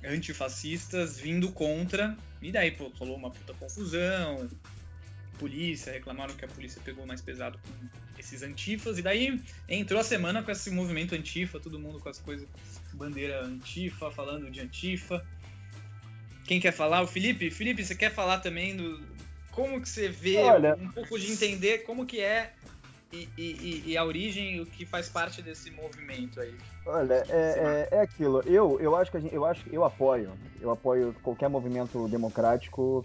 antifascistas 0.04 1.18
vindo 1.18 1.50
contra. 1.52 2.16
E 2.42 2.52
daí, 2.52 2.72
pô, 2.72 2.90
rolou 2.98 3.16
uma 3.16 3.30
puta 3.30 3.54
confusão. 3.54 4.48
Polícia, 5.38 5.92
reclamaram 5.92 6.34
que 6.34 6.44
a 6.44 6.48
polícia 6.48 6.80
pegou 6.84 7.06
mais 7.06 7.20
pesado 7.20 7.58
com 7.58 8.18
esses 8.18 8.42
antifas. 8.42 8.98
E 8.98 9.02
daí 9.02 9.40
entrou 9.68 10.00
a 10.00 10.04
semana 10.04 10.42
com 10.42 10.50
esse 10.50 10.70
movimento 10.70 11.14
antifa, 11.14 11.60
todo 11.60 11.78
mundo 11.78 12.00
com 12.00 12.08
as 12.08 12.18
coisas, 12.18 12.46
bandeira 12.92 13.44
antifa, 13.44 14.10
falando 14.10 14.50
de 14.50 14.60
antifa. 14.60 15.24
Quem 16.44 16.60
quer 16.60 16.72
falar? 16.72 17.02
O 17.02 17.06
Felipe? 17.06 17.50
Felipe, 17.50 17.84
você 17.84 17.94
quer 17.94 18.10
falar 18.10 18.38
também 18.38 18.76
do, 18.76 19.00
como 19.58 19.80
que 19.80 19.88
você 19.88 20.08
vê 20.08 20.36
Olha, 20.36 20.76
um 20.76 20.88
pouco 20.92 21.18
de 21.18 21.30
entender 21.30 21.78
como 21.78 22.06
que 22.06 22.20
é 22.20 22.52
e, 23.12 23.28
e, 23.36 23.82
e, 23.86 23.96
a 23.96 24.04
origem, 24.04 24.60
o 24.60 24.66
que 24.66 24.84
faz 24.84 25.08
parte 25.08 25.40
desse 25.40 25.70
movimento 25.70 26.40
aí? 26.40 26.54
Olha, 26.86 27.24
é, 27.28 27.88
é, 27.90 27.96
é, 27.96 28.00
aquilo. 28.02 28.40
Eu, 28.46 28.78
eu 28.80 28.94
acho 28.94 29.10
que 29.10 29.18
gente, 29.18 29.34
eu 29.34 29.44
acho 29.44 29.64
eu 29.72 29.82
apoio. 29.82 30.30
Eu 30.60 30.70
apoio 30.70 31.14
qualquer 31.22 31.48
movimento 31.48 32.06
democrático. 32.08 33.04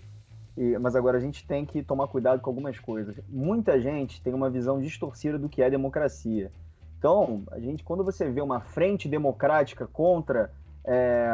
E, 0.57 0.77
mas 0.77 0.95
agora 0.95 1.17
a 1.17 1.21
gente 1.21 1.45
tem 1.47 1.65
que 1.65 1.81
tomar 1.81 2.07
cuidado 2.07 2.39
com 2.41 2.49
algumas 2.49 2.79
coisas. 2.79 3.15
Muita 3.27 3.79
gente 3.79 4.21
tem 4.21 4.33
uma 4.33 4.49
visão 4.49 4.79
distorcida 4.79 5.37
do 5.37 5.49
que 5.49 5.61
é 5.61 5.69
democracia. 5.69 6.51
Então, 6.97 7.43
a 7.51 7.59
gente, 7.59 7.83
quando 7.83 8.03
você 8.03 8.29
vê 8.29 8.41
uma 8.41 8.61
frente 8.61 9.09
democrática 9.09 9.87
contra 9.87 10.51
é, 10.85 11.29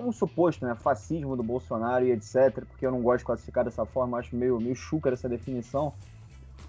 um 0.00 0.12
suposto 0.12 0.64
né, 0.64 0.74
fascismo 0.74 1.36
do 1.36 1.42
Bolsonaro 1.42 2.04
e 2.04 2.12
etc., 2.12 2.64
porque 2.68 2.86
eu 2.86 2.90
não 2.90 3.00
gosto 3.00 3.20
de 3.20 3.24
classificar 3.24 3.64
dessa 3.64 3.84
forma, 3.84 4.18
acho 4.18 4.36
meio, 4.36 4.60
meio 4.60 4.76
chuca 4.76 5.10
essa 5.10 5.28
definição. 5.28 5.92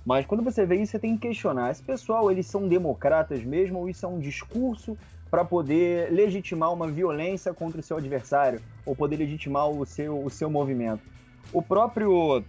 Mas 0.05 0.25
quando 0.25 0.43
você 0.43 0.65
vê 0.65 0.77
isso, 0.77 0.93
você 0.93 0.99
tem 0.99 1.15
que 1.15 1.27
questionar: 1.27 1.71
esse 1.71 1.83
pessoal, 1.83 2.31
eles 2.31 2.47
são 2.47 2.67
democratas 2.67 3.43
mesmo 3.43 3.79
ou 3.79 3.89
isso 3.89 4.05
é 4.05 4.09
um 4.09 4.19
discurso 4.19 4.97
para 5.29 5.45
poder 5.45 6.11
legitimar 6.11 6.73
uma 6.73 6.87
violência 6.87 7.53
contra 7.53 7.79
o 7.79 7.83
seu 7.83 7.97
adversário 7.97 8.61
ou 8.85 8.95
poder 8.95 9.17
legitimar 9.17 9.69
o 9.69 9.85
seu, 9.85 10.23
o 10.23 10.29
seu 10.29 10.49
movimento? 10.49 11.03
O 11.51 11.61
próprio 11.61 12.43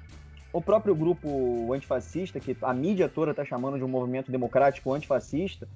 o 0.52 0.60
próprio 0.60 0.94
grupo 0.94 1.72
antifascista, 1.72 2.40
que 2.40 2.56
a 2.62 2.74
mídia 2.74 3.08
toda 3.08 3.30
está 3.30 3.44
chamando 3.44 3.78
de 3.78 3.84
um 3.84 3.88
movimento 3.88 4.32
democrático 4.32 4.92
antifascista, 4.92 5.68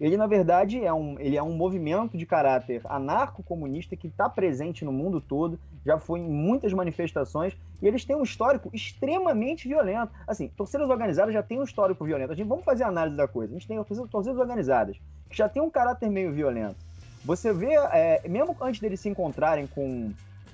ele 0.00 0.16
na 0.16 0.26
verdade 0.26 0.84
é 0.84 0.92
um, 0.92 1.16
ele 1.20 1.36
é 1.36 1.42
um 1.42 1.52
movimento 1.52 2.16
de 2.18 2.26
caráter 2.26 2.80
anarco-comunista 2.86 3.94
que 3.94 4.08
está 4.08 4.28
presente 4.28 4.84
no 4.84 4.92
mundo 4.92 5.20
todo, 5.20 5.60
já 5.84 5.98
foi 5.98 6.18
em 6.20 6.28
muitas 6.28 6.72
manifestações, 6.72 7.56
e 7.80 7.86
eles 7.86 8.04
têm 8.04 8.16
um 8.16 8.22
histórico 8.22 8.68
extremamente 8.72 9.68
violento. 9.68 10.10
Assim, 10.26 10.48
torcidas 10.48 10.90
organizadas 10.90 11.32
já 11.32 11.42
têm 11.42 11.60
um 11.60 11.64
histórico 11.64 12.04
violento. 12.04 12.32
A 12.32 12.34
gente 12.34 12.48
vamos 12.48 12.64
fazer 12.64 12.84
a 12.84 12.88
análise 12.88 13.16
da 13.16 13.28
coisa. 13.28 13.52
A 13.52 13.58
gente 13.58 13.68
tem 13.68 13.82
torcidas 13.84 14.38
organizadas 14.38 14.96
que 15.28 15.36
já 15.36 15.48
tem 15.48 15.62
um 15.62 15.70
caráter 15.70 16.10
meio 16.10 16.32
violento. 16.32 16.76
Você 17.24 17.52
vê, 17.52 17.74
é, 17.92 18.22
mesmo 18.28 18.56
antes 18.60 18.80
deles 18.80 18.98
se 18.98 19.08
encontrarem 19.08 19.68
com, 19.68 20.12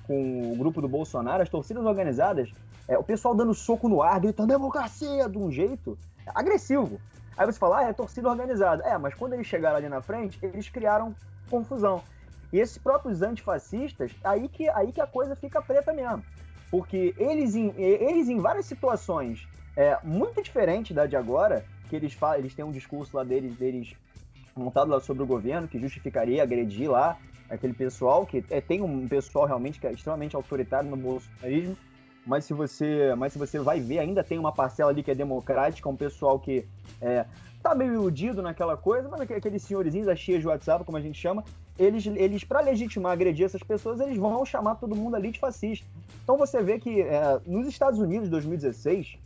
com 0.09 0.51
o 0.51 0.55
grupo 0.55 0.81
do 0.81 0.87
Bolsonaro, 0.87 1.43
as 1.43 1.49
torcidas 1.49 1.85
organizadas, 1.85 2.51
é, 2.87 2.97
o 2.97 3.03
pessoal 3.03 3.35
dando 3.35 3.53
soco 3.53 3.87
no 3.87 4.01
ar, 4.01 4.19
gritando 4.19 4.49
democracia 4.49 5.29
de 5.29 5.37
um 5.37 5.51
jeito 5.51 5.95
agressivo. 6.33 6.99
Aí 7.37 7.45
você 7.45 7.59
fala, 7.59 7.77
ah, 7.77 7.83
é 7.83 7.93
torcida 7.93 8.27
organizada. 8.27 8.83
É, 8.83 8.97
mas 8.97 9.13
quando 9.13 9.33
eles 9.33 9.45
chegaram 9.45 9.77
ali 9.77 9.87
na 9.87 10.01
frente, 10.01 10.39
eles 10.41 10.67
criaram 10.67 11.15
confusão. 11.47 12.01
E 12.51 12.57
esses 12.57 12.79
próprios 12.79 13.21
antifascistas, 13.21 14.11
aí 14.23 14.49
que, 14.49 14.67
aí 14.69 14.91
que 14.91 14.99
a 14.99 15.05
coisa 15.05 15.35
fica 15.35 15.61
preta 15.61 15.93
mesmo. 15.93 16.23
Porque 16.71 17.13
eles, 17.15 17.53
em, 17.53 17.71
eles 17.77 18.29
em 18.29 18.39
várias 18.39 18.65
situações 18.65 19.47
é, 19.77 19.95
muito 20.03 20.41
diferentes 20.41 20.95
da 20.95 21.05
de 21.05 21.15
agora, 21.15 21.63
que 21.87 21.95
eles 21.95 22.13
falam, 22.13 22.39
eles 22.39 22.55
têm 22.55 22.65
um 22.65 22.71
discurso 22.71 23.15
lá 23.15 23.23
deles, 23.23 23.55
deles 23.55 23.93
montado 24.55 24.89
lá 24.89 24.99
sobre 24.99 25.21
o 25.21 25.27
governo, 25.27 25.67
que 25.67 25.79
justificaria 25.79 26.41
agredir 26.41 26.89
lá 26.89 27.15
aquele 27.49 27.73
pessoal, 27.73 28.25
que 28.25 28.43
é, 28.49 28.61
tem 28.61 28.81
um 28.81 29.07
pessoal 29.07 29.45
realmente 29.45 29.79
que 29.79 29.87
é 29.87 29.91
extremamente 29.91 30.35
autoritário 30.35 30.89
no 30.89 30.97
bolsonarismo, 30.97 31.77
mas 32.25 32.45
se 32.45 32.53
você, 32.53 33.13
mas 33.17 33.33
se 33.33 33.39
você 33.39 33.59
vai 33.59 33.79
ver, 33.79 33.99
ainda 33.99 34.23
tem 34.23 34.37
uma 34.37 34.51
parcela 34.51 34.91
ali 34.91 35.01
que 35.01 35.09
é 35.09 35.15
democrática, 35.15 35.89
um 35.89 35.95
pessoal 35.95 36.39
que 36.39 36.65
é, 37.01 37.25
tá 37.63 37.73
meio 37.73 37.93
iludido 37.93 38.41
naquela 38.41 38.77
coisa, 38.77 39.09
mas 39.09 39.21
aqueles 39.21 39.63
senhorzinhos, 39.63 40.07
as 40.07 40.19
chias 40.19 40.41
de 40.41 40.47
WhatsApp, 40.47 40.85
como 40.85 40.97
a 40.97 41.01
gente 41.01 41.19
chama, 41.19 41.43
eles, 41.77 42.05
eles 42.05 42.43
para 42.43 42.59
legitimar 42.59 43.13
agredir 43.13 43.45
essas 43.45 43.63
pessoas, 43.63 43.99
eles 43.99 44.17
vão 44.17 44.45
chamar 44.45 44.75
todo 44.75 44.95
mundo 44.95 45.15
ali 45.15 45.31
de 45.31 45.39
fascista. 45.39 45.87
Então 46.23 46.37
você 46.37 46.61
vê 46.61 46.77
que 46.77 47.01
é, 47.01 47.39
nos 47.45 47.67
Estados 47.67 47.99
Unidos, 47.99 48.27
em 48.27 48.31
2016, 48.31 49.17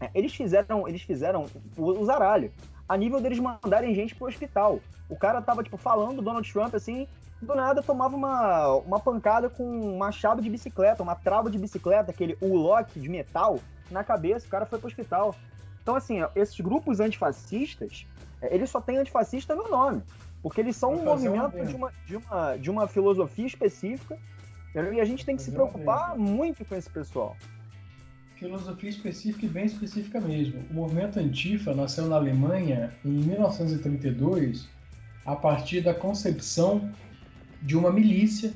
é, 0.00 0.10
eles 0.14 0.34
fizeram, 0.34 0.88
eles 0.88 1.02
fizeram 1.02 1.46
o, 1.76 1.84
o 1.84 2.04
zaralho 2.04 2.50
a 2.88 2.96
nível 2.96 3.20
deles 3.20 3.38
mandarem 3.38 3.94
gente 3.94 4.14
pro 4.14 4.28
hospital. 4.28 4.80
O 5.08 5.16
cara 5.16 5.42
tava, 5.42 5.62
tipo, 5.62 5.76
falando 5.76 6.16
do 6.16 6.22
Donald 6.22 6.50
Trump, 6.50 6.74
assim, 6.74 7.06
do 7.40 7.54
nada 7.54 7.82
tomava 7.82 8.16
uma, 8.16 8.76
uma 8.76 9.00
pancada 9.00 9.48
com 9.48 9.64
uma 9.64 10.10
chave 10.10 10.42
de 10.42 10.48
bicicleta, 10.48 11.02
uma 11.02 11.14
trava 11.14 11.50
de 11.50 11.58
bicicleta, 11.58 12.10
aquele 12.10 12.36
U-lock 12.40 12.98
de 12.98 13.08
metal, 13.08 13.60
na 13.90 14.02
cabeça, 14.02 14.46
o 14.46 14.48
cara 14.50 14.66
foi 14.66 14.78
pro 14.78 14.88
hospital. 14.88 15.34
Então, 15.82 15.94
assim, 15.94 16.18
esses 16.34 16.58
grupos 16.60 16.98
antifascistas, 16.98 18.06
é, 18.40 18.54
eles 18.54 18.70
só 18.70 18.80
têm 18.80 18.98
antifascista 18.98 19.54
no 19.54 19.68
nome, 19.68 20.02
porque 20.42 20.60
eles 20.60 20.76
são 20.76 20.94
um 20.94 21.04
movimento 21.04 21.64
de 21.64 21.74
uma, 21.74 21.92
de, 22.06 22.16
uma, 22.16 22.56
de 22.56 22.70
uma 22.70 22.88
filosofia 22.88 23.46
específica, 23.46 24.18
e 24.74 25.00
a 25.00 25.04
gente 25.04 25.24
tem 25.24 25.36
que 25.36 25.42
se 25.42 25.50
preocupar 25.50 26.16
muito 26.18 26.64
com 26.64 26.74
esse 26.74 26.90
pessoal 26.90 27.34
filosofia 28.36 28.90
específica 28.90 29.46
e 29.46 29.48
bem 29.48 29.64
específica 29.64 30.20
mesmo. 30.20 30.62
O 30.70 30.74
movimento 30.74 31.18
Antifa 31.18 31.74
nasceu 31.74 32.06
na 32.06 32.16
Alemanha 32.16 32.92
em 33.04 33.10
1932 33.10 34.68
a 35.24 35.34
partir 35.34 35.80
da 35.80 35.92
concepção 35.92 36.88
de 37.66 37.76
uma 37.76 37.90
milícia 37.90 38.52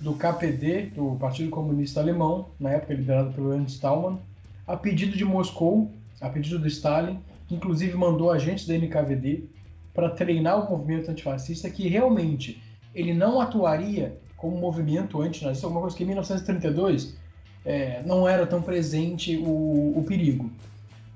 do 0.00 0.14
KPD, 0.14 0.92
do 0.94 1.16
Partido 1.16 1.50
Comunista 1.50 1.98
Alemão, 1.98 2.50
na 2.58 2.70
época 2.70 2.94
liderado 2.94 3.32
pelo 3.32 3.52
Ernst 3.52 3.74
Staumann, 3.74 4.20
a 4.64 4.76
pedido 4.76 5.16
de 5.16 5.24
Moscou, 5.24 5.90
a 6.20 6.28
pedido 6.28 6.60
do 6.60 6.68
Stalin, 6.68 7.18
que 7.48 7.54
inclusive 7.56 7.96
mandou 7.96 8.30
agentes 8.30 8.64
da 8.64 8.74
NKVD 8.74 9.44
para 9.92 10.08
treinar 10.08 10.64
o 10.64 10.70
movimento 10.70 11.10
antifascista, 11.10 11.68
que 11.68 11.88
realmente 11.88 12.62
ele 12.94 13.12
não 13.12 13.40
atuaria 13.40 14.16
como 14.36 14.56
movimento 14.56 15.20
antinazista, 15.20 15.66
alguma 15.66 15.82
coisa 15.82 15.96
que 15.96 16.04
em 16.04 16.06
1932 16.06 17.16
é, 17.64 18.02
não 18.06 18.28
era 18.28 18.46
tão 18.46 18.62
presente 18.62 19.36
o, 19.36 19.98
o 19.98 20.04
perigo, 20.06 20.48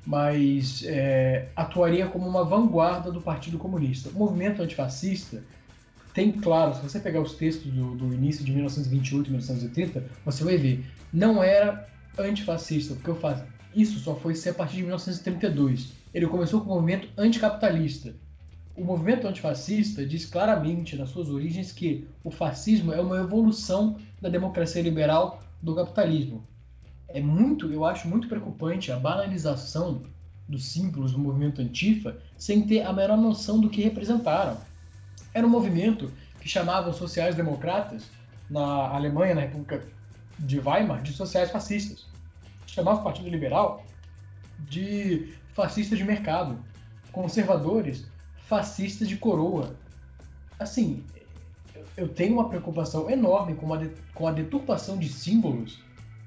mas 0.04 0.82
é, 0.86 1.46
atuaria 1.54 2.08
como 2.08 2.26
uma 2.26 2.42
vanguarda 2.42 3.12
do 3.12 3.20
Partido 3.20 3.58
Comunista. 3.58 4.10
O 4.10 4.18
movimento 4.18 4.60
antifascista 4.60 5.40
tem, 6.18 6.32
claro, 6.32 6.74
se 6.74 6.82
você 6.82 6.98
pegar 6.98 7.20
os 7.20 7.34
textos 7.34 7.72
do, 7.72 7.94
do 7.94 8.12
início 8.12 8.44
de 8.44 8.50
1928 8.50 9.28
e 9.28 9.30
1930, 9.30 10.04
você 10.24 10.42
vai 10.42 10.56
ver, 10.56 10.84
não 11.12 11.40
era 11.40 11.88
antifascista, 12.18 12.94
porque 12.94 13.10
eu 13.10 13.14
faço, 13.14 13.44
isso 13.72 14.00
só 14.00 14.16
foi 14.16 14.34
ser 14.34 14.48
a 14.48 14.54
partir 14.54 14.78
de 14.78 14.82
1932. 14.82 15.92
Ele 16.12 16.26
começou 16.26 16.60
com 16.60 16.70
o 16.70 16.74
movimento 16.74 17.08
anticapitalista. 17.16 18.16
O 18.74 18.82
movimento 18.82 19.28
antifascista 19.28 20.04
diz 20.04 20.26
claramente 20.26 20.96
nas 20.96 21.10
suas 21.10 21.28
origens 21.28 21.70
que 21.70 22.08
o 22.24 22.32
fascismo 22.32 22.92
é 22.92 23.00
uma 23.00 23.20
evolução 23.20 23.96
da 24.20 24.28
democracia 24.28 24.82
liberal 24.82 25.40
do 25.62 25.72
capitalismo. 25.76 26.44
É 27.06 27.20
muito, 27.20 27.72
eu 27.72 27.84
acho 27.84 28.08
muito 28.08 28.26
preocupante 28.26 28.90
a 28.90 28.98
banalização 28.98 30.02
dos 30.48 30.64
símbolos 30.64 31.12
do 31.12 31.18
movimento 31.20 31.62
antifa 31.62 32.18
sem 32.36 32.62
ter 32.62 32.82
a 32.82 32.92
menor 32.92 33.18
noção 33.18 33.60
do 33.60 33.70
que 33.70 33.82
representaram. 33.82 34.56
Era 35.32 35.46
um 35.46 35.50
movimento 35.50 36.10
que 36.40 36.48
chamava 36.48 36.90
os 36.90 36.96
sociais-democratas 36.96 38.04
na 38.48 38.88
Alemanha, 38.88 39.34
na 39.34 39.40
República 39.42 39.82
de 40.38 40.60
Weimar, 40.60 41.02
de 41.02 41.12
sociais 41.12 41.50
fascistas. 41.50 42.06
Chamava 42.66 43.00
o 43.00 43.04
Partido 43.04 43.28
Liberal 43.28 43.84
de 44.58 45.34
fascistas 45.54 45.98
de 45.98 46.04
mercado, 46.04 46.58
conservadores, 47.12 48.06
fascistas 48.46 49.08
de 49.08 49.16
coroa. 49.16 49.74
Assim, 50.58 51.04
eu 51.96 52.08
tenho 52.08 52.34
uma 52.34 52.48
preocupação 52.48 53.10
enorme 53.10 53.54
com 53.54 53.72
a, 53.74 53.80
com 54.14 54.26
a 54.26 54.32
deturpação 54.32 54.98
de 54.98 55.08
símbolos 55.08 55.80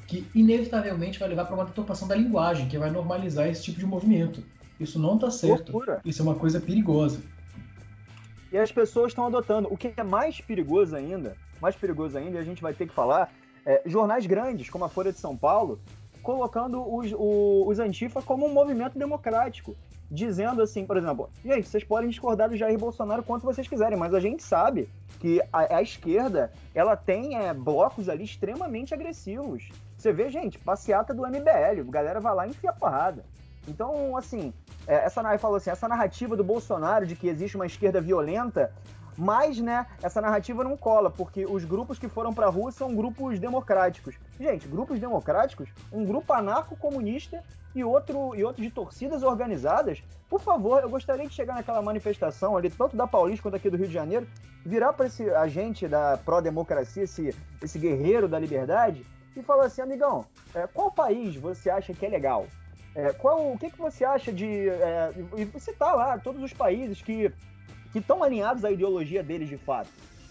que 0.08 0.28
inevitavelmente 0.36 1.18
vai 1.18 1.30
levar 1.30 1.46
para 1.46 1.56
uma 1.56 1.66
deturpação 1.66 2.08
da 2.08 2.16
linguagem, 2.16 2.68
que 2.68 2.78
vai 2.78 2.92
normalizar 2.92 3.48
esse 3.48 3.64
tipo 3.64 3.80
de 3.80 3.86
movimento. 3.86 4.44
Isso 4.78 5.00
não 5.00 5.16
está 5.16 5.32
certo. 5.32 5.72
Loucura. 5.72 6.02
Isso 6.04 6.22
é 6.22 6.26
uma 6.26 6.36
coisa 6.36 6.60
perigosa. 6.60 7.22
E 8.52 8.58
as 8.58 8.72
pessoas 8.72 9.12
estão 9.12 9.26
adotando. 9.26 9.68
O 9.72 9.78
que 9.78 9.94
é 9.96 10.04
mais 10.04 10.42
perigoso 10.42 10.96
ainda, 10.96 11.36
mais 11.62 11.76
perigoso 11.76 12.18
ainda, 12.18 12.38
e 12.38 12.40
a 12.40 12.44
gente 12.44 12.62
vai 12.62 12.74
ter 12.74 12.88
que 12.88 12.94
falar, 12.94 13.32
é, 13.66 13.82
jornais 13.86 14.26
grandes, 14.26 14.70
como 14.70 14.86
a 14.86 14.90
Folha 14.90 15.12
de 15.12 15.20
São 15.20 15.38
Paulo, 15.38 15.80
colocando 16.22 16.82
os, 16.82 17.12
os, 17.12 17.68
os 17.68 17.80
Antifa 17.80 18.22
como 18.22 18.46
um 18.46 18.54
movimento 18.54 18.98
democrático 18.98 19.76
dizendo 20.12 20.62
assim, 20.62 20.86
por 20.86 20.98
exemplo, 20.98 21.30
gente, 21.44 21.70
vocês 21.70 21.86
podem 21.86 22.10
discordar 22.10 22.50
do 22.50 22.58
Jair 22.58 22.78
Bolsonaro 22.78 23.24
quanto 23.24 23.46
vocês 23.46 23.66
quiserem, 23.66 23.98
mas 23.98 24.14
a 24.14 24.20
gente 24.20 24.44
sabe 24.44 24.90
que 25.22 25.42
a, 25.54 25.78
a 25.78 25.82
esquerda 25.82 26.52
ela 26.76 26.98
tem 26.98 27.38
é, 27.38 27.54
blocos 27.54 28.10
ali 28.10 28.26
extremamente 28.26 28.94
agressivos. 28.94 29.70
Você 29.98 30.12
vê, 30.12 30.30
gente, 30.30 30.60
passeata 30.60 31.14
do 31.14 31.26
MBL, 31.26 31.88
a 31.88 31.92
galera 31.92 32.20
vai 32.20 32.36
lá 32.36 32.46
e 32.46 32.50
enfia 32.50 32.74
porrada. 32.74 33.24
Então, 33.68 34.18
assim, 34.18 34.54
é, 34.88 35.06
essa 35.06 35.38
falou 35.38 35.58
assim, 35.58 35.70
essa 35.70 35.88
narrativa 35.88 36.36
do 36.36 36.44
Bolsonaro 36.44 37.06
de 37.06 37.16
que 37.16 37.28
existe 37.28 37.56
uma 37.56 37.66
esquerda 37.66 38.02
violenta, 38.02 38.74
mas, 39.18 39.60
né, 39.60 39.86
essa 40.02 40.22
narrativa 40.22 40.64
não 40.64 40.76
cola, 40.76 41.12
porque 41.12 41.46
os 41.46 41.66
grupos 41.66 42.00
que 42.00 42.08
foram 42.08 42.34
pra 42.34 42.48
rua 42.48 42.72
são 42.72 42.96
grupos 42.96 43.40
democráticos. 43.40 44.16
Gente, 44.40 44.68
grupos 44.68 45.00
democráticos, 45.00 45.70
um 45.92 46.06
grupo 46.06 46.34
anarco-comunista 46.34 47.44
e 47.76 47.84
outro, 47.84 48.36
e 48.36 48.44
outro 48.44 48.64
de 48.64 48.70
torcidas 48.70 49.22
organizadas. 49.22 50.04
Por 50.30 50.42
favor, 50.42 50.82
eu 50.82 50.90
gostaria 50.90 51.28
de 51.28 51.34
chegar 51.34 51.54
naquela 51.54 51.82
manifestação 51.82 52.58
ali, 52.58 52.70
tanto 52.70 52.96
da 52.96 53.06
Paulista 53.06 53.44
quanto 53.44 53.56
aqui 53.56 53.70
do 53.70 53.78
Rio 53.78 53.88
de 53.88 53.94
Janeiro, 53.94 54.28
virar 54.66 54.94
para 54.94 55.08
esse 55.08 55.30
agente 55.30 55.88
da 55.88 56.18
pró-democracia, 56.18 57.04
esse, 57.04 57.36
esse 57.62 57.78
guerreiro 57.78 58.28
da 58.28 58.40
liberdade, 58.40 59.06
e 59.36 59.42
falar 59.42 59.66
assim, 59.66 59.82
amigão, 59.82 60.26
é, 60.54 60.68
qual 60.68 60.92
país 60.92 61.36
você 61.36 61.70
acha 61.70 61.94
que 61.94 62.06
é 62.06 62.10
legal? 62.10 62.48
É, 62.94 63.14
qual, 63.14 63.54
o 63.54 63.58
que, 63.58 63.70
que 63.70 63.78
você 63.78 64.04
acha 64.04 64.32
de. 64.32 64.70
É, 64.70 65.14
e 65.38 65.60
citar 65.60 65.96
lá 65.96 66.18
todos 66.18 66.44
os 66.44 66.52
países 66.52 67.02
que 67.02 67.32
estão 67.96 68.24
alinhados 68.24 68.66
à 68.66 68.72
ideologia 68.72 69.24
deles 69.24 69.48
de 69.48 69.58
fato. 69.58 69.90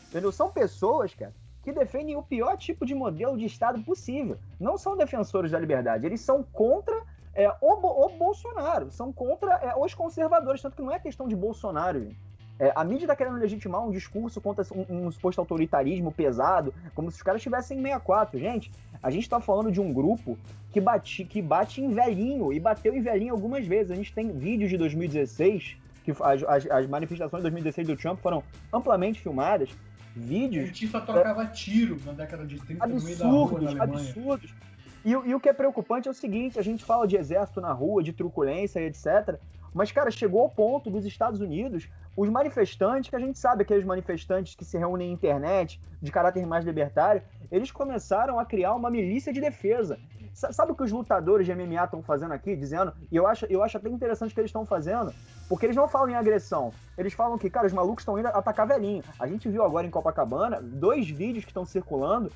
Entendeu? 0.08 0.30
São 0.30 0.50
pessoas, 0.50 1.14
cara, 1.14 1.32
que 1.62 1.72
defendem 1.72 2.16
o 2.16 2.22
pior 2.22 2.56
tipo 2.56 2.84
de 2.84 2.94
modelo 2.94 3.36
de 3.36 3.46
Estado 3.46 3.82
possível. 3.82 4.38
Não 4.58 4.76
são 4.76 4.96
defensores 4.96 5.52
da 5.52 5.58
liberdade, 5.58 6.06
eles 6.06 6.20
são 6.20 6.42
contra 6.42 7.02
é, 7.34 7.48
o, 7.60 7.72
o, 7.72 8.08
Bolsonaro, 8.18 8.90
são 8.90 9.12
contra 9.12 9.54
é, 9.54 9.74
os 9.76 9.94
conservadores, 9.94 10.60
tanto 10.60 10.76
que 10.76 10.82
não 10.82 10.92
é 10.92 10.98
questão 10.98 11.28
de 11.28 11.36
Bolsonaro, 11.36 12.00
gente. 12.00 12.29
É, 12.60 12.70
a 12.76 12.84
mídia 12.84 13.06
está 13.06 13.16
querendo 13.16 13.38
legitimar 13.38 13.82
um 13.82 13.90
discurso 13.90 14.38
contra 14.38 14.62
um, 14.74 15.06
um, 15.06 15.10
suposto 15.10 15.40
autoritarismo 15.40 16.12
pesado, 16.12 16.74
como 16.94 17.10
se 17.10 17.16
os 17.16 17.22
caras 17.22 17.40
estivessem 17.40 17.78
em 17.78 17.82
64. 17.82 18.38
Gente, 18.38 18.70
a 19.02 19.10
gente 19.10 19.22
está 19.22 19.40
falando 19.40 19.72
de 19.72 19.80
um 19.80 19.90
grupo 19.90 20.38
que 20.70 20.78
bate, 20.78 21.24
que 21.24 21.40
bate 21.40 21.80
em 21.80 21.88
velhinho 21.88 22.52
e 22.52 22.60
bateu 22.60 22.94
em 22.94 23.00
velhinho 23.00 23.32
algumas 23.32 23.66
vezes. 23.66 23.90
A 23.90 23.94
gente 23.94 24.12
tem 24.12 24.30
vídeos 24.30 24.68
de 24.68 24.76
2016, 24.76 25.78
que 26.04 26.10
as, 26.10 26.42
as, 26.42 26.66
as 26.66 26.86
manifestações 26.86 27.42
de 27.42 27.44
2016 27.44 27.88
do 27.88 27.96
Trump 27.96 28.20
foram 28.20 28.44
amplamente 28.70 29.18
filmadas. 29.22 29.70
Vídeos. 30.14 30.68
O 30.68 30.72
Tifa 30.72 31.00
trocava 31.00 31.44
é, 31.44 31.46
tiro 31.46 31.98
na 32.04 32.12
década 32.12 32.44
de 32.44 32.58
30 32.58 32.84
absurdos, 32.84 33.52
no 33.52 33.64
meio 33.64 33.78
da 33.78 33.84
rua. 33.86 33.96
Absurdos 33.96 34.54
E, 35.02 35.10
e, 35.12 35.34
o 35.34 35.40
que 35.40 35.48
é 35.48 35.52
preocupante 35.54 36.08
é 36.08 36.10
o 36.10 36.14
seguinte: 36.14 36.58
a 36.58 36.62
gente 36.62 36.84
fala 36.84 37.06
de 37.06 37.16
exército 37.16 37.58
na 37.58 37.72
rua, 37.72 38.02
de 38.02 38.12
truculência 38.12 38.80
e 38.80 38.86
etc. 38.86 39.38
Mas, 39.72 39.92
cara, 39.92 40.10
chegou 40.10 40.42
ao 40.42 40.50
ponto 40.50 40.90
dos 40.90 41.06
Estados 41.06 41.40
Unidos, 41.40 41.88
os 42.16 42.28
manifestantes, 42.28 43.08
que 43.08 43.16
a 43.16 43.20
gente 43.20 43.38
sabe, 43.38 43.62
aqueles 43.62 43.84
manifestantes 43.84 44.54
que 44.54 44.64
se 44.64 44.76
reúnem 44.76 45.08
na 45.08 45.14
internet, 45.14 45.80
de 46.02 46.10
caráter 46.10 46.46
mais 46.46 46.64
libertário, 46.64 47.22
eles 47.50 47.70
começaram 47.70 48.38
a 48.38 48.44
criar 48.44 48.74
uma 48.74 48.90
milícia 48.90 49.32
de 49.32 49.40
defesa. 49.40 49.98
Sabe 50.32 50.72
o 50.72 50.74
que 50.74 50.82
os 50.82 50.92
lutadores 50.92 51.46
de 51.46 51.54
MMA 51.54 51.84
estão 51.84 52.02
fazendo 52.02 52.32
aqui, 52.32 52.56
dizendo? 52.56 52.92
E 53.10 53.16
eu 53.16 53.26
acho, 53.26 53.46
eu 53.46 53.62
acho 53.62 53.76
até 53.76 53.88
interessante 53.88 54.30
o 54.30 54.34
que 54.34 54.40
eles 54.40 54.48
estão 54.48 54.64
fazendo, 54.64 55.12
porque 55.48 55.66
eles 55.66 55.76
não 55.76 55.88
falam 55.88 56.10
em 56.10 56.14
agressão. 56.14 56.72
Eles 56.96 57.12
falam 57.12 57.36
que, 57.36 57.50
cara, 57.50 57.66
os 57.66 57.72
malucos 57.72 58.02
estão 58.02 58.18
indo 58.18 58.28
atacar 58.28 58.66
velhinho. 58.66 59.02
A 59.18 59.26
gente 59.26 59.48
viu 59.48 59.64
agora 59.64 59.86
em 59.86 59.90
Copacabana 59.90 60.60
dois 60.62 61.08
vídeos 61.10 61.44
que 61.44 61.50
estão 61.50 61.64
circulando 61.64 62.32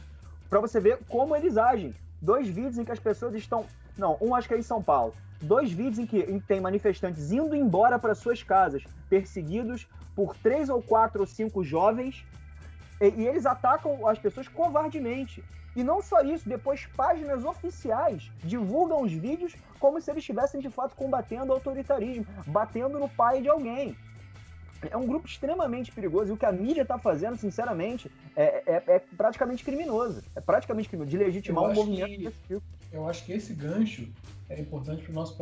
para 0.50 0.60
você 0.60 0.80
ver 0.80 0.98
como 1.08 1.34
eles 1.34 1.56
agem. 1.56 1.94
Dois 2.20 2.48
vídeos 2.48 2.78
em 2.78 2.84
que 2.84 2.92
as 2.92 2.98
pessoas 2.98 3.34
estão. 3.34 3.64
Não, 3.96 4.16
um 4.20 4.34
acho 4.34 4.48
que 4.48 4.54
é 4.54 4.58
em 4.58 4.62
São 4.62 4.82
Paulo. 4.82 5.14
Dois 5.40 5.70
vídeos 5.70 5.98
em 5.98 6.06
que, 6.06 6.18
em 6.18 6.40
que 6.40 6.46
tem 6.46 6.60
manifestantes 6.60 7.30
indo 7.30 7.54
embora 7.54 7.98
para 7.98 8.14
suas 8.14 8.42
casas, 8.42 8.82
perseguidos 9.08 9.86
por 10.14 10.36
três 10.36 10.68
ou 10.68 10.80
quatro 10.82 11.20
ou 11.20 11.26
cinco 11.26 11.62
jovens, 11.62 12.24
e, 13.00 13.08
e 13.08 13.26
eles 13.26 13.46
atacam 13.46 14.06
as 14.06 14.18
pessoas 14.18 14.48
covardemente. 14.48 15.44
E 15.76 15.82
não 15.82 16.00
só 16.00 16.22
isso, 16.22 16.48
depois 16.48 16.86
páginas 16.96 17.44
oficiais 17.44 18.30
divulgam 18.44 19.02
os 19.02 19.12
vídeos 19.12 19.56
como 19.80 20.00
se 20.00 20.10
eles 20.10 20.20
estivessem 20.20 20.60
de 20.60 20.70
fato 20.70 20.94
combatendo 20.94 21.50
o 21.50 21.54
autoritarismo, 21.54 22.24
batendo 22.46 22.98
no 22.98 23.08
pai 23.08 23.42
de 23.42 23.48
alguém. 23.48 23.96
É 24.90 24.96
um 24.96 25.06
grupo 25.06 25.26
extremamente 25.26 25.90
perigoso 25.90 26.30
e 26.30 26.32
o 26.32 26.36
que 26.36 26.46
a 26.46 26.52
mídia 26.52 26.82
está 26.82 26.98
fazendo, 26.98 27.36
sinceramente, 27.36 28.10
é, 28.36 28.62
é, 28.66 28.82
é, 28.86 28.98
praticamente 29.16 29.64
criminoso. 29.64 30.22
É 30.34 30.40
praticamente 30.40 30.88
criminoso, 30.88 31.10
de 31.10 31.24
legitimar 31.24 31.64
um 31.64 31.74
movimento 31.74 32.06
que, 32.06 32.24
desse 32.24 32.40
tipo. 32.46 32.62
Eu 32.94 33.08
acho 33.08 33.24
que 33.24 33.32
esse 33.32 33.52
gancho 33.52 34.08
é 34.48 34.60
importante 34.60 35.02
para 35.02 35.10
o 35.10 35.14
nosso, 35.14 35.36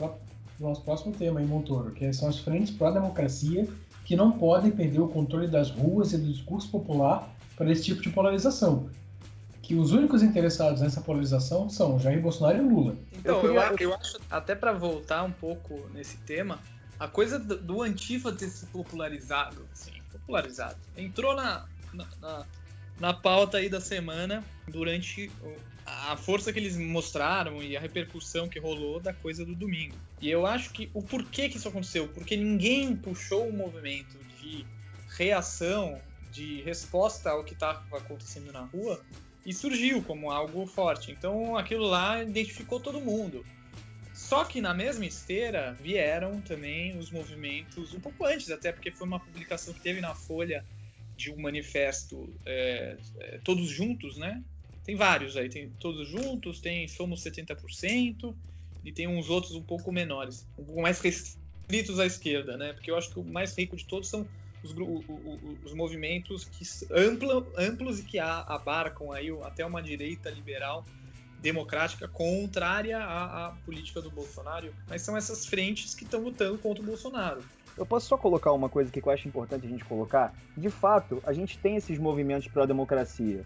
nosso 0.58 0.82
próximo 0.82 1.12
tema 1.12 1.42
em 1.42 1.46
Montoro, 1.46 1.92
que 1.92 2.10
são 2.12 2.28
as 2.28 2.38
frentes 2.38 2.74
pró-democracia 2.74 3.68
que 4.06 4.16
não 4.16 4.32
podem 4.32 4.70
perder 4.70 5.00
o 5.00 5.08
controle 5.08 5.46
das 5.46 5.70
ruas 5.70 6.12
e 6.12 6.18
do 6.18 6.32
discurso 6.32 6.70
popular 6.70 7.30
para 7.54 7.70
esse 7.70 7.84
tipo 7.84 8.00
de 8.00 8.08
polarização 8.08 8.90
que 9.62 9.76
os 9.76 9.92
únicos 9.92 10.22
interessados 10.22 10.80
nessa 10.80 11.00
polarização 11.00 11.70
são 11.70 11.98
Jair 11.98 12.20
Bolsonaro 12.20 12.58
e 12.58 12.60
Lula. 12.60 12.96
Então, 13.12 13.36
eu, 13.36 13.40
queria... 13.40 13.84
eu, 13.84 13.90
eu 13.90 13.94
acho, 13.94 14.18
até 14.28 14.56
para 14.56 14.72
voltar 14.72 15.22
um 15.22 15.30
pouco 15.30 15.88
nesse 15.94 16.16
tema, 16.18 16.58
a 16.98 17.06
coisa 17.06 17.38
do, 17.38 17.56
do 17.56 17.82
Antifa 17.82 18.32
ter 18.32 18.48
se 18.48 18.66
popularizado, 18.66 19.64
assim, 19.72 19.92
popularizado, 20.10 20.76
entrou 20.96 21.36
na, 21.36 21.64
na, 21.94 22.06
na, 22.20 22.46
na 22.98 23.14
pauta 23.14 23.58
aí 23.58 23.68
da 23.68 23.80
semana 23.80 24.42
durante 24.66 25.30
a 26.10 26.16
força 26.16 26.52
que 26.52 26.58
eles 26.58 26.76
mostraram 26.76 27.62
e 27.62 27.76
a 27.76 27.80
repercussão 27.80 28.48
que 28.48 28.58
rolou 28.58 29.00
da 29.00 29.12
coisa 29.12 29.44
do 29.44 29.54
domingo. 29.54 29.96
E 30.20 30.30
eu 30.30 30.46
acho 30.46 30.70
que 30.72 30.90
o 30.94 31.02
porquê 31.02 31.48
que 31.48 31.56
isso 31.56 31.68
aconteceu, 31.68 32.08
porque 32.08 32.36
ninguém 32.36 32.96
puxou 32.96 33.48
o 33.48 33.52
movimento 33.52 34.18
de 34.40 34.64
reação, 35.16 36.00
de 36.30 36.62
resposta 36.62 37.30
ao 37.30 37.44
que 37.44 37.54
estava 37.54 37.84
acontecendo 37.96 38.52
na 38.52 38.62
rua, 38.62 39.04
e 39.44 39.52
surgiu 39.52 40.02
como 40.02 40.30
algo 40.30 40.66
forte. 40.66 41.10
Então 41.10 41.56
aquilo 41.56 41.84
lá 41.84 42.22
identificou 42.22 42.80
todo 42.80 43.00
mundo. 43.00 43.44
Só 44.14 44.44
que 44.44 44.60
na 44.60 44.74
mesma 44.74 45.06
esteira 45.06 45.76
vieram 45.80 46.40
também 46.40 46.96
os 46.98 47.10
movimentos, 47.10 47.94
um 47.94 48.00
pouco 48.00 48.24
antes, 48.24 48.50
até 48.50 48.70
porque 48.70 48.90
foi 48.90 49.06
uma 49.06 49.18
publicação 49.18 49.72
que 49.72 49.80
teve 49.80 50.00
na 50.00 50.14
Folha 50.14 50.64
de 51.16 51.30
um 51.30 51.40
manifesto 51.40 52.32
é, 52.44 52.96
é, 53.18 53.40
Todos 53.42 53.68
Juntos, 53.68 54.16
né? 54.18 54.42
Tem 54.84 54.96
vários 54.96 55.36
aí, 55.36 55.48
tem 55.48 55.70
Todos 55.78 56.08
Juntos, 56.08 56.60
tem 56.60 56.88
Somos 56.88 57.22
70%, 57.22 58.34
e 58.84 58.92
tem 58.92 59.06
uns 59.06 59.30
outros 59.30 59.54
um 59.54 59.62
pouco 59.62 59.92
menores, 59.92 60.46
um 60.58 60.64
pouco 60.64 60.82
mais 60.82 61.00
restritos 61.00 62.00
à 62.00 62.06
esquerda, 62.06 62.56
né? 62.56 62.72
Porque 62.72 62.90
eu 62.90 62.96
acho 62.96 63.10
que 63.10 63.18
o 63.18 63.24
mais 63.24 63.56
rico 63.56 63.76
de 63.76 63.86
todos 63.86 64.08
são 64.08 64.28
os, 64.62 64.72
os 65.64 65.74
movimentos 65.74 66.44
que 66.44 66.64
ampla, 66.90 67.46
amplos 67.56 68.00
e 68.00 68.04
que 68.04 68.18
abarcam 68.18 69.12
aí 69.12 69.28
até 69.42 69.64
uma 69.64 69.82
direita 69.82 70.30
liberal 70.30 70.84
democrática 71.38 72.06
contrária 72.06 72.98
à, 72.98 73.46
à, 73.46 73.50
política 73.64 74.00
do 74.00 74.10
Bolsonaro, 74.10 74.72
mas 74.88 75.02
são 75.02 75.16
essas 75.16 75.44
frentes 75.44 75.92
que 75.92 76.04
estão 76.04 76.20
lutando 76.20 76.56
contra 76.58 76.82
o 76.82 76.86
Bolsonaro. 76.86 77.42
Eu 77.76 77.84
posso 77.84 78.06
só 78.06 78.16
colocar 78.16 78.52
uma 78.52 78.68
coisa 78.68 78.92
que 78.92 79.00
eu 79.00 79.10
acho 79.10 79.26
importante 79.26 79.66
a 79.66 79.68
gente 79.68 79.84
colocar? 79.84 80.32
De 80.56 80.70
fato, 80.70 81.20
a 81.24 81.32
gente 81.32 81.58
tem 81.58 81.74
esses 81.74 81.98
movimentos 81.98 82.46
pró-democracia. 82.46 83.42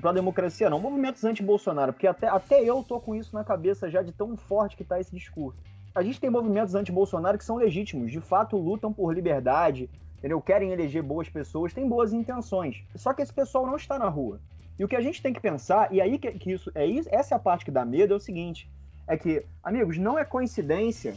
Pró-democracia 0.00 0.68
não, 0.68 0.80
movimentos 0.80 1.24
anti-Bolsonaro, 1.24 1.92
porque 1.92 2.06
até, 2.06 2.28
até 2.28 2.62
eu 2.62 2.82
tô 2.82 3.00
com 3.00 3.14
isso 3.14 3.34
na 3.34 3.44
cabeça 3.44 3.90
já 3.90 4.02
de 4.02 4.12
tão 4.12 4.36
forte 4.36 4.76
que 4.76 4.84
tá 4.84 5.00
esse 5.00 5.14
discurso. 5.14 5.58
A 5.94 6.02
gente 6.02 6.20
tem 6.20 6.28
movimentos 6.28 6.74
anti-Bolsonaro 6.74 7.38
que 7.38 7.44
são 7.44 7.56
legítimos, 7.56 8.10
de 8.12 8.20
fato 8.20 8.56
lutam 8.56 8.92
por 8.92 9.14
liberdade, 9.14 9.88
entendeu? 10.18 10.40
Querem 10.40 10.70
eleger 10.70 11.02
boas 11.02 11.28
pessoas, 11.28 11.72
têm 11.72 11.88
boas 11.88 12.12
intenções. 12.12 12.84
Só 12.94 13.14
que 13.14 13.22
esse 13.22 13.32
pessoal 13.32 13.66
não 13.66 13.76
está 13.76 13.98
na 13.98 14.08
rua. 14.08 14.40
E 14.78 14.84
o 14.84 14.88
que 14.88 14.96
a 14.96 15.00
gente 15.00 15.22
tem 15.22 15.32
que 15.32 15.40
pensar, 15.40 15.92
e 15.92 16.00
aí 16.00 16.18
que, 16.18 16.30
que 16.32 16.52
isso 16.52 16.70
é 16.74 16.84
isso, 16.84 17.08
essa 17.10 17.34
é 17.34 17.36
a 17.36 17.38
parte 17.38 17.64
que 17.64 17.70
dá 17.70 17.84
medo, 17.84 18.12
é 18.12 18.16
o 18.16 18.20
seguinte: 18.20 18.68
é 19.06 19.16
que, 19.16 19.44
amigos, 19.62 19.96
não 19.96 20.18
é 20.18 20.24
coincidência 20.24 21.14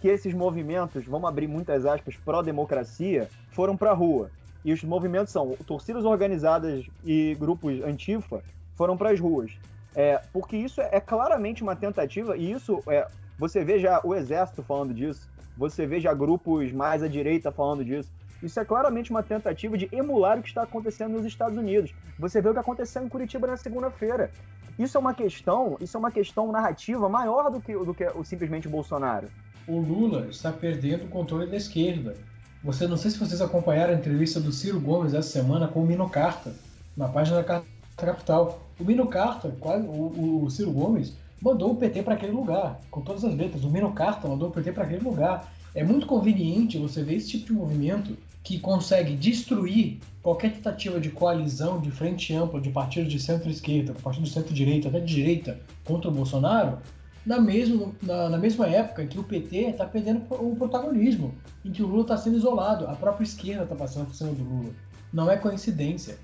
que 0.00 0.08
esses 0.08 0.34
movimentos, 0.34 1.06
vamos 1.06 1.28
abrir 1.28 1.48
muitas 1.48 1.86
aspas, 1.86 2.16
pró-democracia, 2.16 3.28
foram 3.50 3.76
para 3.76 3.90
a 3.90 3.94
rua. 3.94 4.30
E 4.64 4.72
os 4.72 4.82
movimentos 4.82 5.32
são 5.32 5.56
torcidas 5.66 6.04
organizadas 6.04 6.86
e 7.04 7.36
grupos 7.38 7.82
antifa 7.82 8.42
foram 8.76 8.96
para 8.96 9.10
as 9.10 9.20
ruas. 9.20 9.52
É, 9.94 10.20
porque 10.32 10.56
isso 10.56 10.80
é 10.80 11.00
claramente 11.00 11.62
uma 11.62 11.74
tentativa, 11.74 12.36
e 12.36 12.52
isso 12.52 12.82
é. 12.88 13.06
Você 13.38 13.64
vê 13.64 13.78
já 13.78 14.00
o 14.02 14.14
exército 14.14 14.62
falando 14.62 14.92
disso, 14.92 15.28
você 15.56 15.86
vê 15.86 16.00
já 16.00 16.12
grupos 16.12 16.72
mais 16.72 17.02
à 17.02 17.08
direita 17.08 17.50
falando 17.50 17.84
disso. 17.84 18.10
Isso 18.42 18.58
é 18.60 18.64
claramente 18.64 19.10
uma 19.10 19.22
tentativa 19.22 19.76
de 19.76 19.88
emular 19.90 20.38
o 20.38 20.42
que 20.42 20.48
está 20.48 20.62
acontecendo 20.62 21.14
nos 21.14 21.26
Estados 21.26 21.58
Unidos. 21.58 21.92
Você 22.18 22.40
vê 22.40 22.48
o 22.48 22.52
que 22.52 22.60
aconteceu 22.60 23.02
em 23.02 23.08
Curitiba 23.08 23.48
na 23.48 23.56
segunda-feira. 23.56 24.30
Isso 24.78 24.96
é 24.96 25.00
uma 25.00 25.12
questão, 25.12 25.76
isso 25.80 25.96
é 25.96 25.98
uma 26.00 26.12
questão 26.12 26.52
narrativa 26.52 27.08
maior 27.08 27.50
do 27.50 27.60
que, 27.60 27.72
do 27.72 27.92
que 27.92 28.06
o, 28.06 28.22
simplesmente 28.22 28.68
Bolsonaro. 28.68 29.28
O 29.66 29.80
Lula 29.80 30.28
está 30.30 30.52
perdendo 30.52 31.06
o 31.06 31.08
controle 31.08 31.50
da 31.50 31.56
esquerda. 31.56 32.14
Você 32.62 32.88
não 32.88 32.96
sei 32.96 33.10
se 33.10 33.18
vocês 33.18 33.40
acompanharam 33.40 33.94
a 33.94 33.96
entrevista 33.96 34.40
do 34.40 34.50
Ciro 34.50 34.80
Gomes 34.80 35.14
essa 35.14 35.28
semana 35.28 35.68
com 35.68 35.80
o 35.80 35.86
Mino 35.86 36.08
Carta, 36.08 36.52
na 36.96 37.06
página 37.06 37.36
da 37.36 37.44
Carta 37.44 37.66
Capital. 37.96 38.60
O 38.80 38.84
Mino 38.84 39.06
Carta, 39.06 39.48
o, 39.48 40.44
o 40.44 40.50
Ciro 40.50 40.72
Gomes, 40.72 41.14
mandou 41.40 41.70
o 41.70 41.76
PT 41.76 42.02
para 42.02 42.14
aquele 42.14 42.32
lugar, 42.32 42.80
com 42.90 43.00
todas 43.00 43.24
as 43.24 43.34
letras. 43.34 43.62
O 43.62 43.70
Mino 43.70 43.92
Carta 43.92 44.26
mandou 44.26 44.48
o 44.48 44.52
PT 44.52 44.72
para 44.72 44.84
aquele 44.84 45.04
lugar. 45.04 45.52
É 45.72 45.84
muito 45.84 46.06
conveniente 46.06 46.78
você 46.78 47.02
ver 47.04 47.14
esse 47.14 47.28
tipo 47.28 47.46
de 47.46 47.52
movimento 47.52 48.16
que 48.42 48.58
consegue 48.58 49.14
destruir 49.14 50.00
qualquer 50.20 50.52
tentativa 50.52 50.98
de 50.98 51.10
coalizão 51.10 51.80
de 51.80 51.90
frente 51.90 52.34
ampla 52.34 52.60
de 52.60 52.70
partidos 52.70 53.12
de 53.12 53.20
centro-esquerda, 53.20 53.94
partido 54.02 54.24
de 54.24 54.30
centro-direita, 54.30 54.88
até 54.88 54.98
de 55.00 55.14
direita 55.14 55.60
contra 55.84 56.10
o 56.10 56.12
Bolsonaro, 56.12 56.78
na, 57.28 57.38
mesmo, 57.38 57.94
na, 58.02 58.30
na 58.30 58.38
mesma 58.38 58.66
época 58.66 59.06
que 59.06 59.18
o 59.18 59.22
PT 59.22 59.68
está 59.68 59.84
perdendo 59.84 60.22
o 60.30 60.56
protagonismo, 60.56 61.34
em 61.62 61.70
que 61.70 61.82
o 61.82 61.86
Lula 61.86 62.00
está 62.00 62.16
sendo 62.16 62.38
isolado, 62.38 62.86
a 62.86 62.94
própria 62.96 63.22
esquerda 63.22 63.64
está 63.64 63.76
passando 63.76 64.06
por 64.06 64.14
cima 64.14 64.32
do 64.32 64.42
Lula. 64.42 64.70
Não 65.12 65.30
é 65.30 65.36
coincidência. 65.36 66.18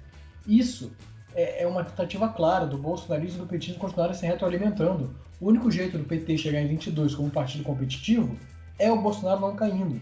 Isso 0.46 0.92
é, 1.34 1.62
é 1.62 1.66
uma 1.66 1.84
tentativa 1.84 2.26
clara 2.28 2.66
do 2.66 2.78
bolsonarismo 2.78 3.36
e 3.36 3.40
do 3.42 3.46
petismo 3.46 3.78
continuarem 3.78 4.14
se 4.14 4.24
retroalimentando. 4.24 5.14
O 5.38 5.48
único 5.48 5.70
jeito 5.70 5.98
do 5.98 6.04
PT 6.04 6.38
chegar 6.38 6.62
em 6.62 6.68
22 6.68 7.14
como 7.14 7.30
partido 7.30 7.64
competitivo 7.64 8.34
é 8.78 8.90
o 8.90 8.98
Bolsonaro 8.98 9.42
não 9.42 9.54
caindo. 9.54 10.00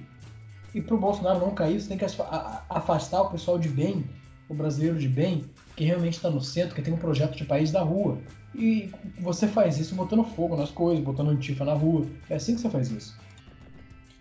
E 0.73 0.81
para 0.81 0.95
o 0.95 0.99
Bolsonaro 0.99 1.41
não 1.41 1.53
cair, 1.53 1.81
você 1.81 1.89
tem 1.89 1.99
que 1.99 2.05
afastar 2.05 3.23
o 3.23 3.31
pessoal 3.31 3.59
de 3.59 3.69
bem, 3.69 4.09
o 4.49 4.55
brasileiro 4.55 5.01
de 5.01 5.09
bem, 5.09 5.45
que 5.77 5.85
realmente 5.85 6.15
está 6.15 6.31
no 6.31 6.41
centro, 6.41 6.75
que 6.75 6.83
tem 6.83 6.93
um 6.93 6.99
projeto 6.99 7.37
de 7.37 7.45
país 7.45 7.71
da 7.71 7.83
rua. 7.83 8.19
E 8.55 8.91
você 9.21 9.49
faz 9.49 9.79
isso 9.79 9.95
botando 9.95 10.25
fogo 10.25 10.57
nas 10.57 10.71
coisas, 10.71 11.03
botando 11.03 11.31
antifa 11.31 11.65
na 11.65 11.73
rua. 11.73 12.07
É 12.29 12.37
assim 12.37 12.55
que 12.55 12.61
você 12.61 12.71
faz 12.71 12.91
isso. 12.91 13.19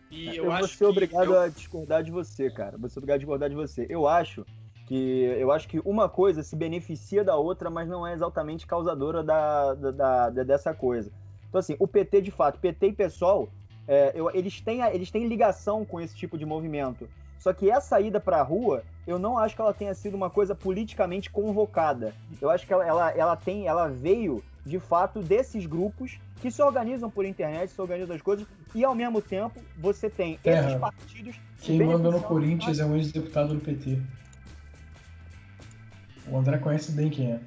E 0.10 0.28
eu, 0.28 0.46
eu 0.46 0.52
vou 0.52 0.68
ser 0.68 0.86
obrigado 0.86 1.34
eu... 1.34 1.40
a 1.40 1.48
discordar 1.48 2.04
de 2.04 2.12
você, 2.12 2.50
cara. 2.50 2.78
Vou 2.78 2.90
ser 2.90 3.00
obrigado 3.00 3.16
a 3.16 3.20
discordar 3.20 3.50
de 3.50 3.56
você. 3.56 3.86
Eu 3.90 4.08
acho 4.08 4.46
que 4.88 5.24
eu 5.40 5.52
acho 5.52 5.68
que 5.68 5.80
uma 5.86 6.10
coisa 6.10 6.44
se 6.44 6.56
beneficia 6.56 7.24
da 7.24 7.36
outra, 7.36 7.70
mas 7.70 7.88
não 7.88 8.06
é 8.06 8.14
exatamente 8.14 8.68
causadora 8.68 9.24
da, 9.24 9.74
da, 9.74 10.30
da 10.30 10.44
dessa 10.44 10.74
coisa. 10.74 11.12
Então, 11.48 11.60
assim, 11.60 11.76
o 11.80 11.88
PT, 11.88 12.22
de 12.22 12.32
fato, 12.32 12.60
PT 12.60 12.88
e 12.88 12.94
PSOL 12.94 13.50
é, 13.88 14.12
eu, 14.16 14.30
eles, 14.34 14.62
têm, 14.62 14.82
eles 14.82 15.12
têm 15.12 15.28
ligação 15.28 15.84
com 15.84 16.00
esse 16.00 16.16
tipo 16.16 16.38
de 16.38 16.46
movimento. 16.46 17.10
Só 17.42 17.52
que 17.52 17.72
essa 17.72 18.00
ida 18.00 18.20
para 18.20 18.38
a 18.38 18.44
rua, 18.44 18.84
eu 19.08 19.18
não 19.18 19.36
acho 19.36 19.56
que 19.56 19.62
ela 19.62 19.74
tenha 19.74 19.96
sido 19.96 20.14
uma 20.14 20.30
coisa 20.30 20.54
politicamente 20.54 21.32
convocada. 21.32 22.14
Eu 22.40 22.52
acho 22.52 22.68
que 22.68 22.72
ela, 22.72 22.86
ela, 22.86 23.12
ela, 23.18 23.36
tem, 23.36 23.66
ela 23.66 23.88
veio, 23.88 24.44
de 24.64 24.80
fato, 24.80 25.24
desses 25.24 25.66
grupos 25.66 26.20
que 26.40 26.52
se 26.52 26.62
organizam 26.62 27.10
por 27.10 27.26
internet, 27.26 27.72
se 27.72 27.82
organizam 27.82 28.16
as 28.16 28.22
coisas, 28.22 28.46
e 28.76 28.84
ao 28.84 28.94
mesmo 28.94 29.24
tempo 29.24 29.60
você 29.76 30.08
tem 30.08 30.38
Terra. 30.38 30.68
esses 30.68 30.80
partidos. 30.80 31.36
Quem 31.60 31.84
manda 31.84 32.12
no 32.12 32.22
Corinthians 32.22 32.78
é 32.78 32.86
um 32.86 32.96
ex-deputado 32.96 33.56
do 33.56 33.60
PT. 33.60 34.00
O 36.30 36.38
André 36.38 36.60
conhece 36.60 36.92
bem 36.92 37.10
quem 37.10 37.32
é. 37.32 37.40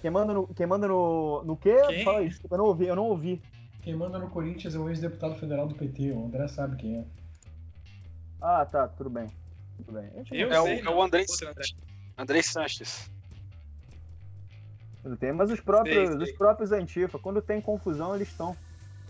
Quem 0.00 0.10
manda 0.10 0.32
no, 0.32 0.46
quem 0.48 0.66
manda 0.66 0.88
no, 0.88 1.44
no 1.44 1.54
quê? 1.54 1.76
Quem? 1.86 2.02
Fala 2.02 2.24
desculpa, 2.24 2.54
eu 2.54 2.58
não 2.58 2.64
ouvi, 2.64 2.86
eu 2.86 2.96
não 2.96 3.04
ouvi. 3.04 3.42
Quem 3.82 3.94
manda 3.94 4.18
no 4.18 4.30
Corinthians 4.30 4.74
é 4.74 4.78
o 4.78 4.88
ex-deputado 4.88 5.34
federal 5.34 5.66
do 5.66 5.74
PT, 5.74 6.12
o 6.12 6.24
André 6.24 6.48
sabe 6.48 6.76
quem 6.76 6.96
é. 6.96 7.04
Ah, 8.40 8.64
tá, 8.64 8.88
tudo 8.88 9.10
bem. 9.10 9.28
Tudo 9.78 9.92
bem. 9.92 10.10
Eu 10.30 10.50
É 10.52 10.60
o, 10.60 10.64
sei, 10.64 10.78
é 10.78 10.82
não. 10.82 10.96
o 10.96 11.02
André 11.02 11.24
Outro 11.28 11.48
André. 11.48 11.62
Sanches. 11.64 11.76
André 12.18 12.42
Sanches. 12.42 13.10
não 15.04 15.16
tem, 15.16 15.32
mas 15.32 15.50
os 15.50 15.60
próprios, 15.60 15.96
Sei, 15.96 16.06
sei. 16.06 16.16
os 16.16 16.32
próprios 16.32 16.72
Antifa, 16.72 17.18
quando 17.18 17.40
tem 17.40 17.60
confusão, 17.60 18.14
eles 18.14 18.28
estão. 18.28 18.56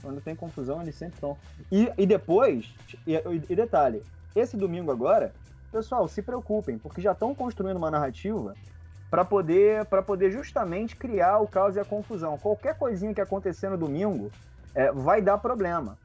Quando 0.02 0.20
tem 0.20 0.36
confusão, 0.36 0.82
eles 0.82 0.94
sempre 0.94 1.14
estão. 1.14 1.36
E, 1.72 1.90
e 1.96 2.06
depois, 2.06 2.66
e, 3.06 3.14
e 3.48 3.56
detalhe, 3.56 4.02
esse 4.34 4.56
domingo 4.56 4.90
agora, 4.92 5.32
pessoal, 5.72 6.06
se 6.06 6.20
preocupem, 6.22 6.78
porque 6.78 7.00
já 7.00 7.12
estão 7.12 7.34
construindo 7.34 7.76
uma 7.78 7.90
narrativa 7.90 8.54
para 9.10 9.24
poder, 9.24 9.84
pra 9.86 10.02
poder 10.02 10.30
justamente 10.30 10.94
criar 10.96 11.38
o 11.38 11.48
caos 11.48 11.76
e 11.76 11.80
a 11.80 11.84
confusão. 11.84 12.36
Qualquer 12.38 12.76
coisinha 12.76 13.14
que 13.14 13.20
acontecer 13.20 13.70
no 13.70 13.78
domingo 13.78 14.30
é, 14.74 14.92
vai 14.92 15.22
dar 15.22 15.38
problema. 15.38 15.96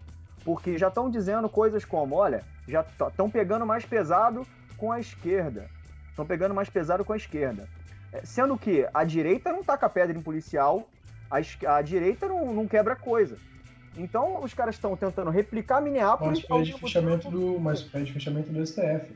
Porque 0.44 0.78
já 0.78 0.88
estão 0.88 1.10
dizendo 1.10 1.48
coisas 1.48 1.86
como, 1.86 2.16
olha, 2.16 2.44
já 2.68 2.82
estão 2.82 3.30
pegando 3.30 3.66
mais 3.66 3.86
pesado 3.86 4.46
com 4.78 4.92
a 4.92 5.00
esquerda. 5.00 5.68
Estão 6.10 6.26
pegando 6.26 6.54
mais 6.54 6.70
pesado 6.70 7.06
com 7.06 7.14
a 7.14 7.18
esquerda. 7.18 7.68
É, 8.12 8.26
Sendo 8.26 8.58
que 8.58 8.88
a 8.94 9.04
direita 9.04 9.52
não 9.52 9.64
taca 9.64 9.90
pedra 9.90 10.18
em 10.18 10.22
policial, 10.22 10.88
a, 11.30 11.38
a 11.76 11.82
direita 11.82 12.28
não, 12.28 12.54
não 12.54 12.68
quebra 12.68 12.96
coisa. 12.96 13.38
Então 13.96 14.42
os 14.44 14.54
caras 14.54 14.76
estão 14.76 14.96
tentando 14.96 15.30
replicar 15.30 15.82
Minneapolis. 15.82 16.44
Mas 16.50 16.66
pede 16.66 16.80
fechamento 16.80 17.30
do, 17.30 17.60
mas 17.60 17.82
pede 17.82 18.12
fechamento 18.12 18.52
do 18.52 18.66
STF. 18.66 19.14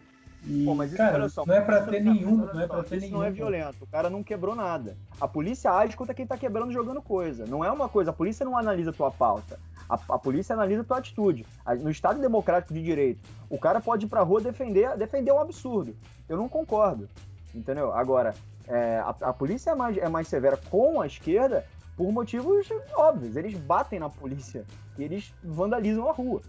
E, 0.48 0.64
Pô, 0.64 0.76
mas 0.76 0.90
isso, 0.90 0.98
cara, 0.98 1.28
só, 1.28 1.44
não 1.44 1.56
é 1.56 1.62
pra 1.62 1.80
isso 1.80 1.90
ter 1.90 2.04
nenhum, 2.04 2.36
não 2.36 2.62
é 2.62 2.68
pra 2.68 2.84
ter 2.84 2.98
isso 2.98 3.06
nenhum. 3.06 3.18
não 3.18 3.24
é 3.24 3.32
violento, 3.32 3.78
o 3.82 3.88
cara 3.88 4.12
não 4.12 4.24
quebrou 4.24 4.54
nada. 4.54 4.96
A 5.20 5.28
polícia 5.28 5.72
age 5.72 5.98
contra 5.98 6.14
quem 6.14 6.28
tá 6.28 6.38
quebrando 6.38 6.72
jogando 6.72 7.02
coisa. 7.02 7.48
Não 7.48 7.66
é 7.66 7.72
uma 7.72 7.90
coisa, 7.90 8.12
a 8.12 8.14
polícia 8.14 8.46
não 8.46 8.56
analisa 8.56 8.94
tua 8.94 9.10
pauta. 9.10 9.60
A, 9.89 9.95
a 9.95 10.19
polícia 10.19 10.54
analisa 10.54 10.84
tua 10.84 10.98
atitude. 10.98 11.45
A- 11.65 11.76
No 11.76 11.89
Estado 11.89 12.19
Democrático 12.19 12.74
de 12.74 12.82
Direito, 12.84 13.19
o 13.50 13.58
cara 13.60 13.80
pode 13.80 14.06
ir 14.06 14.10
pra 14.10 14.21
rua 14.21 14.41
defender, 14.41 14.95
defender 14.98 15.32
um 15.32 15.39
absurdo. 15.39 15.95
Eu 16.28 16.38
não 16.38 16.50
concordo. 16.50 17.08
Entendeu? 17.54 17.93
Agora, 17.93 18.34
é, 18.67 18.98
a, 18.98 19.10
a 19.30 19.34
polícia 19.34 19.71
é 19.71 19.76
mais, 19.76 19.98
é 19.98 20.10
mais 20.10 20.28
severa 20.28 20.58
com 20.58 21.00
a 21.02 21.08
esquerda 21.08 21.65
por 21.95 22.12
motivos 22.12 22.67
óbvios. 22.93 23.36
Eles 23.36 23.56
batem 23.58 24.00
na 24.00 24.10
polícia 24.10 24.65
e 24.98 25.04
eles 25.04 25.32
vandalizam 25.43 26.10
a 26.10 26.12
rua. 26.13 26.41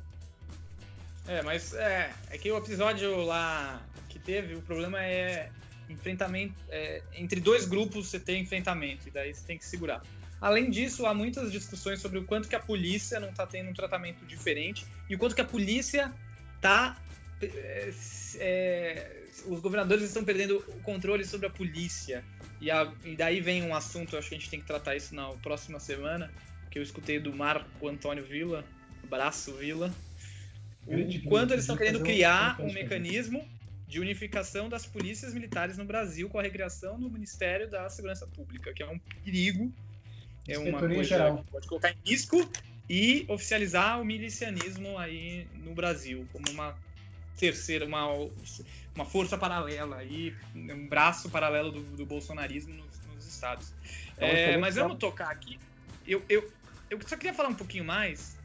É, 1.28 1.42
mas 1.42 1.74
é, 1.74 2.10
é 2.30 2.38
que 2.38 2.50
o 2.50 2.56
episódio 2.56 3.22
lá 3.24 3.80
que 4.08 4.18
teve, 4.18 4.54
o 4.54 4.62
problema 4.62 5.04
é 5.04 5.50
enfrentamento. 5.88 6.54
é, 6.68 7.02
entre 7.14 7.40
dois 7.40 7.66
grupos 7.66 8.08
você 8.08 8.18
tem 8.18 8.42
enfrentamento, 8.42 9.08
e 9.08 9.10
daí 9.10 9.32
você 9.34 9.44
tem 9.46 9.58
que 9.58 9.64
segurar. 9.64 10.02
Além 10.46 10.70
disso, 10.70 11.04
há 11.06 11.12
muitas 11.12 11.50
discussões 11.50 12.00
sobre 12.00 12.20
o 12.20 12.24
quanto 12.24 12.48
que 12.48 12.54
a 12.54 12.60
polícia 12.60 13.18
não 13.18 13.30
está 13.30 13.44
tendo 13.44 13.68
um 13.68 13.74
tratamento 13.74 14.24
diferente 14.24 14.86
e 15.10 15.16
o 15.16 15.18
quanto 15.18 15.34
que 15.34 15.40
a 15.40 15.44
polícia 15.44 16.12
tá. 16.60 16.96
é, 17.42 17.92
é, 18.36 19.22
os 19.46 19.58
governadores 19.58 20.04
estão 20.04 20.24
perdendo 20.24 20.58
o 20.68 20.80
controle 20.82 21.24
sobre 21.24 21.48
a 21.48 21.50
polícia. 21.50 22.22
E, 22.60 22.70
a- 22.70 22.92
e 23.04 23.16
daí 23.16 23.40
vem 23.40 23.64
um 23.64 23.74
assunto, 23.74 24.16
acho 24.16 24.28
que 24.28 24.36
a 24.36 24.38
gente 24.38 24.48
tem 24.48 24.60
que 24.60 24.66
tratar 24.66 24.94
isso 24.94 25.16
na 25.16 25.28
próxima 25.42 25.80
semana, 25.80 26.32
que 26.70 26.78
eu 26.78 26.82
escutei 26.84 27.18
do 27.18 27.34
Marco 27.34 27.88
Antônio 27.88 28.24
Vila. 28.24 28.64
Abraço, 29.02 29.52
Vila. 29.54 29.92
Grande 30.86 31.16
O 31.16 31.20
Vila, 31.22 31.28
quanto 31.28 31.54
eles 31.54 31.64
estão 31.64 31.76
querendo 31.76 32.04
criar 32.04 32.60
um 32.60 32.72
mecanismo 32.72 33.44
de 33.88 33.98
unificação 33.98 34.68
das 34.68 34.86
polícias 34.86 35.34
militares 35.34 35.76
no 35.76 35.84
Brasil 35.84 36.28
com 36.28 36.38
a 36.38 36.42
recriação 36.42 37.00
do 37.00 37.10
Ministério 37.10 37.68
da 37.68 37.88
Segurança 37.90 38.28
Pública, 38.28 38.72
que 38.72 38.82
é 38.84 38.86
um 38.88 38.98
perigo, 39.24 39.72
é 40.48 40.58
uma 40.58 40.78
coisa 40.80 41.04
Geral. 41.04 41.38
que 41.38 41.50
pode 41.50 41.66
colocar 41.66 41.90
em 41.90 42.10
risco 42.10 42.48
e 42.88 43.24
oficializar 43.28 44.00
o 44.00 44.04
milicianismo 44.04 44.96
aí 44.98 45.46
no 45.54 45.74
Brasil 45.74 46.26
como 46.32 46.50
uma 46.50 46.76
terceira, 47.36 47.84
uma, 47.84 48.06
uma 48.94 49.04
força 49.04 49.36
paralela 49.36 49.96
aí, 49.96 50.34
um 50.54 50.86
braço 50.88 51.28
paralelo 51.28 51.70
do, 51.70 51.82
do 51.82 52.06
bolsonarismo 52.06 52.74
nos, 52.74 53.00
nos 53.14 53.26
estados. 53.26 53.72
É 54.16 54.52
É, 54.52 54.56
mas 54.56 54.76
vamos 54.76 54.98
tocar 54.98 55.30
aqui. 55.30 55.58
Eu, 56.06 56.24
eu, 56.28 56.50
eu 56.88 56.98
só 57.06 57.16
queria 57.16 57.34
falar 57.34 57.50
um 57.50 57.54
pouquinho 57.54 57.84
mais 57.84 58.36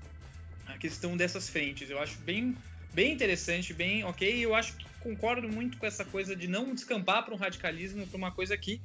a 0.67 0.77
questão 0.77 1.15
dessas 1.15 1.49
frentes. 1.49 1.89
Eu 1.89 1.99
acho 1.99 2.17
bem, 2.19 2.57
bem 2.93 3.13
interessante, 3.13 3.73
bem 3.73 4.03
ok. 4.03 4.43
Eu 4.43 4.55
acho 4.55 4.75
que 4.75 4.85
concordo 4.99 5.47
muito 5.47 5.77
com 5.77 5.85
essa 5.85 6.03
coisa 6.03 6.35
de 6.35 6.47
não 6.47 6.73
descampar 6.73 7.23
para 7.23 7.33
um 7.33 7.37
radicalismo, 7.37 8.05
para 8.07 8.17
uma 8.17 8.31
coisa 8.31 8.53
aqui 8.53 8.81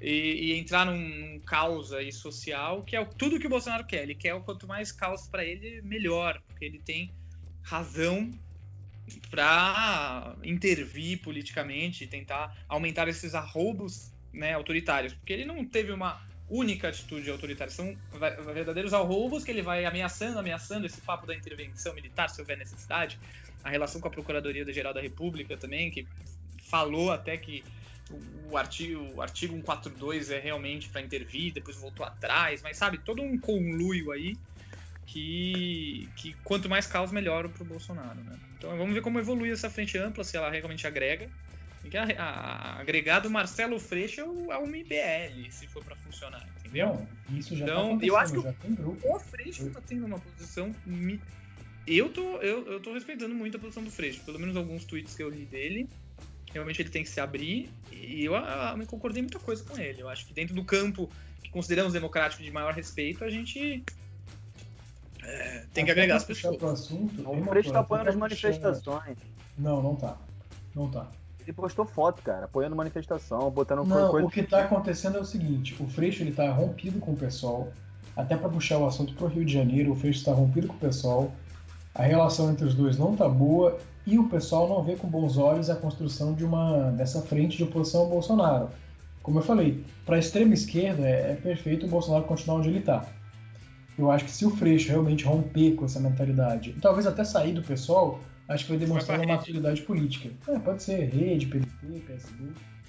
e, 0.00 0.52
e 0.52 0.58
entrar 0.58 0.86
num, 0.86 0.98
num 0.98 1.40
caos 1.40 1.92
aí 1.92 2.12
social, 2.12 2.82
que 2.82 2.96
é 2.96 3.04
tudo 3.04 3.38
que 3.38 3.46
o 3.46 3.50
Bolsonaro 3.50 3.84
quer. 3.84 4.02
Ele 4.02 4.14
quer 4.14 4.34
o 4.34 4.40
quanto 4.40 4.66
mais 4.66 4.90
caos 4.90 5.26
para 5.26 5.44
ele, 5.44 5.82
melhor, 5.82 6.40
porque 6.46 6.64
ele 6.64 6.78
tem 6.78 7.12
razão 7.62 8.32
para 9.30 10.36
intervir 10.44 11.20
politicamente, 11.20 12.06
tentar 12.06 12.56
aumentar 12.68 13.08
esses 13.08 13.34
arroubos 13.34 14.12
né, 14.32 14.54
autoritários, 14.54 15.12
porque 15.12 15.32
ele 15.32 15.44
não 15.44 15.64
teve 15.64 15.92
uma 15.92 16.24
única 16.48 16.88
atitude 16.88 17.30
autoritária, 17.30 17.72
são 17.72 17.96
verdadeiros 18.52 18.92
arroubos 18.92 19.44
que 19.44 19.50
ele 19.50 19.62
vai 19.62 19.84
ameaçando, 19.84 20.38
ameaçando 20.38 20.84
esse 20.84 21.00
papo 21.00 21.26
da 21.26 21.34
intervenção 21.34 21.94
militar 21.94 22.28
se 22.28 22.40
houver 22.40 22.58
necessidade, 22.58 23.18
a 23.62 23.70
relação 23.70 24.00
com 24.00 24.08
a 24.08 24.10
Procuradoria 24.10 24.64
Geral 24.72 24.92
da 24.92 25.00
República 25.00 25.56
também, 25.56 25.90
que 25.90 26.06
falou 26.68 27.12
até 27.12 27.36
que 27.36 27.62
o 28.50 28.56
artigo, 28.56 29.14
o 29.14 29.22
artigo 29.22 29.54
142 29.54 30.30
é 30.30 30.40
realmente 30.40 30.88
para 30.88 31.00
intervir, 31.00 31.52
depois 31.52 31.76
voltou 31.76 32.04
atrás, 32.04 32.62
mas 32.62 32.76
sabe, 32.76 32.98
todo 32.98 33.22
um 33.22 33.38
conluio 33.38 34.10
aí 34.10 34.36
que, 35.06 36.08
que 36.16 36.34
quanto 36.44 36.68
mais 36.68 36.86
caos, 36.86 37.10
melhor 37.10 37.48
pro 37.48 37.64
Bolsonaro, 37.64 38.22
né? 38.22 38.38
Então 38.56 38.76
vamos 38.76 38.94
ver 38.94 39.02
como 39.02 39.18
evolui 39.18 39.50
essa 39.50 39.68
frente 39.68 39.98
ampla, 39.98 40.22
se 40.22 40.36
ela 40.36 40.50
realmente 40.50 40.86
agrega. 40.86 41.28
E 41.84 41.88
que 41.88 41.96
a, 41.96 42.04
a, 42.04 42.80
agregado 42.80 43.30
Marcelo 43.30 43.80
Freixo 43.80 44.20
é 44.20 44.24
o, 44.24 44.52
é 44.52 44.58
o 44.58 44.66
MBL, 44.66 45.50
se 45.50 45.66
for 45.66 45.82
para 45.82 45.96
funcionar, 45.96 46.46
entendeu? 46.58 47.06
Não, 47.28 47.38
isso 47.38 47.56
já 47.56 47.64
Então, 47.64 47.98
tá 47.98 48.06
eu 48.06 48.16
acho 48.16 48.32
acontecendo, 48.34 48.54
já 48.54 48.62
tem 48.62 48.74
grupo. 48.74 49.16
O 49.16 49.18
Freixo 49.18 49.70
tá 49.70 49.80
tendo 49.80 50.06
uma 50.06 50.18
posição. 50.18 50.74
Eu 51.86 52.10
tô, 52.10 52.36
eu, 52.36 52.66
eu 52.66 52.80
tô 52.80 52.92
respeitando 52.92 53.34
muito 53.34 53.56
a 53.56 53.60
posição 53.60 53.82
do 53.82 53.90
Freixo, 53.90 54.20
pelo 54.24 54.38
menos 54.38 54.56
alguns 54.56 54.84
tweets 54.84 55.14
que 55.14 55.22
eu 55.22 55.30
li 55.30 55.46
dele. 55.46 55.88
Realmente 56.52 56.82
ele 56.82 56.88
tem 56.90 57.02
que 57.02 57.08
se 57.08 57.20
abrir 57.20 57.70
e 57.92 58.24
eu, 58.24 58.34
ah, 58.34 58.74
me 58.76 58.84
concordei 58.86 59.22
muita 59.22 59.38
coisa 59.38 59.62
com 59.64 59.78
ele. 59.78 60.02
Eu 60.02 60.08
acho 60.08 60.26
que 60.26 60.32
dentro 60.34 60.54
do 60.54 60.64
campo 60.64 61.08
que 61.42 61.50
consideramos 61.50 61.92
democrático 61.92 62.42
de 62.42 62.50
maior 62.50 62.74
respeito, 62.74 63.24
a 63.24 63.30
gente 63.30 63.84
é, 65.22 65.64
tem 65.72 65.84
que 65.84 65.90
agregar 65.90 66.16
as 66.16 66.24
pessoas. 66.24 66.62
assunto, 66.62 67.28
O 67.30 67.44
Freixo 67.44 67.70
tá 67.72 67.80
até 67.80 67.84
apoiando 67.84 68.08
as 68.10 68.14
puxar- 68.16 68.20
manifestações. 68.20 69.16
Não, 69.56 69.82
não 69.82 69.94
tá. 69.94 70.16
Não 70.74 70.88
tá. 70.90 71.08
Ele 71.40 71.52
postou 71.52 71.84
foto, 71.84 72.22
cara, 72.22 72.44
apoiando 72.44 72.76
manifestação, 72.76 73.50
botando 73.50 73.84
Não, 73.84 74.10
coisa. 74.10 74.26
o 74.26 74.30
que 74.30 74.42
tá 74.42 74.64
acontecendo 74.64 75.18
é 75.18 75.20
o 75.20 75.24
seguinte, 75.24 75.74
o 75.80 75.86
Freixo 75.88 76.22
ele 76.22 76.32
tá 76.32 76.50
rompido 76.50 77.00
com 77.00 77.12
o 77.12 77.16
pessoal, 77.16 77.72
até 78.14 78.36
pra 78.36 78.48
puxar 78.48 78.78
o 78.78 78.86
assunto 78.86 79.14
pro 79.14 79.26
Rio 79.26 79.44
de 79.44 79.52
Janeiro, 79.52 79.92
o 79.92 79.96
Freixo 79.96 80.24
tá 80.24 80.32
rompido 80.32 80.68
com 80.68 80.74
o 80.74 80.78
pessoal, 80.78 81.32
a 82.00 82.02
relação 82.02 82.50
entre 82.50 82.64
os 82.64 82.74
dois 82.74 82.96
não 82.96 83.14
tá 83.14 83.28
boa 83.28 83.78
e 84.06 84.18
o 84.18 84.26
pessoal 84.30 84.66
não 84.66 84.82
vê 84.82 84.96
com 84.96 85.06
bons 85.06 85.36
olhos 85.36 85.68
a 85.68 85.76
construção 85.76 86.32
de 86.32 86.46
uma 86.46 86.90
dessa 86.92 87.20
frente 87.20 87.58
de 87.58 87.64
oposição 87.64 88.00
ao 88.00 88.08
Bolsonaro. 88.08 88.70
Como 89.22 89.38
eu 89.38 89.42
falei, 89.42 89.84
pra 90.06 90.18
extrema 90.18 90.54
esquerda 90.54 91.06
é, 91.06 91.32
é 91.32 91.34
perfeito 91.34 91.84
o 91.84 91.88
Bolsonaro 91.90 92.24
continuar 92.24 92.56
onde 92.56 92.70
ele 92.70 92.80
tá. 92.80 93.06
Eu 93.98 94.10
acho 94.10 94.24
que 94.24 94.30
se 94.30 94.46
o 94.46 94.50
Freixo 94.50 94.88
realmente 94.88 95.26
romper 95.26 95.74
com 95.74 95.84
essa 95.84 96.00
mentalidade, 96.00 96.70
e 96.70 96.80
talvez 96.80 97.06
até 97.06 97.22
sair 97.22 97.52
do 97.52 97.62
pessoal, 97.62 98.18
acho 98.48 98.64
que 98.64 98.70
vai 98.70 98.78
demonstrar 98.78 99.18
pra 99.18 99.26
uma 99.26 99.34
rede. 99.34 99.52
maturidade 99.52 99.82
política. 99.82 100.30
É, 100.48 100.58
pode 100.58 100.82
ser 100.82 101.04
rede, 101.04 101.48
PDT, 101.48 102.00
PSB. 102.06 102.44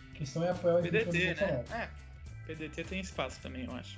A 0.10 0.18
questão 0.18 0.42
é 0.42 0.52
apoiar 0.52 0.80
o 0.80 0.82
PDT, 0.84 1.18
né? 1.18 1.34
Bolsonaro. 1.34 1.66
É, 1.74 1.90
PDT 2.48 2.84
tem 2.86 3.02
espaço 3.02 3.42
também, 3.42 3.66
eu 3.66 3.74
acho, 3.74 3.98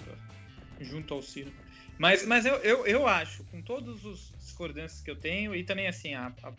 junto 0.82 1.14
ao 1.14 1.22
Ciro. 1.22 1.52
Mas, 1.98 2.26
mas 2.26 2.46
eu, 2.46 2.56
eu, 2.58 2.86
eu 2.86 3.08
acho, 3.08 3.44
com 3.46 3.62
todos 3.62 4.04
os 4.04 4.32
discordâncias 4.40 5.02
que 5.02 5.10
eu 5.10 5.16
tenho, 5.16 5.56
e 5.56 5.64
também 5.64 5.88
assim, 5.88 6.14
a, 6.14 6.34
a, 6.44 6.54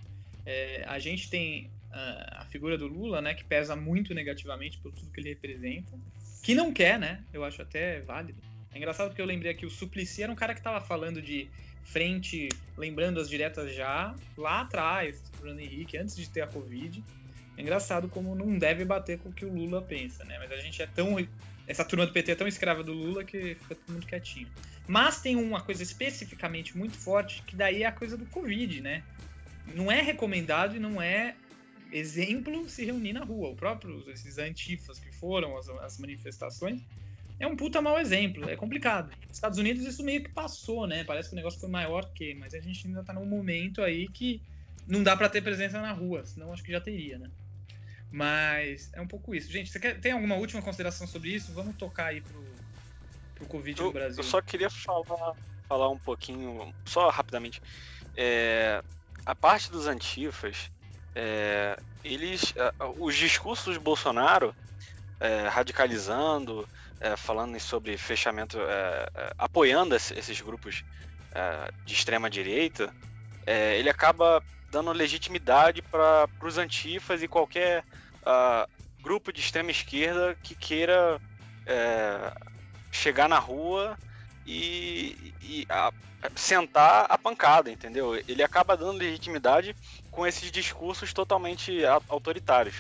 é, 0.47 0.85
a 0.87 0.99
gente 0.99 1.29
tem 1.29 1.71
a, 1.91 2.43
a 2.43 2.45
figura 2.47 2.79
do 2.79 2.87
Lula, 2.87 3.21
né, 3.21 3.35
que 3.35 3.45
pesa 3.45 3.75
muito 3.75 4.15
negativamente 4.15 4.79
por 4.79 4.93
tudo 4.93 5.11
que 5.11 5.21
ele 5.21 5.31
representa, 5.31 5.99
que 6.43 6.55
não 6.55 6.73
quer, 6.73 6.99
né? 6.99 7.25
Eu 7.33 7.43
acho 7.43 7.63
até 7.63 8.01
válido. 8.01 8.39
É 8.73 8.77
engraçado 8.77 9.09
porque 9.09 9.23
eu 9.23 9.27
lembrei 9.27 9.51
aqui, 9.51 9.65
o 9.65 9.71
Suplicy 9.71 10.23
era 10.23 10.33
um 10.33 10.37
cara 10.37 10.55
que 10.55 10.61
tava 10.61 10.81
falando 10.81 11.23
de 11.23 11.49
frente, 11.85 12.49
lembrando 12.77 13.21
as 13.21 13.29
diretas 13.29 13.75
já, 13.75 14.15
lá 14.37 14.63
atrás, 14.63 15.23
Bruno 15.39 15.61
Henrique, 15.61 15.97
antes 15.97 16.17
de 16.17 16.29
ter 16.29 16.41
a 16.43 16.47
Covid. 16.47 17.03
É 17.57 17.63
engraçado 17.63 18.09
como 18.09 18.35
não 18.35 18.59
deve 18.59 18.85
bater 18.85 19.19
com 19.19 19.29
o 19.29 19.33
que 19.33 19.45
o 19.45 19.53
Lula 19.53 19.81
pensa, 19.81 20.25
né? 20.25 20.39
Mas 20.39 20.51
a 20.51 20.57
gente 20.57 20.83
é 20.83 20.87
tão. 20.87 21.17
Essa 21.67 21.85
turma 21.85 22.05
do 22.05 22.13
PT 22.13 22.33
é 22.33 22.35
tão 22.35 22.49
escrava 22.49 22.83
do 22.83 22.93
Lula 22.93 23.25
que 23.25 23.55
fica 23.55 23.75
todo 23.75 23.95
mundo 23.95 24.07
quietinho. 24.07 24.49
Mas 24.87 25.21
tem 25.21 25.37
uma 25.37 25.63
coisa 25.63 25.83
especificamente 25.83 26.77
muito 26.77 26.97
forte, 26.97 27.43
que 27.43 27.57
daí 27.57 27.83
é 27.83 27.87
a 27.87 27.93
coisa 27.93 28.17
do 28.17 28.27
Covid, 28.27 28.81
né? 28.81 29.03
Não 29.75 29.91
é 29.91 30.03
recomendado 30.03 30.77
e 30.77 30.81
não 30.81 31.01
é 31.01 31.35
exemplo 31.91 32.69
se 32.69 32.85
reunir 32.85 33.13
na 33.13 33.25
rua. 33.25 33.51
O 33.51 33.57
próprio, 33.57 34.09
esses 34.11 34.37
antifas 34.37 34.99
que 34.99 35.11
foram 35.13 35.57
as, 35.57 35.69
as 35.69 35.99
manifestações, 35.99 36.83
é 37.39 37.47
um 37.47 37.57
puta 37.57 37.81
mau 37.81 37.99
exemplo, 37.99 38.49
é 38.49 38.57
complicado. 38.57 39.11
Nos 39.27 39.37
Estados 39.37 39.59
Unidos 39.59 39.85
isso 39.85 40.05
meio 40.05 40.23
que 40.23 40.31
passou, 40.31 40.87
né? 40.87 41.03
Parece 41.05 41.31
que 41.31 41.35
o 41.35 41.37
negócio 41.37 41.59
foi 41.59 41.69
maior 41.69 42.13
que, 42.13 42.35
mas 42.35 42.55
a 42.55 42.61
gente 42.61 42.87
ainda 42.87 43.03
tá 43.03 43.13
num 43.13 43.27
momento 43.27 43.83
aí 43.83 44.07
que 44.09 44.41
não 44.87 45.03
dá 45.03 45.17
para 45.17 45.29
ter 45.29 45.43
presença 45.43 45.81
na 45.81 45.93
rua, 45.93 46.25
senão 46.27 46.53
acho 46.53 46.63
que 46.63 46.73
já 46.73 46.81
teria, 46.81 47.19
né? 47.19 47.31
Mas 48.11 48.93
é 48.93 49.01
um 49.01 49.09
pouco 49.09 49.35
isso. 49.35 49.51
Gente, 49.51 49.71
você 49.71 49.81
quer, 49.81 50.01
tem 50.01 50.13
alguma 50.13 50.37
última 50.37 50.63
consideração 50.63 51.07
sobre 51.07 51.31
isso? 51.31 51.53
Vamos 51.53 51.77
tocar 51.77 52.07
aí 52.07 52.21
pro, 52.21 52.44
pro 53.35 53.47
Covid 53.47 53.81
eu, 53.81 53.87
no 53.87 53.93
Brasil. 53.93 54.23
Eu 54.23 54.25
só 54.25 54.41
queria 54.41 54.71
falar, 54.71 55.35
falar 55.69 55.89
um 55.91 55.99
pouquinho, 55.99 56.75
só 56.87 57.09
rapidamente. 57.11 57.61
É, 58.17 58.83
a 59.27 59.35
parte 59.35 59.71
dos 59.71 59.87
antifas, 59.87 60.71
é, 61.15 61.77
eles, 62.03 62.55
os 62.99 63.17
discursos 63.17 63.75
do 63.75 63.81
Bolsonaro 63.81 64.55
é, 65.21 65.49
radicalizando, 65.49 66.69
é, 67.01 67.17
falando 67.17 67.59
sobre 67.59 67.97
fechamento, 67.97 68.59
é, 68.61 69.09
é, 69.15 69.33
apoiando 69.39 69.95
esses 69.95 70.41
grupos 70.41 70.85
de 71.85 71.95
extrema 71.95 72.31
direita, 72.31 72.95
ele 73.77 73.91
acaba 73.91 74.41
dando 74.71 74.93
legitimidade 74.93 75.83
para 75.83 76.29
os 76.41 76.59
antifas 76.59 77.21
e 77.25 77.27
qualquer 77.27 77.85
uh, 78.23 78.69
grupo 79.03 79.33
de 79.33 79.41
extrema 79.41 79.73
esquerda 79.73 80.37
que 80.41 80.55
queira 80.55 81.21
chegar 82.95 83.29
na 83.29 83.39
rua 83.39 83.99
e, 84.47 85.35
e 85.43 85.67
a, 85.69 85.93
sentar 86.35 87.07
a 87.09 87.19
pancada, 87.19 87.71
entendeu? 87.71 88.15
Ele 88.29 88.43
acaba 88.43 88.77
dando 88.77 88.99
legitimidade 88.99 89.75
com 90.11 90.27
esses 90.27 90.51
discursos 90.51 91.13
totalmente 91.13 91.85
autoritários. 92.09 92.77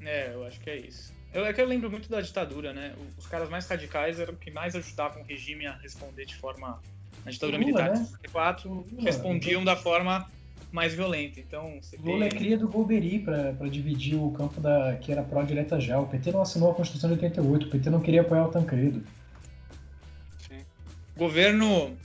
É, 0.00 0.32
eu 0.32 0.46
acho 0.46 0.60
que 0.60 0.70
é 0.70 0.76
isso. 0.76 1.12
Eu, 1.32 1.44
é 1.44 1.52
que 1.52 1.60
eu 1.60 1.66
lembro 1.66 1.90
muito 1.90 2.08
da 2.08 2.20
ditadura, 2.20 2.72
né? 2.72 2.94
Os 3.18 3.26
caras 3.26 3.48
mais 3.48 3.66
radicais 3.66 4.20
eram 4.20 4.36
que 4.36 4.50
mais 4.50 4.76
ajudavam 4.76 5.22
o 5.22 5.24
regime 5.24 5.66
a 5.66 5.72
responder 5.76 6.26
de 6.26 6.36
forma. 6.36 6.80
Na 7.24 7.30
ditadura 7.30 7.58
Lula, 7.58 7.66
militar 7.66 7.92
de 7.92 7.98
né? 8.00 8.04
64, 8.04 8.70
Lula, 8.70 9.02
respondiam 9.02 9.60
Lula. 9.60 9.74
da 9.74 9.80
forma 9.80 10.30
mais 10.70 10.94
violenta. 10.94 11.40
Então, 11.40 11.80
Lula 12.02 12.26
é 12.26 12.28
cria 12.28 12.58
do 12.58 12.68
Golbery 12.68 13.20
para 13.20 13.68
dividir 13.68 14.16
o 14.16 14.30
campo 14.32 14.60
da 14.60 14.96
que 15.00 15.10
era 15.10 15.22
pró-direta 15.22 15.80
já. 15.80 15.98
O 15.98 16.06
PT 16.06 16.32
não 16.32 16.42
assinou 16.42 16.70
a 16.70 16.74
Constituição 16.74 17.08
de 17.10 17.14
88, 17.14 17.66
o 17.66 17.70
PT 17.70 17.90
não 17.90 18.00
queria 18.00 18.20
apoiar 18.20 18.46
o 18.46 18.50
Tancredo. 18.50 19.04
Governo 21.16 21.96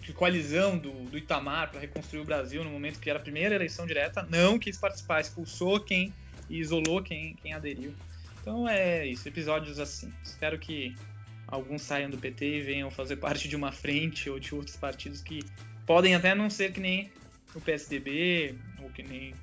de 0.00 0.12
coalizão 0.12 0.76
do, 0.76 0.92
do 1.04 1.18
Itamar 1.18 1.70
para 1.70 1.80
reconstruir 1.80 2.20
o 2.20 2.24
Brasil 2.24 2.62
no 2.62 2.70
momento 2.70 3.00
que 3.00 3.08
era 3.08 3.18
a 3.18 3.22
primeira 3.22 3.54
eleição 3.54 3.86
direta, 3.86 4.26
não 4.28 4.58
quis 4.58 4.76
participar, 4.76 5.20
expulsou 5.20 5.80
quem 5.80 6.12
e 6.48 6.58
isolou 6.58 7.02
quem, 7.02 7.34
quem 7.36 7.52
aderiu. 7.52 7.94
Então 8.40 8.68
é 8.68 9.06
isso, 9.06 9.26
episódios 9.26 9.78
assim. 9.78 10.12
Espero 10.22 10.58
que 10.58 10.94
alguns 11.46 11.82
saiam 11.82 12.10
do 12.10 12.18
PT 12.18 12.58
e 12.58 12.60
venham 12.60 12.90
fazer 12.90 13.16
parte 13.16 13.48
de 13.48 13.56
uma 13.56 13.72
frente 13.72 14.28
ou 14.28 14.38
de 14.38 14.54
outros 14.54 14.76
partidos 14.76 15.22
que 15.22 15.40
podem 15.86 16.14
até 16.14 16.34
não 16.34 16.50
ser 16.50 16.72
que 16.72 16.80
nem 16.80 17.10
o 17.54 17.60
PSDB 17.60 18.54
ou 18.82 18.90
que 18.90 19.02
nem, 19.02 19.34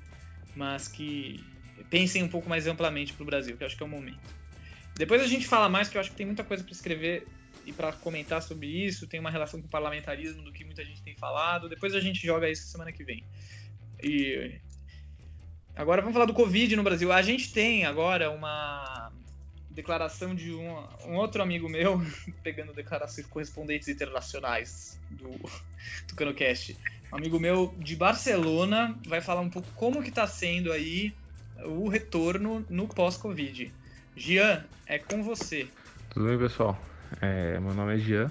mas 0.54 0.86
que 0.86 1.44
pensem 1.90 2.22
um 2.22 2.28
pouco 2.28 2.48
mais 2.48 2.66
amplamente 2.66 3.12
para 3.12 3.22
o 3.22 3.26
Brasil, 3.26 3.56
que 3.56 3.62
eu 3.62 3.66
acho 3.66 3.76
que 3.76 3.82
é 3.82 3.86
o 3.86 3.88
momento. 3.88 4.20
Depois 4.94 5.22
a 5.22 5.26
gente 5.26 5.46
fala 5.46 5.68
mais, 5.68 5.88
que 5.88 5.96
eu 5.96 6.00
acho 6.00 6.10
que 6.10 6.16
tem 6.16 6.26
muita 6.26 6.44
coisa 6.44 6.62
para 6.62 6.72
escrever 6.72 7.26
e 7.66 7.72
para 7.72 7.92
comentar 7.92 8.42
sobre 8.42 8.66
isso. 8.66 9.06
Tem 9.06 9.20
uma 9.20 9.30
relação 9.30 9.60
com 9.60 9.66
o 9.66 9.70
parlamentarismo 9.70 10.42
do 10.42 10.52
que 10.52 10.64
muita 10.64 10.84
gente 10.84 11.02
tem 11.02 11.14
falado. 11.14 11.68
Depois 11.68 11.94
a 11.94 12.00
gente 12.00 12.24
joga 12.24 12.48
isso 12.50 12.66
semana 12.66 12.92
que 12.92 13.04
vem. 13.04 13.24
E 14.02 14.60
Agora 15.74 16.02
vamos 16.02 16.12
falar 16.12 16.26
do 16.26 16.34
Covid 16.34 16.76
no 16.76 16.82
Brasil. 16.82 17.10
A 17.10 17.22
gente 17.22 17.50
tem 17.50 17.86
agora 17.86 18.30
uma 18.30 19.10
declaração 19.70 20.34
de 20.34 20.52
um, 20.52 20.68
um 21.06 21.16
outro 21.16 21.42
amigo 21.42 21.66
meu, 21.66 22.00
pegando 22.44 22.74
declarações 22.74 23.26
correspondentes 23.26 23.88
internacionais 23.88 25.00
do, 25.10 25.30
do 26.06 26.14
CanoCast. 26.14 26.76
Um 27.10 27.16
amigo 27.16 27.40
meu 27.40 27.74
de 27.78 27.96
Barcelona 27.96 28.98
vai 29.06 29.22
falar 29.22 29.40
um 29.40 29.48
pouco 29.48 29.68
como 29.74 30.02
que 30.02 30.10
está 30.10 30.26
sendo 30.26 30.70
aí 30.70 31.14
o 31.64 31.88
retorno 31.88 32.66
no 32.68 32.86
pós-Covid. 32.86 33.72
Gian, 34.14 34.64
é 34.86 34.98
com 34.98 35.22
você. 35.22 35.68
Tudo 36.10 36.26
bem, 36.26 36.38
pessoal? 36.38 36.78
É, 37.20 37.58
meu 37.60 37.74
nome 37.74 37.94
é 37.94 37.98
Gian, 37.98 38.30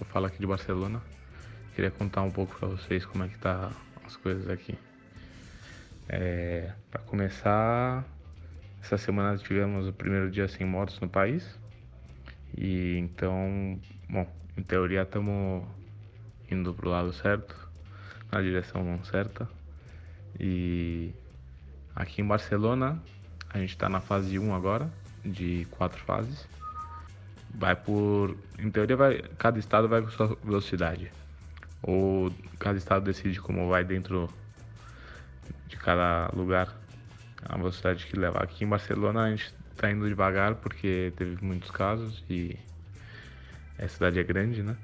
eu 0.00 0.06
falo 0.06 0.26
aqui 0.26 0.38
de 0.38 0.46
Barcelona. 0.46 1.00
Queria 1.74 1.90
contar 1.90 2.22
um 2.22 2.30
pouco 2.30 2.54
para 2.58 2.68
vocês 2.68 3.04
como 3.04 3.24
é 3.24 3.28
que 3.28 3.38
tá 3.38 3.70
as 4.04 4.16
coisas 4.16 4.48
aqui. 4.48 4.76
É, 6.08 6.72
para 6.90 7.00
começar, 7.02 8.04
essa 8.82 8.98
semana 8.98 9.38
tivemos 9.38 9.86
o 9.88 9.92
primeiro 9.92 10.30
dia 10.30 10.48
sem 10.48 10.66
mortos 10.66 10.98
no 11.00 11.08
país. 11.08 11.58
E 12.56 12.96
então, 12.98 13.80
bom, 14.08 14.26
em 14.56 14.62
teoria 14.62 15.02
estamos 15.02 15.64
indo 16.50 16.74
pro 16.74 16.90
lado 16.90 17.12
certo, 17.12 17.56
na 18.30 18.40
direção 18.42 19.02
certa. 19.04 19.48
E 20.38 21.12
aqui 21.94 22.20
em 22.20 22.26
Barcelona, 22.26 23.00
a 23.50 23.58
gente 23.58 23.70
está 23.70 23.88
na 23.88 24.00
fase 24.00 24.38
1 24.38 24.54
agora, 24.54 24.90
de 25.24 25.66
quatro 25.70 26.02
fases. 26.04 26.53
Vai 27.54 27.76
por. 27.76 28.36
Em 28.58 28.70
teoria, 28.70 28.96
vai, 28.96 29.22
cada 29.38 29.58
estado 29.58 29.88
vai 29.88 30.02
com 30.02 30.10
sua 30.10 30.36
velocidade. 30.42 31.10
Ou 31.82 32.32
cada 32.58 32.78
estado 32.78 33.04
decide 33.04 33.40
como 33.40 33.68
vai 33.68 33.84
dentro 33.84 34.28
de 35.68 35.76
cada 35.76 36.30
lugar, 36.34 36.74
a 37.44 37.56
velocidade 37.56 38.06
que 38.06 38.18
leva. 38.18 38.42
Aqui 38.42 38.64
em 38.64 38.68
Barcelona 38.68 39.24
a 39.24 39.30
gente 39.30 39.54
está 39.70 39.90
indo 39.90 40.08
devagar 40.08 40.54
porque 40.56 41.12
teve 41.16 41.44
muitos 41.44 41.70
casos 41.70 42.24
e 42.30 42.58
a 43.78 43.86
cidade 43.88 44.18
é 44.18 44.22
grande, 44.22 44.62
né? 44.62 44.76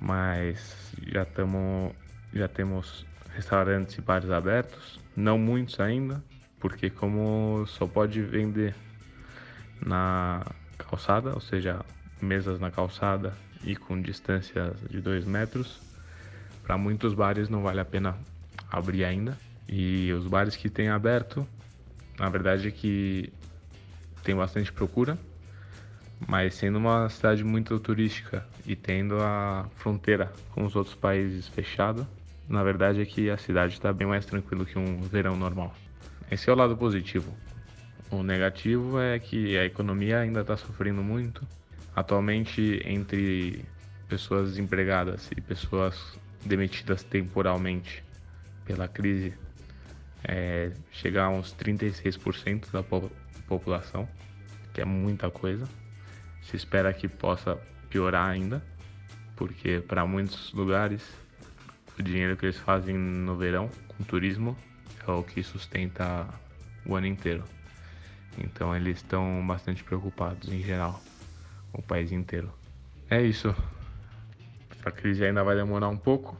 Mas 0.00 0.92
já 1.06 1.22
estamos 1.22 1.94
já 2.34 2.48
temos 2.48 3.06
restaurantes 3.34 3.96
e 3.96 4.00
bares 4.00 4.30
abertos, 4.30 5.00
não 5.16 5.38
muitos 5.38 5.80
ainda, 5.80 6.22
porque 6.60 6.90
como 6.90 7.64
só 7.66 7.86
pode 7.86 8.20
vender 8.20 8.74
na 9.84 10.44
calçada, 10.76 11.32
ou 11.32 11.40
seja, 11.40 11.84
mesas 12.26 12.60
na 12.60 12.70
calçada 12.70 13.32
e 13.64 13.74
com 13.74 14.00
distâncias 14.00 14.76
de 14.90 15.00
2 15.00 15.24
metros, 15.24 15.80
para 16.62 16.76
muitos 16.76 17.14
bares 17.14 17.48
não 17.48 17.62
vale 17.62 17.80
a 17.80 17.84
pena 17.84 18.16
abrir 18.70 19.04
ainda. 19.04 19.38
E 19.68 20.12
os 20.12 20.26
bares 20.26 20.56
que 20.56 20.68
têm 20.68 20.88
aberto, 20.88 21.46
na 22.18 22.28
verdade 22.28 22.68
é 22.68 22.70
que 22.70 23.32
tem 24.22 24.34
bastante 24.34 24.72
procura, 24.72 25.18
mas 26.26 26.54
sendo 26.54 26.78
uma 26.78 27.08
cidade 27.08 27.44
muito 27.44 27.78
turística 27.78 28.46
e 28.64 28.74
tendo 28.74 29.18
a 29.20 29.68
fronteira 29.76 30.32
com 30.52 30.64
os 30.64 30.74
outros 30.74 30.94
países 30.94 31.46
fechada, 31.48 32.06
na 32.48 32.62
verdade 32.62 33.00
é 33.00 33.04
que 33.04 33.28
a 33.30 33.36
cidade 33.36 33.74
está 33.74 33.92
bem 33.92 34.06
mais 34.06 34.24
tranquila 34.24 34.64
que 34.64 34.78
um 34.78 35.00
verão 35.02 35.36
normal. 35.36 35.74
Esse 36.30 36.48
é 36.48 36.52
o 36.52 36.56
lado 36.56 36.76
positivo. 36.76 37.32
O 38.10 38.22
negativo 38.22 39.00
é 39.00 39.18
que 39.18 39.56
a 39.58 39.64
economia 39.64 40.20
ainda 40.20 40.40
está 40.40 40.56
sofrendo 40.56 41.02
muito. 41.02 41.46
Atualmente, 41.96 42.82
entre 42.84 43.64
pessoas 44.06 44.50
desempregadas 44.50 45.30
e 45.34 45.40
pessoas 45.40 46.18
demitidas 46.44 47.02
temporalmente 47.02 48.04
pela 48.66 48.86
crise, 48.86 49.32
é, 50.22 50.72
chegar 50.92 51.24
a 51.24 51.30
uns 51.30 51.54
36% 51.54 52.70
da 52.70 52.82
po 52.82 53.10
população, 53.48 54.06
que 54.74 54.82
é 54.82 54.84
muita 54.84 55.30
coisa. 55.30 55.66
Se 56.42 56.54
espera 56.54 56.92
que 56.92 57.08
possa 57.08 57.56
piorar 57.88 58.28
ainda, 58.28 58.62
porque 59.34 59.80
para 59.80 60.04
muitos 60.04 60.52
lugares 60.52 61.02
o 61.98 62.02
dinheiro 62.02 62.36
que 62.36 62.44
eles 62.44 62.58
fazem 62.58 62.94
no 62.94 63.36
verão 63.36 63.70
com 63.88 64.04
turismo 64.04 64.54
é 65.06 65.10
o 65.10 65.22
que 65.22 65.42
sustenta 65.42 66.28
o 66.84 66.94
ano 66.94 67.06
inteiro. 67.06 67.44
Então 68.36 68.76
eles 68.76 68.98
estão 68.98 69.42
bastante 69.46 69.82
preocupados 69.82 70.52
em 70.52 70.60
geral, 70.60 71.00
o 71.76 71.82
país 71.82 72.12
inteiro. 72.12 72.52
É 73.08 73.22
isso. 73.22 73.54
Essa 74.70 74.90
crise 74.90 75.24
ainda 75.24 75.44
vai 75.44 75.54
demorar 75.54 75.88
um 75.88 75.96
pouco 75.96 76.36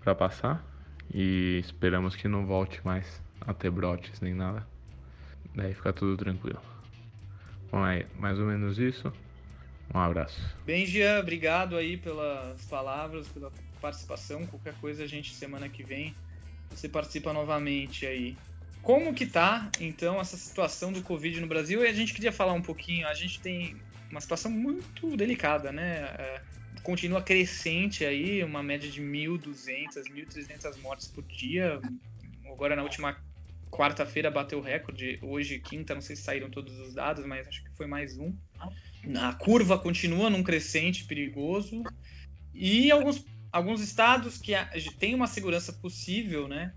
para 0.00 0.14
passar, 0.14 0.64
e 1.12 1.60
esperamos 1.64 2.14
que 2.14 2.28
não 2.28 2.46
volte 2.46 2.80
mais 2.84 3.20
a 3.40 3.52
ter 3.52 3.70
brotes 3.70 4.20
nem 4.20 4.34
nada. 4.34 4.66
Daí 5.54 5.74
fica 5.74 5.92
tudo 5.92 6.16
tranquilo. 6.16 6.60
Bom, 7.70 7.86
é 7.86 8.06
mais 8.18 8.38
ou 8.38 8.46
menos 8.46 8.78
isso. 8.78 9.12
Um 9.94 9.98
abraço. 9.98 10.40
Bem, 10.64 10.84
Gia, 10.84 11.20
obrigado 11.20 11.76
aí 11.76 11.96
pelas 11.96 12.64
palavras, 12.66 13.28
pela 13.28 13.52
participação. 13.80 14.46
Qualquer 14.46 14.74
coisa 14.74 15.04
a 15.04 15.06
gente 15.06 15.34
semana 15.34 15.68
que 15.68 15.82
vem 15.82 16.14
você 16.70 16.88
participa 16.88 17.32
novamente 17.32 18.06
aí. 18.06 18.36
Como 18.82 19.14
que 19.14 19.26
tá, 19.26 19.68
então, 19.80 20.20
essa 20.20 20.36
situação 20.36 20.92
do 20.92 21.02
Covid 21.02 21.40
no 21.40 21.46
Brasil? 21.46 21.84
E 21.84 21.88
a 21.88 21.92
gente 21.92 22.14
queria 22.14 22.30
falar 22.30 22.52
um 22.52 22.62
pouquinho, 22.62 23.06
a 23.08 23.14
gente 23.14 23.40
tem 23.40 23.76
uma 24.10 24.20
situação 24.20 24.50
muito 24.50 25.16
delicada, 25.16 25.72
né? 25.72 25.98
É, 26.18 26.42
continua 26.82 27.22
crescente 27.22 28.04
aí, 28.04 28.42
uma 28.44 28.62
média 28.62 28.90
de 28.90 29.02
1.200, 29.02 30.04
1.300 30.10 30.80
mortes 30.80 31.08
por 31.08 31.24
dia. 31.24 31.80
Agora 32.46 32.76
na 32.76 32.82
última 32.82 33.16
quarta-feira 33.70 34.30
bateu 34.30 34.58
o 34.58 34.62
recorde, 34.62 35.18
hoje 35.22 35.58
quinta, 35.58 35.94
não 35.94 36.00
sei 36.00 36.16
se 36.16 36.22
saíram 36.22 36.48
todos 36.48 36.78
os 36.78 36.94
dados, 36.94 37.26
mas 37.26 37.46
acho 37.46 37.62
que 37.62 37.70
foi 37.76 37.86
mais 37.86 38.16
um. 38.16 38.32
a 39.20 39.32
curva 39.34 39.78
continua 39.78 40.30
num 40.30 40.42
crescente 40.42 41.04
perigoso 41.04 41.82
e 42.54 42.90
alguns, 42.90 43.24
alguns 43.52 43.80
estados 43.80 44.38
que 44.38 44.52
têm 44.98 45.14
uma 45.14 45.26
segurança 45.26 45.72
possível, 45.72 46.48
né, 46.48 46.72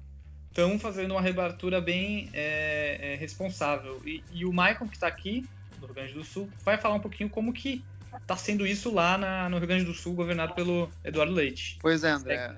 estão 0.49 0.77
fazendo 0.77 1.11
uma 1.11 1.21
reabertura 1.21 1.79
bem 1.79 2.29
é, 2.33 3.13
é, 3.13 3.15
responsável. 3.15 4.01
E, 4.05 4.23
e, 4.33 4.45
o 4.45 4.49
Michael 4.49 4.87
que 4.89 4.95
está 4.95 5.07
aqui 5.07 5.45
do 5.79 5.85
Rio 5.87 5.95
Grande 5.95 6.13
do 6.13 6.23
Sul 6.23 6.49
vai 6.63 6.77
falar 6.77 6.95
um 6.95 6.99
pouquinho 6.99 7.29
como 7.29 7.53
que 7.53 7.83
está 8.21 8.35
sendo 8.35 8.65
isso 8.65 8.93
lá 8.93 9.17
na, 9.17 9.49
no 9.49 9.57
Rio 9.57 9.67
Grande 9.67 9.85
do 9.85 9.93
Sul, 9.93 10.13
governado 10.13 10.53
pelo 10.53 10.89
Eduardo 11.03 11.33
Leite. 11.33 11.77
Pois 11.81 12.03
é, 12.03 12.11
André. 12.11 12.55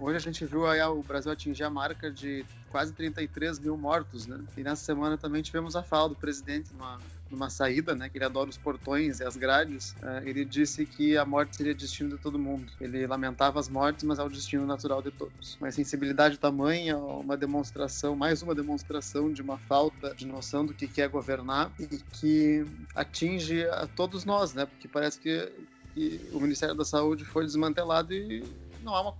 Hoje 0.00 0.16
a 0.16 0.20
gente 0.20 0.44
viu 0.44 0.66
aí 0.66 0.82
o 0.82 1.02
Brasil 1.02 1.30
atingir 1.30 1.64
a 1.64 1.70
marca 1.70 2.10
de 2.10 2.44
quase 2.70 2.92
33 2.92 3.58
mil 3.58 3.76
mortos, 3.76 4.26
né? 4.26 4.40
E 4.56 4.62
nessa 4.62 4.84
semana 4.84 5.16
também 5.16 5.42
tivemos 5.42 5.76
a 5.76 5.82
fala 5.82 6.08
do 6.08 6.14
presidente 6.14 6.72
numa, 6.72 6.98
numa 7.34 7.50
saída, 7.50 7.94
né? 7.94 8.08
Que 8.08 8.18
ele 8.18 8.24
adora 8.24 8.48
os 8.48 8.56
portões 8.56 9.20
e 9.20 9.24
as 9.24 9.36
grades. 9.36 9.92
Uh, 10.02 10.26
ele 10.26 10.44
disse 10.44 10.86
que 10.86 11.16
a 11.16 11.24
morte 11.24 11.56
seria 11.56 11.74
destino 11.74 12.10
de 12.10 12.18
todo 12.18 12.38
mundo. 12.38 12.72
Ele 12.80 13.06
lamentava 13.06 13.60
as 13.60 13.68
mortes, 13.68 14.04
mas 14.04 14.18
é 14.18 14.22
o 14.22 14.28
destino 14.28 14.66
natural 14.66 15.02
de 15.02 15.10
todos. 15.10 15.56
Uma 15.60 15.70
sensibilidade 15.70 16.38
tamanha, 16.38 16.96
uma 16.96 17.36
demonstração, 17.36 18.16
mais 18.16 18.42
uma 18.42 18.54
demonstração 18.54 19.32
de 19.32 19.42
uma 19.42 19.58
falta 19.58 20.14
de 20.14 20.26
noção 20.26 20.64
do 20.64 20.72
que 20.72 21.00
é 21.00 21.08
governar 21.08 21.72
e 21.78 21.86
que 21.86 22.64
atinge 22.94 23.64
a 23.64 23.86
todos 23.86 24.24
nós, 24.24 24.54
né? 24.54 24.66
Porque 24.66 24.88
parece 24.88 25.18
que, 25.18 25.52
que 25.92 26.30
o 26.32 26.40
Ministério 26.40 26.74
da 26.74 26.84
Saúde 26.84 27.24
foi 27.24 27.44
desmantelado 27.44 28.12
e 28.14 28.44
não 28.82 28.94
há 28.94 29.00
uma 29.00 29.14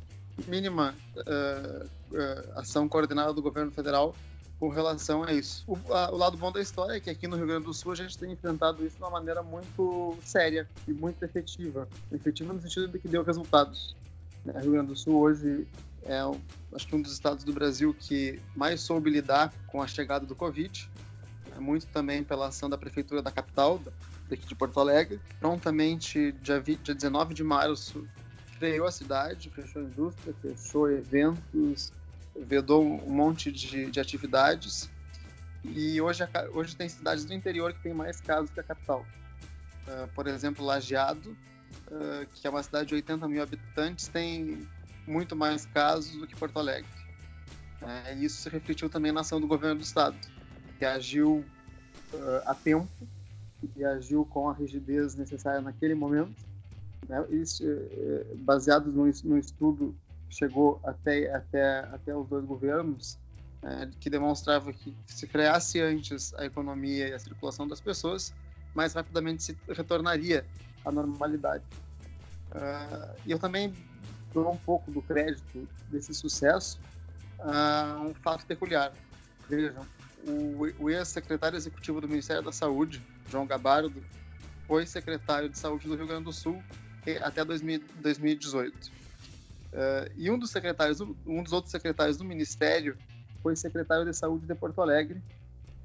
mínima 0.46 0.94
uh, 1.16 1.84
uh, 1.84 2.58
ação 2.58 2.88
coordenada 2.88 3.32
do 3.32 3.42
governo 3.42 3.70
federal 3.70 4.14
com 4.64 4.70
relação 4.70 5.22
a 5.22 5.30
isso. 5.30 5.62
O, 5.66 5.76
a, 5.92 6.10
o, 6.10 6.16
lado 6.16 6.38
bom 6.38 6.50
da 6.50 6.58
história 6.58 6.94
é 6.94 7.00
que 7.00 7.10
aqui 7.10 7.28
no 7.28 7.36
Rio 7.36 7.46
Grande 7.46 7.66
do 7.66 7.74
Sul 7.74 7.92
a 7.92 7.94
gente 7.94 8.16
tem 8.16 8.32
enfrentado 8.32 8.84
isso 8.86 8.96
de 8.96 9.02
uma 9.02 9.10
maneira 9.10 9.42
muito 9.42 10.16
séria 10.24 10.66
e 10.88 10.92
muito 10.92 11.22
efetiva. 11.22 11.86
Efetiva 12.10 12.50
no 12.50 12.62
sentido 12.62 12.88
de 12.88 12.98
que 12.98 13.06
deu 13.06 13.22
resultados. 13.22 13.94
Né? 14.42 14.54
O 14.56 14.60
Rio 14.60 14.72
Grande 14.72 14.88
do 14.88 14.96
Sul 14.96 15.20
hoje 15.20 15.66
é, 16.02 16.18
acho 16.74 16.88
que 16.88 16.96
um 16.96 17.02
dos 17.02 17.12
estados 17.12 17.44
do 17.44 17.52
Brasil 17.52 17.94
que 17.98 18.40
mais 18.56 18.80
soube 18.80 19.10
lidar 19.10 19.52
com 19.66 19.82
a 19.82 19.86
chegada 19.86 20.24
do 20.24 20.34
Covid. 20.34 20.90
É 21.54 21.60
muito 21.60 21.86
também 21.88 22.24
pela 22.24 22.48
ação 22.48 22.70
da 22.70 22.78
prefeitura 22.78 23.20
da 23.20 23.30
capital, 23.30 23.78
daqui 24.30 24.46
de 24.46 24.54
Porto 24.54 24.80
Alegre. 24.80 25.20
Prontamente, 25.38 26.32
dia, 26.40 26.58
20, 26.58 26.80
dia 26.80 26.94
19 26.94 27.34
de 27.34 27.44
março, 27.44 28.08
freou 28.58 28.86
a 28.86 28.90
cidade, 28.90 29.50
fechou 29.50 29.82
a 29.82 29.84
indústria, 29.84 30.34
fechou 30.40 30.90
eventos, 30.90 31.92
vedou 32.36 32.84
um 32.84 33.10
monte 33.10 33.50
de, 33.50 33.90
de 33.90 34.00
atividades. 34.00 34.90
E 35.64 36.00
hoje, 36.00 36.22
hoje 36.52 36.76
tem 36.76 36.88
cidades 36.88 37.24
do 37.24 37.32
interior 37.32 37.72
que 37.72 37.82
tem 37.82 37.94
mais 37.94 38.20
casos 38.20 38.50
que 38.50 38.60
a 38.60 38.62
capital. 38.62 39.06
Uh, 39.86 40.08
por 40.14 40.26
exemplo, 40.26 40.64
Lajeado, 40.64 41.36
uh, 41.88 42.26
que 42.34 42.46
é 42.46 42.50
uma 42.50 42.62
cidade 42.62 42.88
de 42.88 42.94
80 42.94 43.26
mil 43.28 43.42
habitantes, 43.42 44.08
tem 44.08 44.66
muito 45.06 45.34
mais 45.34 45.66
casos 45.66 46.16
do 46.16 46.26
que 46.26 46.36
Porto 46.36 46.58
Alegre. 46.58 46.88
Uh, 47.80 48.22
isso 48.22 48.42
se 48.42 48.48
refletiu 48.48 48.88
também 48.88 49.12
na 49.12 49.20
ação 49.20 49.40
do 49.40 49.46
governo 49.46 49.76
do 49.76 49.84
estado, 49.84 50.16
que 50.78 50.84
agiu 50.84 51.44
a 52.46 52.54
tempo 52.54 52.88
e 53.76 53.84
agiu 53.84 54.24
com 54.24 54.48
a 54.48 54.54
rigidez 54.54 55.16
necessária 55.16 55.60
naquele 55.60 55.94
momento 55.94 56.36
né? 57.08 57.24
Isso, 57.30 57.64
eh, 57.64 57.88
eh, 57.92 58.26
baseado 58.36 58.90
no, 58.90 59.04
no 59.24 59.38
estudo 59.38 59.94
chegou 60.34 60.80
até, 60.84 61.32
até, 61.32 61.78
até 61.92 62.16
os 62.16 62.28
dois 62.28 62.44
governos, 62.44 63.16
né, 63.62 63.90
que 64.00 64.10
demonstrava 64.10 64.72
que 64.72 64.94
se 65.06 65.26
freasse 65.26 65.80
antes 65.80 66.34
a 66.34 66.44
economia 66.44 67.08
e 67.08 67.12
a 67.12 67.18
circulação 67.18 67.68
das 67.68 67.80
pessoas, 67.80 68.34
mais 68.74 68.92
rapidamente 68.94 69.44
se 69.44 69.56
retornaria 69.68 70.44
à 70.84 70.90
normalidade. 70.90 71.62
Uh, 72.50 73.14
e 73.24 73.30
eu 73.30 73.38
também 73.38 73.72
dou 74.32 74.52
um 74.52 74.56
pouco 74.56 74.90
do 74.90 75.00
crédito 75.00 75.68
desse 75.88 76.12
sucesso 76.12 76.80
a 77.38 78.00
um 78.04 78.12
fato 78.14 78.44
peculiar. 78.44 78.92
Vejam, 79.48 79.86
o, 80.26 80.84
o 80.84 80.90
ex-secretário 80.90 81.56
executivo 81.56 82.00
do 82.00 82.08
Ministério 82.08 82.42
da 82.42 82.52
Saúde, 82.52 83.00
João 83.30 83.46
Gabardo, 83.46 84.02
foi 84.66 84.86
secretário 84.86 85.48
de 85.48 85.58
Saúde 85.58 85.86
do 85.86 85.94
Rio 85.94 86.06
Grande 86.06 86.24
do 86.24 86.32
Sul 86.32 86.60
até 87.22 87.44
2018. 87.44 89.03
Uh, 89.74 90.06
eh, 90.06 90.12
e 90.16 90.30
um 90.30 90.38
dos 90.38 90.50
secretários, 90.50 91.00
um 91.00 91.42
dos 91.42 91.52
outros 91.52 91.72
secretários 91.72 92.16
do 92.16 92.24
Ministério 92.24 92.96
foi 93.42 93.56
secretário 93.56 94.04
de 94.04 94.14
Saúde 94.14 94.46
de 94.46 94.54
Porto 94.54 94.80
Alegre 94.80 95.20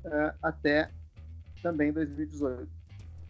uh, 0.06 0.38
até 0.42 0.92
também 1.62 1.92
2018. 1.92 2.70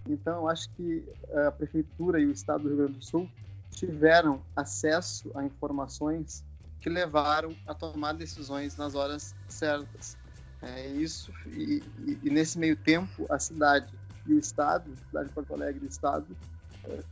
Então, 0.10 0.47
acho 0.47 0.70
que 0.72 1.07
a 1.47 1.51
prefeitura 1.51 2.20
e 2.20 2.26
o 2.26 2.32
Estado 2.32 2.64
do 2.64 2.70
Rio 2.70 2.78
Grande 2.78 2.93
do 2.93 3.05
Sul 3.05 3.30
tiveram 3.72 4.41
acesso 4.55 5.32
a 5.36 5.43
informações 5.43 6.43
que 6.82 6.89
levaram 6.89 7.55
a 7.66 7.74
tomar 7.74 8.14
decisões 8.14 8.76
nas 8.76 8.95
horas 8.95 9.34
certas. 9.47 10.18
É 10.62 10.88
isso 10.88 11.32
e, 11.47 11.82
e, 11.99 12.20
e 12.24 12.30
nesse 12.30 12.60
meio 12.60 12.76
tempo 12.76 13.26
a 13.30 13.39
cidade 13.39 13.93
e 14.28 14.34
o 14.34 14.39
Estado, 14.39 14.91
a 14.91 15.07
cidade 15.07 15.28
de 15.30 15.34
Porto 15.34 15.53
Alegre 15.53 15.82
e 15.84 15.88
o 15.88 15.89
Estado 15.89 16.26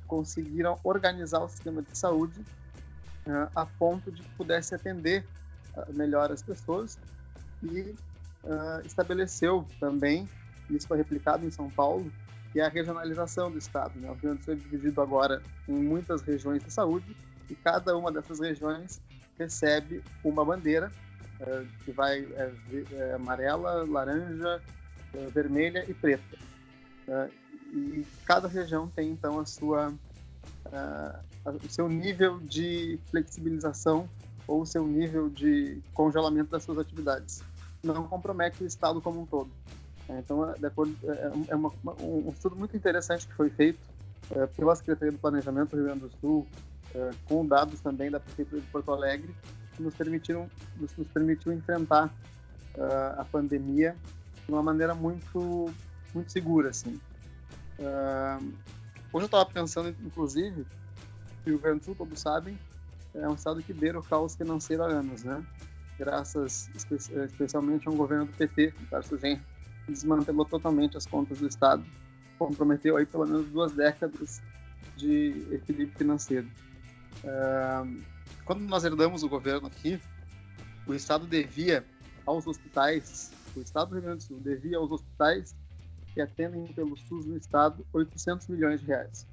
conseguiram 0.08 0.80
organizar 0.84 1.44
o 1.44 1.50
sistema 1.50 1.82
de 1.82 1.98
saúde 1.98 2.44
uh, 3.28 3.50
a 3.56 3.66
ponto 3.66 4.12
de 4.12 4.22
que 4.22 4.30
pudesse 4.32 4.74
atender 4.74 5.26
uh, 5.76 5.94
melhor 5.94 6.32
as 6.32 6.42
pessoas 6.42 6.98
e 7.64 7.96
uh, 8.44 8.86
estabeleceu 8.86 9.68
também, 9.80 10.28
isso 10.70 10.88
foi 10.88 10.98
replicado 10.98 11.46
em 11.46 11.52
São 11.52 11.70
Paulo, 11.70 12.12
que 12.52 12.60
é 12.60 12.66
a 12.66 12.70
regionalização 12.70 13.52
do 13.52 13.58
Estado. 13.58 14.00
Né? 14.00 14.10
O 14.10 14.14
Rio 14.14 14.22
Grande 14.22 14.40
do 14.40 14.46
Sul 14.46 14.54
é 14.54 14.58
dividido 14.58 15.02
agora 15.02 15.42
em 15.68 15.74
muitas 15.74 16.22
regiões 16.22 16.64
de 16.64 16.72
saúde 16.72 17.16
e 17.50 17.56
cada 17.56 17.98
uma 17.98 18.12
dessas 18.12 18.40
regiões 18.40 19.02
recebe 19.38 20.04
uma 20.24 20.44
bandeira 20.44 20.92
que 21.86 21.92
vai 21.92 22.18
é, 22.20 22.52
é, 22.94 23.14
amarela, 23.14 23.86
laranja, 23.88 24.60
é, 25.14 25.28
vermelha 25.28 25.86
e 25.88 25.94
preta 25.94 26.38
e 27.74 28.06
cada 28.26 28.48
região 28.48 28.88
tem 28.88 29.10
então 29.12 29.40
a 29.40 29.46
sua 29.46 29.90
uh, 29.90 31.20
o 31.52 31.70
seu 31.70 31.88
nível 31.88 32.40
de 32.40 33.00
flexibilização 33.10 34.10
ou 34.48 34.62
o 34.62 34.66
seu 34.66 34.86
nível 34.88 35.30
de 35.30 35.82
congelamento 35.94 36.52
das 36.52 36.64
suas 36.64 36.78
atividades. 36.78 37.44
Não 37.84 38.08
compromete 38.08 38.64
o 38.64 38.68
estado 38.68 39.02
como 39.02 39.22
um 39.22 39.26
todo. 39.26 39.50
É, 40.10 40.20
então, 40.20 40.50
é, 40.50 40.56
é, 40.56 41.32
é 41.50 41.56
uma, 41.56 41.72
um 42.02 42.30
estudo 42.30 42.56
muito 42.56 42.76
interessante 42.76 43.28
que 43.28 43.34
foi 43.34 43.50
feito 43.50 43.80
pela 44.56 44.76
Secretaria 44.76 45.12
do 45.12 45.18
Planejamento 45.20 45.70
do 45.70 45.78
Rio 45.78 45.86
Grande 45.86 46.02
do 46.02 46.12
Sul, 46.20 46.48
com 47.30 47.46
dados 47.46 47.80
também 47.80 48.12
da 48.12 48.20
Prefeitura 48.20 48.62
de 48.62 48.68
Porto 48.68 48.92
Alegre, 48.92 49.34
que 49.76 49.82
nos 49.82 49.94
permitiram 49.94 50.50
nos, 50.78 50.92
permitiu 51.14 51.54
enfrentar 51.54 52.14
a 53.18 53.26
pandemia 53.32 53.96
de 54.46 54.52
uma 54.52 54.62
maneira 54.62 54.94
muito 54.94 55.72
muito 56.14 56.32
segura, 56.32 56.72
assim. 56.72 57.00
Hoje 59.14 59.24
eu 59.24 59.26
estava 59.26 59.46
pensando, 59.46 59.96
inclusive, 60.04 60.66
Rio 61.48 61.60
Grande 61.60 61.80
do 61.80 61.86
Sul, 61.86 61.96
todos 61.96 62.20
sabem, 62.20 62.58
é 63.14 63.28
um 63.28 63.34
estado 63.34 63.62
que 63.62 63.74
beira 63.74 64.00
o 64.00 64.04
caos 64.04 64.36
financeiro 64.36 64.84
há 64.84 64.88
anos, 64.88 65.24
né? 65.24 65.44
Graças 65.98 66.70
espe 66.76 66.96
especialmente 66.96 67.88
a 67.88 67.92
um 67.92 67.98
governo 67.98 68.26
do 68.26 68.34
PT, 68.34 68.74
o 68.82 68.86
Tarso 68.86 69.18
Genro, 69.18 69.42
que 69.86 69.92
desmantelou 69.92 70.46
totalmente 70.46 70.96
as 70.96 71.06
contas 71.06 71.40
do 71.40 71.48
estado, 71.48 71.84
comprometeu 72.38 72.98
aí 72.98 73.06
pelo 73.06 73.26
menos 73.26 73.48
duas 73.50 73.72
décadas 73.72 74.42
de 74.96 75.48
equilíbrio 75.52 75.98
financeiro. 75.98 76.48
Uh, 77.24 78.02
quando 78.46 78.62
nós 78.62 78.84
herdamos 78.84 79.24
o 79.24 79.30
governo 79.30 79.68
aqui, 79.68 80.00
o 80.86 80.94
estado 80.94 81.26
devia 81.26 81.84
aos 82.26 82.46
hospitais, 82.46 83.32
o 83.56 83.62
estado 83.62 83.90
do 83.90 83.96
Rio 83.96 84.04
Grande 84.04 84.18
do 84.20 84.24
Sul 84.28 84.40
devia 84.40 84.78
aos 84.78 84.92
hospitais 84.92 85.56
que 86.14 86.22
atendem 86.22 86.66
pelo 86.74 86.98
SUS 86.98 87.26
no 87.26 87.38
estado 87.38 87.86
800 87.94 88.48
milhões 88.48 88.82
de 88.82 88.88
reais. 88.88 89.28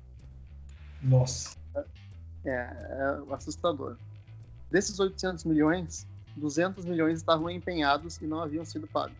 Nossa. 1.02 1.56
É, 2.44 2.50
é 2.50 3.34
assustador. 3.34 3.96
Desses 4.70 4.98
800 4.98 5.44
milhões, 5.44 6.06
200 6.36 6.84
milhões 6.84 7.18
estavam 7.18 7.48
empenhados 7.48 8.20
e 8.20 8.26
não 8.26 8.40
haviam 8.40 8.64
sido 8.64 8.86
pagos. 8.86 9.16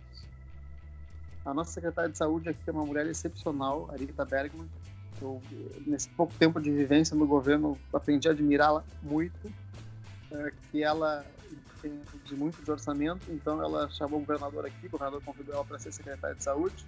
A 1.44 1.52
nossa 1.52 1.72
secretária 1.72 2.10
de 2.10 2.16
saúde 2.16 2.48
aqui 2.48 2.60
é 2.66 2.72
uma 2.72 2.86
mulher 2.86 3.06
excepcional, 3.06 3.88
a 3.92 3.96
Rita 3.96 4.24
Bergman. 4.24 4.68
Eu, 5.20 5.40
nesse 5.86 6.08
pouco 6.08 6.32
tempo 6.34 6.60
de 6.60 6.70
vivência 6.70 7.14
no 7.16 7.26
governo, 7.26 7.78
aprendi 7.92 8.28
a 8.28 8.32
admirá-la 8.32 8.82
muito. 9.02 9.52
É, 10.32 10.52
que 10.70 10.82
ela 10.82 11.24
tem 11.80 12.00
de 12.24 12.34
muito 12.34 12.62
de 12.62 12.70
orçamento, 12.70 13.30
então 13.30 13.62
ela 13.62 13.88
chamou 13.90 14.18
o 14.18 14.24
governador 14.24 14.66
aqui, 14.66 14.86
o 14.86 14.90
governador 14.90 15.22
convidou 15.22 15.54
ela 15.54 15.64
para 15.64 15.78
ser 15.78 15.92
secretária 15.92 16.34
de 16.34 16.42
saúde. 16.42 16.84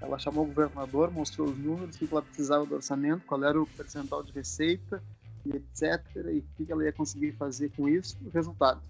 Ela 0.00 0.18
chamou 0.18 0.44
o 0.44 0.48
governador, 0.48 1.12
mostrou 1.12 1.48
os 1.48 1.56
números, 1.56 1.94
o 1.94 1.98
que 1.98 2.08
ela 2.10 2.22
precisava 2.22 2.66
do 2.66 2.74
orçamento, 2.74 3.24
qual 3.26 3.44
era 3.44 3.60
o 3.60 3.66
percentual 3.66 4.22
de 4.22 4.32
receita, 4.32 5.02
e 5.44 5.50
etc. 5.56 6.04
E 6.16 6.38
o 6.38 6.66
que 6.66 6.72
ela 6.72 6.84
ia 6.84 6.92
conseguir 6.92 7.32
fazer 7.32 7.70
com 7.70 7.88
isso. 7.88 8.16
O 8.24 8.30
resultado. 8.30 8.80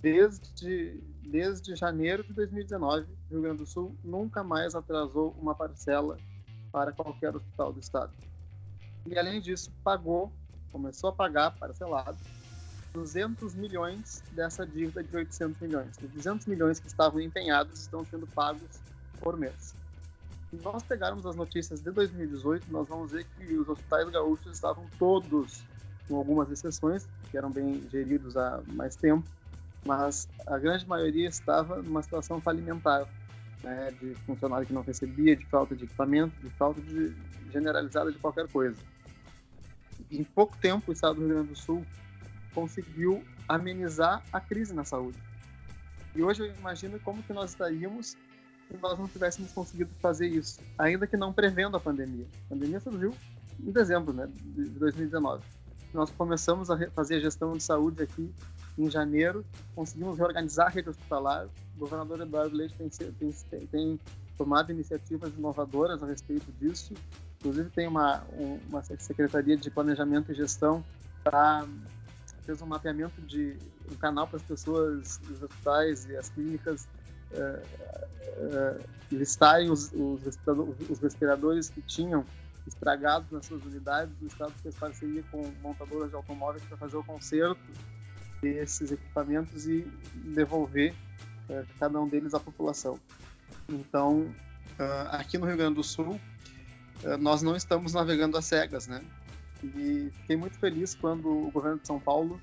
Desde, 0.00 1.00
desde 1.22 1.76
janeiro 1.76 2.24
de 2.24 2.32
2019, 2.32 3.02
o 3.02 3.06
Rio 3.30 3.42
Grande 3.42 3.58
do 3.58 3.66
Sul 3.66 3.94
nunca 4.02 4.42
mais 4.42 4.74
atrasou 4.74 5.34
uma 5.40 5.54
parcela 5.54 6.18
para 6.72 6.92
qualquer 6.92 7.34
hospital 7.36 7.72
do 7.72 7.80
estado. 7.80 8.12
E 9.06 9.18
além 9.18 9.40
disso, 9.40 9.70
pagou, 9.84 10.32
começou 10.70 11.10
a 11.10 11.12
pagar 11.12 11.52
parcelado 11.52 12.18
200 12.92 13.54
milhões 13.54 14.22
dessa 14.32 14.66
dívida 14.66 15.02
de 15.02 15.16
800 15.16 15.60
milhões. 15.60 15.96
Os 16.02 16.10
200 16.10 16.46
milhões 16.46 16.78
que 16.78 16.86
estavam 16.86 17.20
empenhados 17.20 17.80
estão 17.80 18.04
sendo 18.04 18.26
pagos 18.26 18.80
por 19.20 19.36
mês. 19.36 19.74
Nós 20.60 20.82
pegarmos 20.82 21.24
as 21.24 21.34
notícias 21.34 21.80
de 21.80 21.90
2018, 21.90 22.70
nós 22.70 22.86
vamos 22.86 23.12
ver 23.12 23.24
que 23.24 23.56
os 23.56 23.68
hospitais 23.68 24.08
gaúchos 24.10 24.52
estavam 24.52 24.84
todos, 24.98 25.64
com 26.06 26.16
algumas 26.16 26.50
exceções, 26.50 27.08
que 27.30 27.38
eram 27.38 27.50
bem 27.50 27.88
geridos 27.90 28.36
há 28.36 28.60
mais 28.66 28.94
tempo, 28.94 29.26
mas 29.84 30.28
a 30.46 30.58
grande 30.58 30.86
maioria 30.86 31.26
estava 31.26 31.80
numa 31.80 32.02
situação 32.02 32.38
falimentar, 32.40 33.08
né, 33.62 33.90
de 33.92 34.14
funcionário 34.26 34.66
que 34.66 34.74
não 34.74 34.82
recebia, 34.82 35.34
de 35.34 35.46
falta 35.46 35.74
de 35.74 35.84
equipamento, 35.84 36.34
de 36.42 36.50
falta 36.50 36.80
de 36.82 37.14
generalizada 37.50 38.12
de 38.12 38.18
qualquer 38.18 38.46
coisa. 38.48 38.76
Em 40.10 40.22
pouco 40.22 40.56
tempo, 40.58 40.90
o 40.90 40.92
Estado 40.92 41.14
do 41.14 41.20
Rio 41.20 41.30
Grande 41.30 41.48
do 41.48 41.56
Sul 41.56 41.82
conseguiu 42.54 43.24
amenizar 43.48 44.22
a 44.32 44.40
crise 44.40 44.74
na 44.74 44.84
saúde. 44.84 45.18
E 46.14 46.22
hoje 46.22 46.42
eu 46.42 46.54
imagino 46.54 47.00
como 47.00 47.22
que 47.22 47.32
nós 47.32 47.50
estaríamos 47.50 48.16
se 48.68 48.76
nós 48.80 48.98
não 48.98 49.08
tivéssemos 49.08 49.52
conseguido 49.52 49.90
fazer 50.00 50.26
isso, 50.26 50.60
ainda 50.78 51.06
que 51.06 51.16
não 51.16 51.32
prevendo 51.32 51.76
a 51.76 51.80
pandemia. 51.80 52.26
A 52.46 52.54
pandemia 52.54 52.80
surgiu 52.80 53.14
em 53.60 53.70
dezembro 53.70 54.12
né, 54.12 54.28
de 54.42 54.64
2019. 54.70 55.42
Nós 55.92 56.10
começamos 56.10 56.70
a 56.70 56.90
fazer 56.90 57.16
a 57.16 57.20
gestão 57.20 57.52
de 57.52 57.62
saúde 57.62 58.02
aqui 58.02 58.32
em 58.78 58.90
janeiro, 58.90 59.44
conseguimos 59.74 60.16
reorganizar 60.18 60.66
a 60.66 60.70
rede 60.70 60.88
hospitalar. 60.88 61.46
O 61.76 61.78
governador 61.78 62.20
Eduardo 62.20 62.56
Leite 62.56 62.74
tem, 62.74 62.88
tem, 62.88 63.66
tem 63.66 64.00
tomado 64.38 64.72
iniciativas 64.72 65.34
inovadoras 65.36 66.02
a 66.02 66.06
respeito 66.06 66.50
disso. 66.52 66.94
Inclusive 67.40 67.68
tem 67.70 67.86
uma, 67.86 68.24
uma 68.68 68.82
secretaria 68.82 69.56
de 69.56 69.70
planejamento 69.70 70.32
e 70.32 70.34
gestão 70.34 70.82
para 71.22 71.66
fez 72.42 72.60
um 72.60 72.66
mapeamento 72.66 73.20
de 73.22 73.56
um 73.90 73.94
canal 73.96 74.26
para 74.26 74.36
as 74.36 74.42
pessoas, 74.42 75.20
os 75.30 75.42
hospitais 75.42 76.06
e 76.06 76.16
as 76.16 76.28
clínicas 76.28 76.88
listarem 79.10 79.70
os, 79.70 79.92
os, 79.92 80.22
os, 80.88 80.98
respiradores 81.00 81.68
que 81.68 81.82
tinham 81.82 82.24
estragados 82.66 83.30
nas 83.30 83.46
suas 83.46 83.62
unidades. 83.64 84.14
O 84.20 84.26
Estado 84.26 84.52
fez 84.62 84.74
parceria 84.74 85.22
com 85.30 85.52
montadoras 85.62 86.10
de 86.10 86.16
automóveis 86.16 86.62
para 86.64 86.76
fazer 86.76 86.96
o 86.96 87.04
conserto 87.04 87.60
desses 88.40 88.90
equipamentos 88.90 89.66
e 89.66 89.86
devolver 90.34 90.94
uh, 91.48 91.66
cada 91.78 92.00
um 92.00 92.08
deles 92.08 92.34
à 92.34 92.40
população. 92.40 92.98
Então, 93.68 94.34
aqui 95.10 95.38
no 95.38 95.46
Rio 95.46 95.56
Grande 95.56 95.76
do 95.76 95.84
Sul, 95.84 96.20
nós 97.20 97.42
não 97.42 97.56
estamos 97.56 97.92
navegando 97.92 98.36
às 98.36 98.44
cegas, 98.44 98.86
né? 98.86 99.02
E 99.62 100.10
fiquei 100.20 100.36
muito 100.36 100.58
feliz 100.58 100.94
quando 100.94 101.28
o 101.28 101.50
governo 101.50 101.78
de 101.78 101.86
São 101.86 102.00
Paulo 102.00 102.40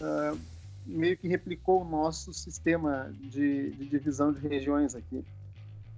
uh, 0.00 0.38
meio 0.84 1.16
que 1.16 1.28
replicou 1.28 1.82
o 1.82 1.84
nosso 1.84 2.32
sistema 2.32 3.12
de, 3.20 3.70
de 3.70 3.86
divisão 3.86 4.32
de 4.32 4.46
regiões 4.46 4.94
aqui. 4.94 5.24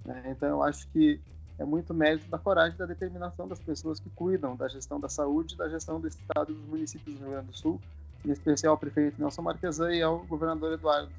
Né? 0.05 0.23
Então, 0.27 0.49
eu 0.49 0.63
acho 0.63 0.89
que 0.89 1.21
é 1.59 1.65
muito 1.65 1.95
mérito 1.95 2.29
da 2.29 2.39
coragem 2.39 2.77
da 2.77 2.87
determinação 2.87 3.49
das 3.49 3.59
pessoas 3.59 3.99
que 3.99 4.11
cuidam 4.11 4.55
da 4.55 4.69
gestão 4.69 5.01
da 5.01 5.09
saúde, 5.09 5.57
da 5.57 5.69
gestão 5.69 6.01
do 6.01 6.07
Estado 6.07 6.53
e 6.53 6.55
dos 6.55 6.67
municípios 6.67 7.17
do 7.17 7.23
Rio 7.23 7.31
Grande 7.31 7.47
do 7.49 7.57
Sul, 7.57 7.81
em 8.25 8.31
especial 8.31 8.73
ao 8.73 8.79
prefeito 8.79 9.21
Nelson 9.21 9.43
Marquesan 9.43 9.95
e 9.95 10.03
ao 10.03 10.19
governador 10.27 10.75
Eduardo, 10.75 11.11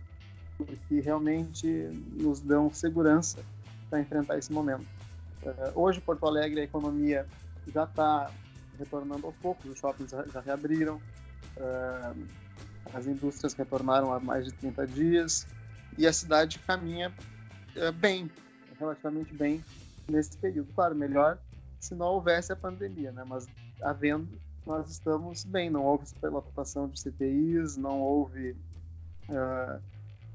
que 0.88 1.00
realmente 1.00 1.68
nos 2.20 2.40
dão 2.40 2.72
segurança 2.72 3.40
para 3.90 4.00
enfrentar 4.00 4.38
esse 4.38 4.52
momento. 4.52 4.86
Uh, 5.44 5.72
hoje, 5.80 6.02
Porto 6.02 6.26
Alegre, 6.26 6.62
a 6.62 6.64
economia 6.64 7.26
já 7.68 7.84
está 7.84 8.32
retornando 8.78 9.26
aos 9.26 9.36
poucos, 9.38 9.72
os 9.72 9.80
shoppings 9.80 10.12
já 10.12 10.42
reabriram, 10.42 10.98
uh, 11.58 12.26
as 12.94 13.08
indústrias 13.08 13.54
retornaram 13.54 14.14
há 14.14 14.20
mais 14.20 14.46
de 14.46 14.52
30 14.54 14.88
dias 14.88 15.48
e 15.98 16.06
a 16.06 16.14
cidade 16.14 16.60
caminha 16.60 17.14
uh, 17.76 17.92
bem, 17.94 18.30
relativamente 18.80 19.34
bem 19.34 19.64
nesse 20.10 20.38
período. 20.38 20.72
Claro, 20.74 20.96
melhor 20.96 21.38
se 21.80 21.96
não 21.96 22.08
houvesse 22.08 22.52
a 22.52 22.56
pandemia, 22.56 23.12
né? 23.12 23.24
mas 23.26 23.48
havendo, 23.82 24.28
nós 24.66 24.90
estamos 24.90 25.44
bem. 25.44 25.70
Não 25.70 25.84
houve 25.84 26.08
superlotação 26.08 26.88
de 26.88 27.02
CTIs, 27.02 27.78
não 27.78 28.02
houve 28.02 28.56
uh, 29.30 29.82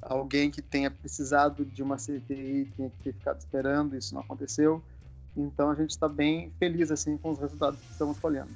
alguém 0.00 0.50
que 0.50 0.62
tenha 0.62 0.90
precisado 0.90 1.64
de 1.64 1.82
uma 1.82 1.96
CTI 1.96 2.72
tenha 2.76 2.90
que 2.90 3.02
ter 3.02 3.12
ficado 3.12 3.38
esperando, 3.38 3.96
isso 3.96 4.14
não 4.14 4.22
aconteceu. 4.22 4.82
Então 5.36 5.70
a 5.70 5.74
gente 5.74 5.90
está 5.90 6.08
bem 6.08 6.50
feliz 6.58 6.90
assim 6.90 7.16
com 7.16 7.30
os 7.30 7.38
resultados 7.38 7.80
que 7.80 7.92
estamos 7.92 8.18
colhendo. 8.18 8.50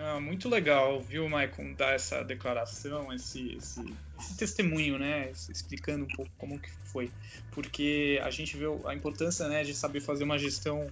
Ah, 0.00 0.20
muito 0.20 0.48
legal, 0.48 1.02
viu, 1.02 1.28
Maicon, 1.28 1.74
dar 1.74 1.94
essa 1.94 2.22
declaração, 2.22 3.12
esse, 3.12 3.54
esse, 3.54 3.82
esse, 4.18 4.36
testemunho, 4.36 4.98
né, 4.98 5.30
explicando 5.32 6.04
um 6.04 6.08
pouco 6.08 6.30
como 6.38 6.60
que 6.60 6.70
foi, 6.92 7.12
porque 7.50 8.20
a 8.22 8.30
gente 8.30 8.56
vê 8.56 8.66
a 8.86 8.94
importância, 8.94 9.48
né, 9.48 9.64
de 9.64 9.74
saber 9.74 10.00
fazer 10.00 10.24
uma 10.24 10.38
gestão 10.38 10.86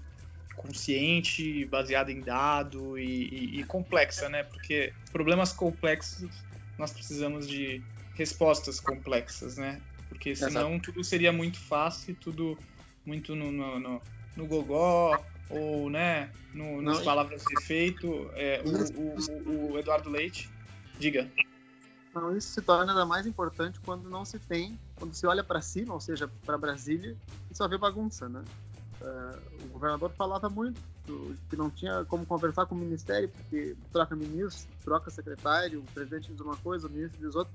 consciente, 0.57 1.65
baseada 1.67 2.11
em 2.11 2.21
dado 2.21 2.99
e, 2.99 3.29
e, 3.29 3.61
e 3.61 3.65
complexa, 3.65 4.29
né, 4.29 4.43
porque 4.43 4.93
problemas 5.13 5.53
complexos 5.53 6.45
nós 6.77 6.93
precisamos 6.93 7.47
de 7.47 7.85
respostas 8.13 8.81
complexas, 8.81 9.57
né, 9.57 9.83
porque 10.09 10.35
senão 10.35 10.73
Exato. 10.73 10.93
tudo 10.93 11.05
seria 11.05 11.33
muito 11.33 11.61
fácil, 11.61 12.17
tudo 12.17 12.59
muito 13.05 13.37
no, 13.37 13.53
no, 13.53 13.79
no, 13.79 14.03
no 14.35 14.47
gogó 14.49 15.25
ou 15.51 15.89
né, 15.91 16.31
no, 16.53 16.83
nas 16.83 17.03
palavras 17.03 17.43
de 17.43 17.55
efeito. 17.59 18.31
É, 18.35 18.63
o, 18.65 19.51
o, 19.51 19.73
o, 19.73 19.79
Eduardo 19.79 20.11
Leite, 20.11 20.51
diga. 20.99 21.31
Não, 22.15 22.37
isso 22.37 22.49
se 22.49 22.63
torna 22.63 22.93
ainda 22.93 23.05
mais 23.05 23.27
importante 23.27 23.79
quando 23.81 24.09
não 24.09 24.25
se 24.25 24.39
tem, 24.39 24.79
quando 24.97 25.15
se 25.15 25.27
olha 25.27 25.45
para 25.45 25.61
cima, 25.61 25.93
ou 25.93 26.01
seja, 26.01 26.31
para 26.45 26.57
Brasília, 26.57 27.17
e 27.51 27.57
só 27.57 27.69
vê 27.69 27.77
bagunça, 27.77 28.29
né? 28.29 28.43
Uh, 29.01 29.67
o 29.67 29.69
governador 29.75 30.11
falava 30.13 30.49
muito 30.49 30.81
que 31.49 31.57
não 31.57 31.71
tinha 31.71 32.05
como 32.07 32.27
conversar 32.27 32.67
com 32.67 32.75
o 32.75 32.79
ministério, 32.79 33.29
porque 33.29 33.77
troca 33.93 34.17
ministro, 34.17 34.69
troca 34.83 35.11
secretário, 35.11 35.81
o 35.81 35.93
presidente 35.93 36.33
diz 36.33 36.41
uma 36.41 36.57
coisa, 36.57 36.87
o 36.87 36.91
ministro 36.91 37.21
diz 37.21 37.35
outra. 37.35 37.53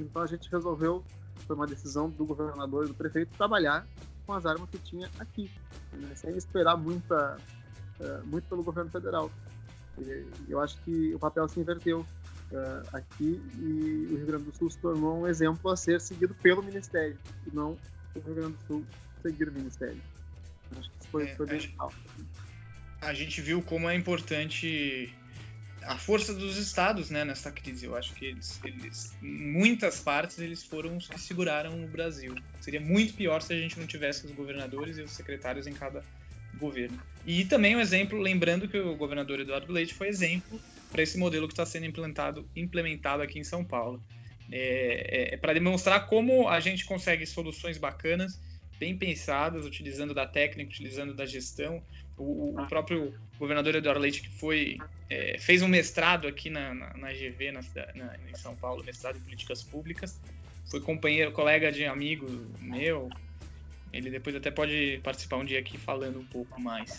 Então 0.00 0.22
a 0.22 0.26
gente 0.26 0.50
resolveu, 0.50 1.04
foi 1.46 1.56
uma 1.56 1.66
decisão 1.66 2.08
do 2.10 2.24
governador 2.24 2.84
e 2.84 2.88
do 2.88 2.94
prefeito, 2.94 3.36
trabalhar 3.36 3.86
com 4.26 4.32
as 4.32 4.46
armas 4.46 4.68
que 4.70 4.78
tinha 4.78 5.10
aqui, 5.18 5.50
né? 5.92 6.14
sem 6.14 6.36
esperar 6.36 6.76
muita, 6.76 7.36
uh, 8.00 8.26
muito 8.26 8.48
pelo 8.48 8.62
governo 8.62 8.90
federal. 8.90 9.30
E, 9.98 10.26
eu 10.48 10.60
acho 10.60 10.80
que 10.82 11.14
o 11.14 11.18
papel 11.18 11.48
se 11.48 11.60
inverteu 11.60 12.00
uh, 12.00 12.96
aqui 12.96 13.40
e 13.58 14.08
o 14.10 14.16
Rio 14.16 14.26
Grande 14.26 14.44
do 14.44 14.52
Sul 14.56 14.70
se 14.70 14.78
tornou 14.78 15.20
um 15.20 15.26
exemplo 15.26 15.70
a 15.70 15.76
ser 15.76 16.00
seguido 16.00 16.34
pelo 16.36 16.62
Ministério, 16.62 17.18
e 17.46 17.54
não 17.54 17.76
o 18.14 18.20
Rio 18.20 18.34
Grande 18.34 18.54
do 18.54 18.66
Sul 18.66 18.86
seguir 19.22 19.48
o 19.48 19.52
Ministério. 19.52 20.00
Acho 20.78 20.90
que 20.90 20.98
isso 21.00 21.08
foi, 21.08 21.24
é, 21.24 21.36
foi 21.36 21.46
bem 21.46 21.60
legal. 21.60 21.92
A 23.00 23.12
gente 23.12 23.40
viu 23.40 23.62
como 23.62 23.88
é 23.88 23.94
importante 23.94 25.14
a 25.86 25.96
força 25.96 26.34
dos 26.34 26.56
estados 26.56 27.10
né, 27.10 27.24
nessa 27.24 27.50
crise. 27.50 27.86
Eu 27.86 27.96
acho 27.96 28.14
que 28.14 28.26
eles, 28.26 28.60
eles, 28.64 29.16
em 29.22 29.52
muitas 29.52 30.00
partes, 30.00 30.38
eles 30.38 30.62
foram 30.62 30.96
os 30.96 31.08
que 31.08 31.20
seguraram 31.20 31.84
o 31.84 31.88
Brasil. 31.88 32.34
Seria 32.60 32.80
muito 32.80 33.14
pior 33.14 33.40
se 33.42 33.52
a 33.52 33.56
gente 33.56 33.78
não 33.78 33.86
tivesse 33.86 34.26
os 34.26 34.32
governadores 34.32 34.98
e 34.98 35.02
os 35.02 35.12
secretários 35.12 35.66
em 35.66 35.72
cada 35.72 36.04
governo. 36.58 37.00
E 37.26 37.44
também 37.44 37.76
um 37.76 37.80
exemplo, 37.80 38.18
lembrando 38.18 38.68
que 38.68 38.78
o 38.78 38.96
governador 38.96 39.40
Eduardo 39.40 39.72
Leite 39.72 39.94
foi 39.94 40.08
exemplo 40.08 40.60
para 40.90 41.02
esse 41.02 41.18
modelo 41.18 41.46
que 41.46 41.52
está 41.52 41.66
sendo 41.66 41.86
implementado, 41.86 42.48
implementado 42.54 43.22
aqui 43.22 43.38
em 43.38 43.44
São 43.44 43.64
Paulo. 43.64 44.02
É, 44.50 45.32
é, 45.32 45.34
é 45.34 45.36
para 45.36 45.54
demonstrar 45.54 46.06
como 46.06 46.48
a 46.48 46.60
gente 46.60 46.84
consegue 46.84 47.26
soluções 47.26 47.78
bacanas, 47.78 48.40
bem 48.78 48.96
pensadas, 48.96 49.64
utilizando 49.64 50.12
da 50.14 50.26
técnica, 50.26 50.70
utilizando 50.70 51.14
da 51.14 51.24
gestão, 51.24 51.82
o, 52.16 52.60
o 52.60 52.66
próprio 52.66 53.14
governador 53.38 53.74
Eduardo 53.74 54.00
Leite, 54.00 54.22
que 54.22 54.28
foi, 54.28 54.78
é, 55.10 55.38
fez 55.38 55.62
um 55.62 55.68
mestrado 55.68 56.28
aqui 56.28 56.50
na, 56.50 56.74
na, 56.74 56.94
na 56.94 57.12
GV, 57.12 57.52
na, 57.52 57.60
na, 57.94 58.16
em 58.30 58.34
São 58.36 58.54
Paulo, 58.56 58.84
mestrado 58.84 59.16
em 59.16 59.20
políticas 59.20 59.62
públicas, 59.62 60.20
foi 60.70 60.80
companheiro, 60.80 61.32
colega 61.32 61.70
de 61.70 61.84
amigo 61.84 62.26
meu. 62.60 63.10
Ele 63.92 64.10
depois 64.10 64.34
até 64.34 64.50
pode 64.50 65.00
participar 65.02 65.36
um 65.36 65.44
dia 65.44 65.58
aqui 65.58 65.78
falando 65.78 66.18
um 66.18 66.24
pouco 66.24 66.60
mais. 66.60 66.98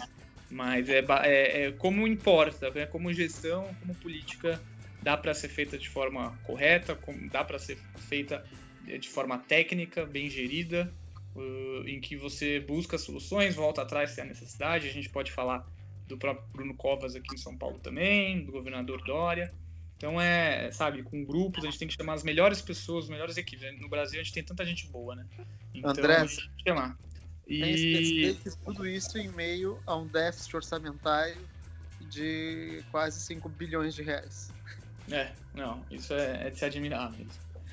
Mas 0.49 0.88
é, 0.89 1.03
é, 1.24 1.61
é 1.66 1.72
como 1.72 2.07
importa, 2.07 2.72
é 2.76 2.86
como 2.86 3.11
gestão, 3.11 3.74
como 3.82 3.95
política 3.95 4.61
dá 5.01 5.18
para 5.18 5.34
ser 5.34 5.49
feita 5.49 5.78
de 5.78 5.89
forma 5.89 6.38
correta, 6.43 6.97
dá 7.32 7.43
para 7.43 7.59
ser 7.59 7.78
feita 8.07 8.43
de 8.86 9.09
forma 9.09 9.38
técnica, 9.38 10.05
bem 10.05 10.30
gerida, 10.30 10.91
uh, 11.36 11.88
em 11.88 11.99
que 11.99 12.15
você 12.15 12.59
busca 12.59 12.97
soluções, 12.97 13.55
volta 13.55 13.81
atrás 13.81 14.11
se 14.11 14.21
há 14.21 14.25
necessidade. 14.25 14.88
A 14.88 14.91
gente 14.91 15.09
pode 15.09 15.31
falar 15.31 15.65
do 16.07 16.17
próprio 16.17 16.47
Bruno 16.51 16.75
Covas 16.75 17.15
aqui 17.15 17.33
em 17.33 17.38
São 17.38 17.57
Paulo 17.57 17.79
também, 17.79 18.43
do 18.45 18.51
governador 18.51 19.03
Dória. 19.03 19.53
Então 19.97 20.19
é, 20.19 20.71
sabe, 20.71 21.03
com 21.03 21.23
grupos 21.23 21.63
a 21.63 21.67
gente 21.67 21.79
tem 21.79 21.88
que 21.88 21.95
chamar 21.95 22.13
as 22.13 22.23
melhores 22.23 22.61
pessoas, 22.61 23.05
as 23.05 23.09
melhores 23.09 23.38
equipes. 23.38 23.79
No 23.79 23.89
Brasil 23.89 24.19
a 24.19 24.23
gente 24.23 24.33
tem 24.33 24.43
tanta 24.43 24.65
gente 24.65 24.88
boa, 24.88 25.15
né? 25.15 25.25
Então 25.73 25.91
André, 25.91 26.17
a 26.17 26.25
gente 26.25 26.51
chamar. 26.67 26.97
Tem 27.47 27.71
E 27.71 28.21
esse- 28.25 28.57
tudo 28.63 28.88
isso 28.88 29.17
em 29.17 29.29
meio 29.29 29.79
a 29.86 29.95
um 29.95 30.07
déficit 30.07 30.55
orçamentário 30.55 31.47
de 32.01 32.83
quase 32.91 33.21
5 33.21 33.47
bilhões 33.49 33.95
de 33.95 34.03
reais. 34.03 34.51
é, 35.11 35.31
não, 35.53 35.86
isso 35.91 36.13
é, 36.13 36.47
é 36.47 36.49
de 36.49 36.57
se 36.57 36.65
admirar 36.65 37.11
mesmo. 37.11 37.31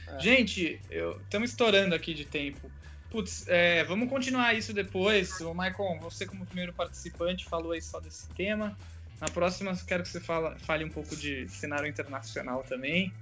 É. 0.09 0.21
Gente, 0.21 0.81
estamos 1.25 1.51
estourando 1.51 1.95
aqui 1.95 2.15
de 2.15 2.25
tempo. 2.25 2.71
Putz, 3.13 3.45
é, 3.47 3.85
vamos 3.85 4.09
continuar 4.09 4.55
isso 4.55 4.73
depois. 4.73 5.39
O 5.43 5.53
Michael, 5.53 5.99
você 6.01 6.25
como 6.25 6.47
primeiro 6.47 6.73
participante 6.73 7.45
falou 7.45 7.73
aí 7.73 7.83
só 7.83 8.01
desse 8.01 8.27
tema. 8.31 8.75
Na 9.21 9.29
próxima, 9.29 9.77
quero 9.87 10.03
que 10.03 10.09
você 10.09 10.19
fala, 10.19 10.57
fale 10.61 10.83
um 10.83 10.89
pouco 10.89 11.15
de 11.15 11.47
cenário 11.51 11.87
internacional 11.87 12.65
também. 12.67 13.13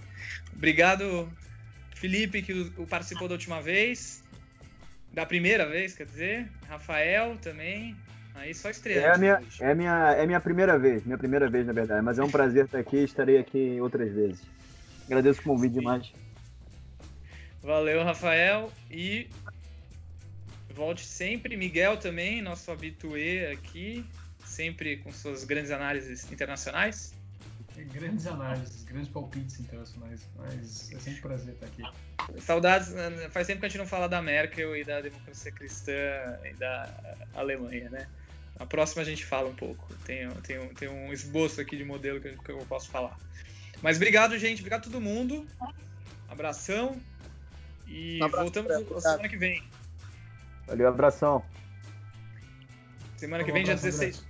Obrigado, 0.55 1.28
Felipe, 1.97 2.41
que 2.41 2.53
o, 2.53 2.82
o 2.84 2.86
participou 2.86 3.26
da 3.26 3.34
última 3.34 3.61
vez. 3.61 4.22
Da 5.12 5.26
primeira 5.26 5.66
vez, 5.66 5.93
quer 5.97 6.07
dizer. 6.07 6.49
Rafael 6.68 7.36
também. 7.43 7.97
Aí 8.36 8.55
só 8.55 8.70
estreante. 8.70 9.05
É 9.05 9.12
a 9.12 9.18
minha, 9.18 9.41
hoje. 9.41 9.64
é 9.64 9.74
minha, 9.74 10.12
é 10.12 10.24
minha 10.24 10.41
primeira 10.41 10.78
vez, 10.78 11.05
minha 11.05 11.18
primeira 11.18 11.51
vez, 11.51 11.66
na 11.66 11.72
verdade. 11.72 12.05
Mas 12.05 12.16
é 12.16 12.22
um 12.22 12.30
prazer 12.30 12.66
estar 12.66 12.78
aqui 12.78 12.99
e 12.99 13.05
estarei 13.05 13.38
aqui 13.38 13.80
outras 13.80 14.12
vezes. 14.12 14.41
Agradeço 15.07 15.41
o 15.41 15.43
convite 15.43 15.72
demais. 15.72 16.12
Valeu, 17.61 18.05
Rafael. 18.05 18.72
E 18.88 19.28
volte 20.81 21.05
sempre. 21.05 21.59
Miguel 21.59 21.99
também, 21.99 22.41
nosso 22.41 22.70
habituê 22.70 23.49
aqui. 23.53 24.05
Sempre 24.45 24.97
com 24.97 25.12
suas 25.12 25.45
grandes 25.45 25.70
análises 25.70 26.31
internacionais. 26.33 27.12
Grandes 27.93 28.26
análises, 28.26 28.83
grandes 28.85 29.09
palpites 29.09 29.59
internacionais, 29.61 30.26
mas 30.37 30.91
é 30.93 30.99
sempre 30.99 31.18
um 31.18 31.22
prazer 31.22 31.55
estar 31.55 31.66
aqui. 31.66 31.83
Saudades, 32.41 32.89
né? 32.91 33.28
faz 33.31 33.47
tempo 33.47 33.61
que 33.61 33.66
a 33.66 33.68
gente 33.68 33.78
não 33.78 33.87
fala 33.87 34.07
da 34.07 34.20
Merkel 34.20 34.76
e 34.76 34.85
da 34.85 35.01
democracia 35.01 35.51
cristã 35.53 35.93
e 36.45 36.53
da 36.55 37.16
Alemanha, 37.35 37.89
né? 37.89 38.07
Na 38.59 38.66
próxima 38.66 39.01
a 39.01 39.05
gente 39.05 39.24
fala 39.24 39.49
um 39.49 39.55
pouco. 39.55 39.95
Tem, 40.05 40.28
tem, 40.43 40.59
um, 40.59 40.74
tem 40.74 40.89
um 40.89 41.12
esboço 41.12 41.61
aqui 41.61 41.76
de 41.76 41.85
modelo 41.85 42.20
que 42.20 42.28
eu, 42.28 42.39
que 42.39 42.51
eu 42.51 42.59
posso 42.66 42.91
falar. 42.91 43.16
Mas 43.81 43.97
obrigado, 43.97 44.37
gente. 44.39 44.59
Obrigado 44.59 44.81
a 44.81 44.85
todo 44.85 45.01
mundo. 45.01 45.47
Abração. 46.28 47.01
E 47.87 48.18
Um 48.20 48.26
abraço, 48.26 48.45
voltamos 48.45 48.70
obrigado. 48.70 49.01
semana 49.01 49.28
que 49.28 49.39
vem. 49.39 49.62
Valeu, 50.71 50.87
abração. 50.87 51.43
Semana 53.16 53.43
que 53.43 53.51
vem, 53.51 53.64
dia 53.64 53.75
abraço, 53.75 53.89
André. 53.89 54.07
16. 54.07 54.27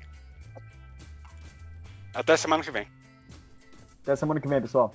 Até 2.14 2.36
semana 2.38 2.64
que 2.64 2.70
vem. 2.70 2.88
Até 4.02 4.16
semana 4.16 4.40
que 4.40 4.48
vem, 4.48 4.62
pessoal. 4.62 4.94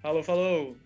Falou, 0.00 0.22
falou. 0.22 0.76